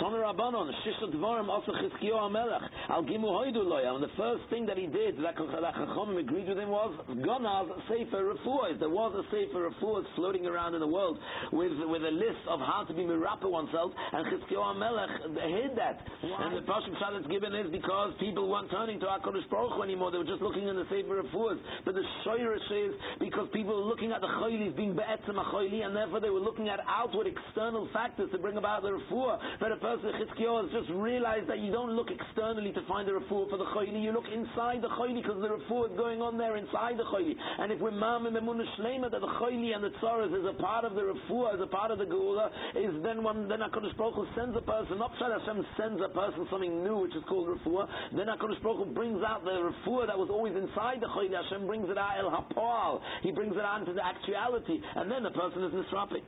[0.00, 4.78] Rabbanon, Shisha Dvarim, also Chizkiyo HaMelech, Al Gimu Hoidu Loya, and the first thing that
[4.78, 8.80] he did, that Chachomim agreed with him was, Gonav Sefer Refuahs.
[8.80, 11.18] There was a Sefer Refuahs floating around in the world
[11.52, 16.00] with, with a list of how to be Mirapa oneself, and Chizkiyo HaMelech hid that.
[16.22, 19.82] And the Pashim Shal that's given is because people weren't turning to HaKadosh Baruch Hu
[19.82, 21.60] anymore, they were just looking in the Sefer Refuahs.
[21.84, 25.94] But the Shoyrish is because people were looking at the Choylis being Be'etzim HaChoyli, and
[25.94, 29.38] therefore they were looking at outward external factors to bring about the Refuah.
[29.60, 33.50] But person, Chizkiyahu, has just realize that you don't look externally to find the refuah
[33.50, 36.56] for the chayli, you look inside the chayli because the refuah is going on there
[36.56, 37.34] inside the chayli.
[37.58, 40.56] And if we're mam and emunah shlema that the chayli and the tzaras is a
[40.62, 43.96] part of the refuah, is a part of the geula, is then when then HaKadosh
[43.96, 47.22] Baruch Hu sends a person, not Pshat Hashem sends a person something new which is
[47.28, 51.10] called refuah, then HaKadosh Baruch Hu brings out the refuah that was always inside the
[51.12, 55.10] chayli, Hashem brings it out el hapal, he brings it out into the actuality, and
[55.10, 56.22] then the person is nisrapi.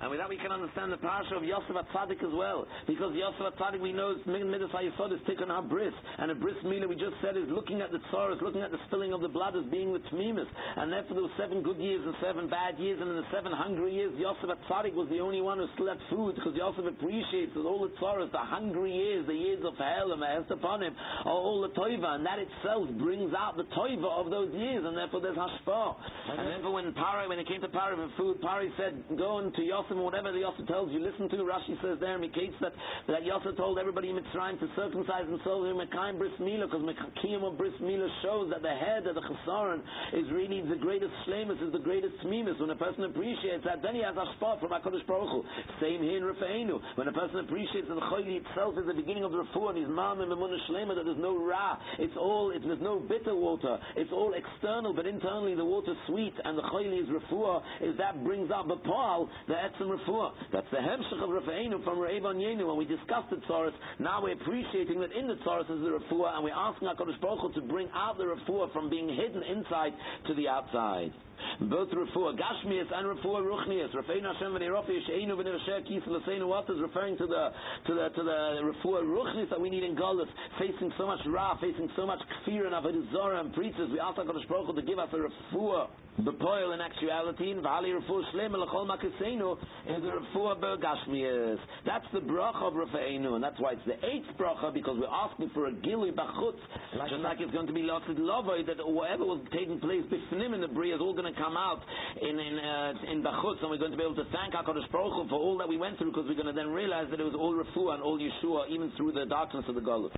[0.00, 2.66] And with that we can understand the parasha of Yosef Atzadik as well.
[2.86, 5.94] Because Yosef Atzadik we know Midas HaYisod is taken our bris.
[6.18, 8.82] And a bris mila we just said is looking at the tzaras, looking at the
[8.86, 10.50] spilling of the blood as being with tmimis.
[10.76, 12.98] And therefore there were seven good years and seven bad years.
[13.00, 16.02] And in the seven hungry years, Yosef Atzadik was the only one who still had
[16.10, 16.34] food.
[16.34, 20.20] Because Yosef appreciates that all the tzaras, the hungry years, the years of hell and
[20.20, 20.94] the upon him,
[21.24, 22.18] are all the toiva.
[22.18, 24.84] And that itself brings out the toiva of those years.
[24.84, 25.94] And therefore there's hashpah.
[26.34, 29.62] And therefore when Pari, when it came to Pari for food, Pari said, go into
[29.62, 31.36] Yosef Yosef, whatever the Yosef tells you, listen to.
[31.44, 32.72] Rashi says there, Mikates, that,
[33.08, 37.44] that Yosef told everybody in Mitzrayim to circumcise themselves in Mekayim Bris Milah, because Mekayim
[37.44, 39.80] of Bris Milah shows that the head of the Chesaron
[40.12, 42.58] is really the greatest shlemus, is the greatest mimus.
[42.60, 45.44] When a person appreciates that, then he has a spot from HaKadosh Baruch Hu.
[45.80, 46.80] Same here in Rafa'enu.
[46.96, 49.78] When a person appreciates that the Choyli itself is the beginning of the Refuah, and
[49.78, 53.34] his mom and Memunah Shlema, that there's no Ra, it's all, it, there's no bitter
[53.34, 57.96] water, it's all external, but internally the water's sweet, and the Choyli is Refuah, is
[57.98, 60.32] that brings up the Paul, the Etzim Refuah.
[60.52, 62.66] That's the Hemshech of Rafa'enu from Re'evan Yenu.
[62.66, 66.36] When we discussed the Tzoros, now we're appreciating that in the Tzoros is the Refuah,
[66.36, 69.92] and we're asking HaKadosh Baruch Hu to bring out the Refuah from being hidden inside
[70.26, 71.12] to the outside
[71.60, 73.94] both refuah gashmias and refuah ruchnias.
[73.94, 76.48] Rafein Hashem sheinu v'nerasher kis l'seinu.
[76.48, 77.50] What is referring to the
[77.86, 80.28] to the to the refuah ruchnias that we need in Golus,
[80.58, 83.90] facing so much ra, facing so much kfir and avodah and preachers.
[83.92, 85.88] We ask Hakadosh Baruch Hu to give us a refuah
[86.20, 91.58] bepoil in actuality in v'hali refuah shlema l'chol makasenu is the refuah bergashmias.
[91.86, 95.50] That's the bracha of Rafeinu, and that's why it's the eighth bracha because we're asking
[95.54, 96.60] for a gilui bachutz,
[97.08, 100.54] just like it's going to be lost at lovay that whatever was taking place b'fnim
[100.54, 101.80] in the bria is all going to come out
[102.20, 105.12] in in uh, in Bachutz, and we're going to be able to thank Hakadosh Baruch
[105.14, 107.24] Hu for all that we went through, because we're going to then realize that it
[107.24, 110.10] was all refuah and all Yeshua, even through the darkness of the Golus.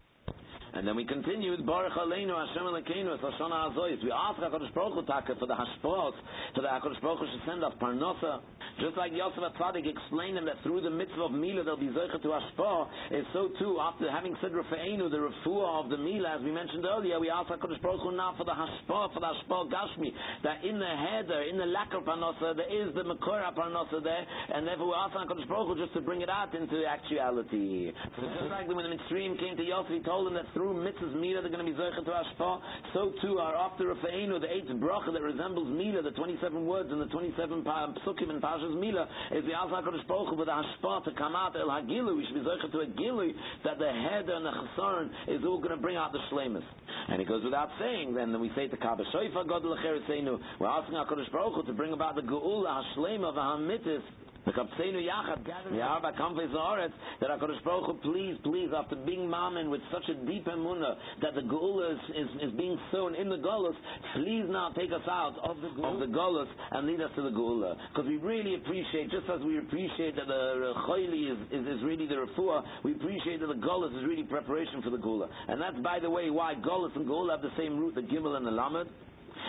[0.74, 4.02] And then we continue with Baruch Aleinu Hashem Elokeinu Es Hoshana Azoyis.
[4.02, 5.02] We ask HaKadosh Baruch Hu
[5.38, 6.12] for the Hashpot,
[6.54, 8.40] for the HaKadosh Baruch Hu should send us Parnosa.
[8.80, 12.20] Just like Yosef HaTzadik explained him that through the mitzvah of Mila they'll be Zoicha
[12.20, 16.42] to Hashpah, and so too, after having said Rafa'enu, the Refuah of the Mila, as
[16.44, 19.72] we mentioned earlier, we ask HaKadosh Baruch Hu now for the Hashpah, for the Hashpah
[19.72, 20.12] Gashmi,
[20.42, 24.26] that in the header, in the lack of Parnosa, there is the Makora Parnosa there,
[24.52, 27.92] and therefore we ask HaKadosh Baruch Hu just to bring it out into actuality.
[28.20, 30.82] So just like when the Mitzrayim came to Yosef, he told him that through Amru
[30.82, 32.60] mitzvahs Mila, they're going to be Zoichet to Ashpa.
[32.92, 37.00] So too are after Rafa'enu, the eighth bracha that resembles Mila, the 27 words and
[37.00, 41.36] the 27 psukim in Pashas Mila, is the Alpha HaKadosh Baruch with Ashpa to come
[41.36, 42.16] out El Hagilu.
[42.16, 43.32] We should be Zoichet to a Gilu
[43.64, 46.64] that the head and the Chasaron is all going to bring out the Shlemus.
[47.08, 50.94] And it goes without saying, then we say to Kaaba Shoifa God L'Chereseinu, we're asking
[50.94, 54.02] HaKadosh Baruch Hu to bring about the Geula, Hashlema, V'Hamitis,
[54.46, 59.28] the Kapseinu Yachad gathering Yaharba Kamfei Zoretz that HaKadosh Baruch Hu, please, please, after being
[59.28, 63.28] mammon with such a deep emunah that the Geula is, is, is, being sown in
[63.28, 63.74] the Golos,
[64.14, 67.30] please now take us out of the, of the Golos and lead us to the
[67.30, 67.74] Geula.
[67.90, 72.06] Because we really appreciate, just as we appreciate that the Choyli is, is, is really
[72.06, 75.28] the Refuah, we appreciate that the Golos is really preparation for the Gula.
[75.48, 78.36] And that's, by the way, why Golos and Gula have the same root, the Gimel
[78.36, 78.88] and the Lamed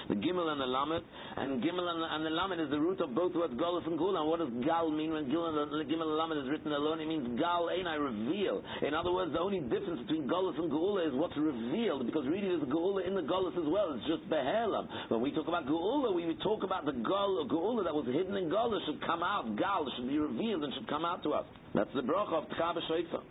[0.09, 1.03] the Gimel and the Lamed,
[1.37, 4.21] and Gimel and, and the Lamed is the root of both words Golus and Gula.
[4.21, 6.99] And what does Gal mean when Gimel, the Gimel and Lamed is written alone?
[7.01, 8.63] It means Gal Ein, I reveal.
[8.85, 12.47] In other words, the only difference between Golus and Gula is what's revealed, because really
[12.47, 13.93] there's Gula in the Golus as well.
[13.95, 14.87] It's just Behelam.
[15.09, 18.79] When we talk about Gula, we talk about the Gula that was hidden in Golus
[18.85, 19.55] should come out.
[19.57, 21.45] Gal should be revealed and should come out to us.
[21.73, 23.21] That's the bracha of Tchaba Shaifa.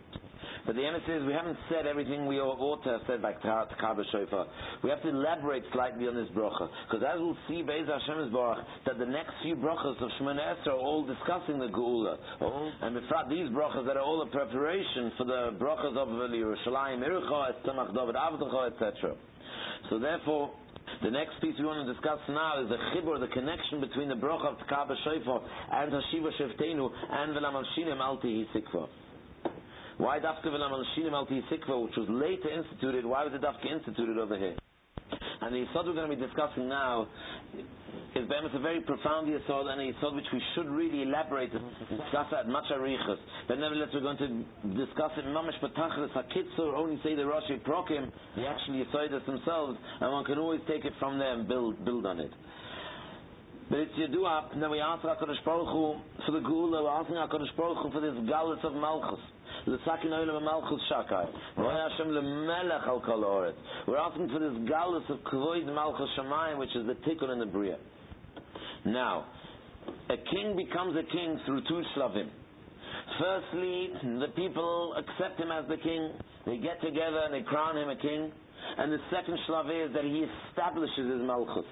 [0.67, 4.03] But the answer is we haven't said everything we ought to have said by Takaba
[4.11, 4.45] Shofar.
[4.83, 6.67] We have to elaborate slightly on this bracha.
[6.91, 10.43] Because as we'll see, Be'ez Hashem is Baruch, that the next few brachas of Shemona
[10.43, 12.17] Esra are all discussing the Geula.
[12.41, 12.69] Oh.
[12.83, 17.63] And befrat these brachas that are all a preparation for the brachas of Yerushalayim, Iricha,
[17.63, 19.15] Tzemach David, Avdacha, etc.
[19.89, 20.51] So therefore,
[21.01, 24.15] the next piece we want to discuss now is the chibur, the connection between the
[24.15, 25.41] bracha of Takaba Shofar
[25.71, 28.87] and Hashiva Sheftenu and V'lam Shinim Alti Hisikva.
[29.97, 34.17] Why Dafka V'lam Shinim Alti Hisikva, which was later instituted, why was it Dafka instituted
[34.19, 34.55] over here?
[35.41, 37.07] And the Yisod we're going to be discussing now
[38.13, 42.27] is a very profound Yisod and a Yisod which we should really elaborate and discuss
[42.37, 43.17] at much arichas.
[43.47, 48.11] But nevertheless we're going to discuss it Mamash Patachlis HaKitzur, only say the Rashi Prokim,
[48.35, 52.05] the actually Yisodis themselves, and one can always take it from there and build, build
[52.05, 52.31] on it.
[53.69, 55.95] But it's Yedua, and then we ask HaKadosh Baruch Hu
[56.25, 59.19] for the Gula, we're asking HaKadosh Baruch Hu for this Galus of Malchus.
[59.67, 61.27] L'sakin oilam malchus shakai.
[61.57, 63.53] Hashem al kol oret.
[63.85, 67.45] We're asking for this galus of kvoid malchus shamayim, which is the tikkun in the
[67.45, 67.77] bria.
[68.85, 69.25] Now,
[70.09, 72.29] a king becomes a king through two shlavim.
[73.19, 73.89] Firstly,
[74.19, 76.11] the people accept him as the king.
[76.45, 78.31] They get together and they crown him a king.
[78.77, 81.65] And the second shlav is that he establishes his malchus.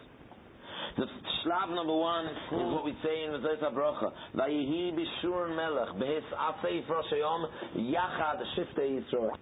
[0.97, 1.03] The
[1.43, 4.13] shlav number one is what we say in the Zayt HaBrocha.
[4.33, 9.35] Vayihi bishur melech behis asei froshayom yachad shifte Yisrael.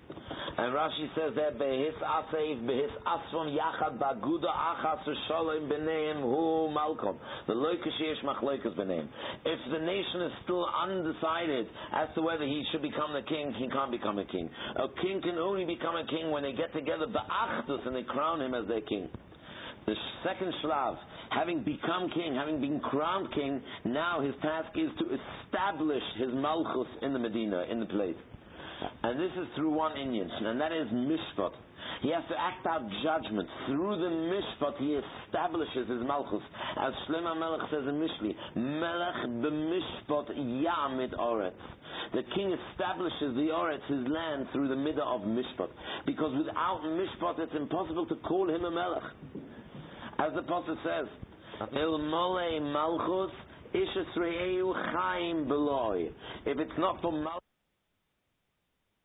[0.57, 7.17] And Rashi says that behis asei behis asvom yachad baguda achas v'sholem b'neim hu malkom.
[7.45, 9.07] The loikash yesh machloikas b'neim.
[9.45, 13.69] If the nation is still undecided as to whether he should become the king, he
[13.69, 14.49] can't become a king.
[14.77, 18.41] A king can only become a king when they get together ba'achdus and they crown
[18.41, 19.07] him as their king.
[19.85, 20.97] The second shlav,
[21.31, 26.87] having become king, having been crowned king, now his task is to establish his malchus
[27.01, 28.15] in the Medina, in the place.
[29.03, 31.51] And this is through one Indian, and that is mishpat.
[32.01, 33.47] He has to act out judgment.
[33.67, 36.41] Through the mishpat, he establishes his malchus.
[36.77, 40.31] As Shlomo Melech says in Mishli, Melech b'mishpat
[40.63, 41.53] yamid oretz.
[42.13, 45.69] The king establishes the oretz, his land, through the midah of mishpat.
[46.05, 49.03] Because without mishpat, it's impossible to call him a melech.
[50.19, 51.07] As the Pasuk says,
[51.73, 53.31] Il mole malchus,
[53.73, 54.05] ishes
[54.91, 56.09] chaim beloy.
[56.45, 57.39] If it's not for malchus,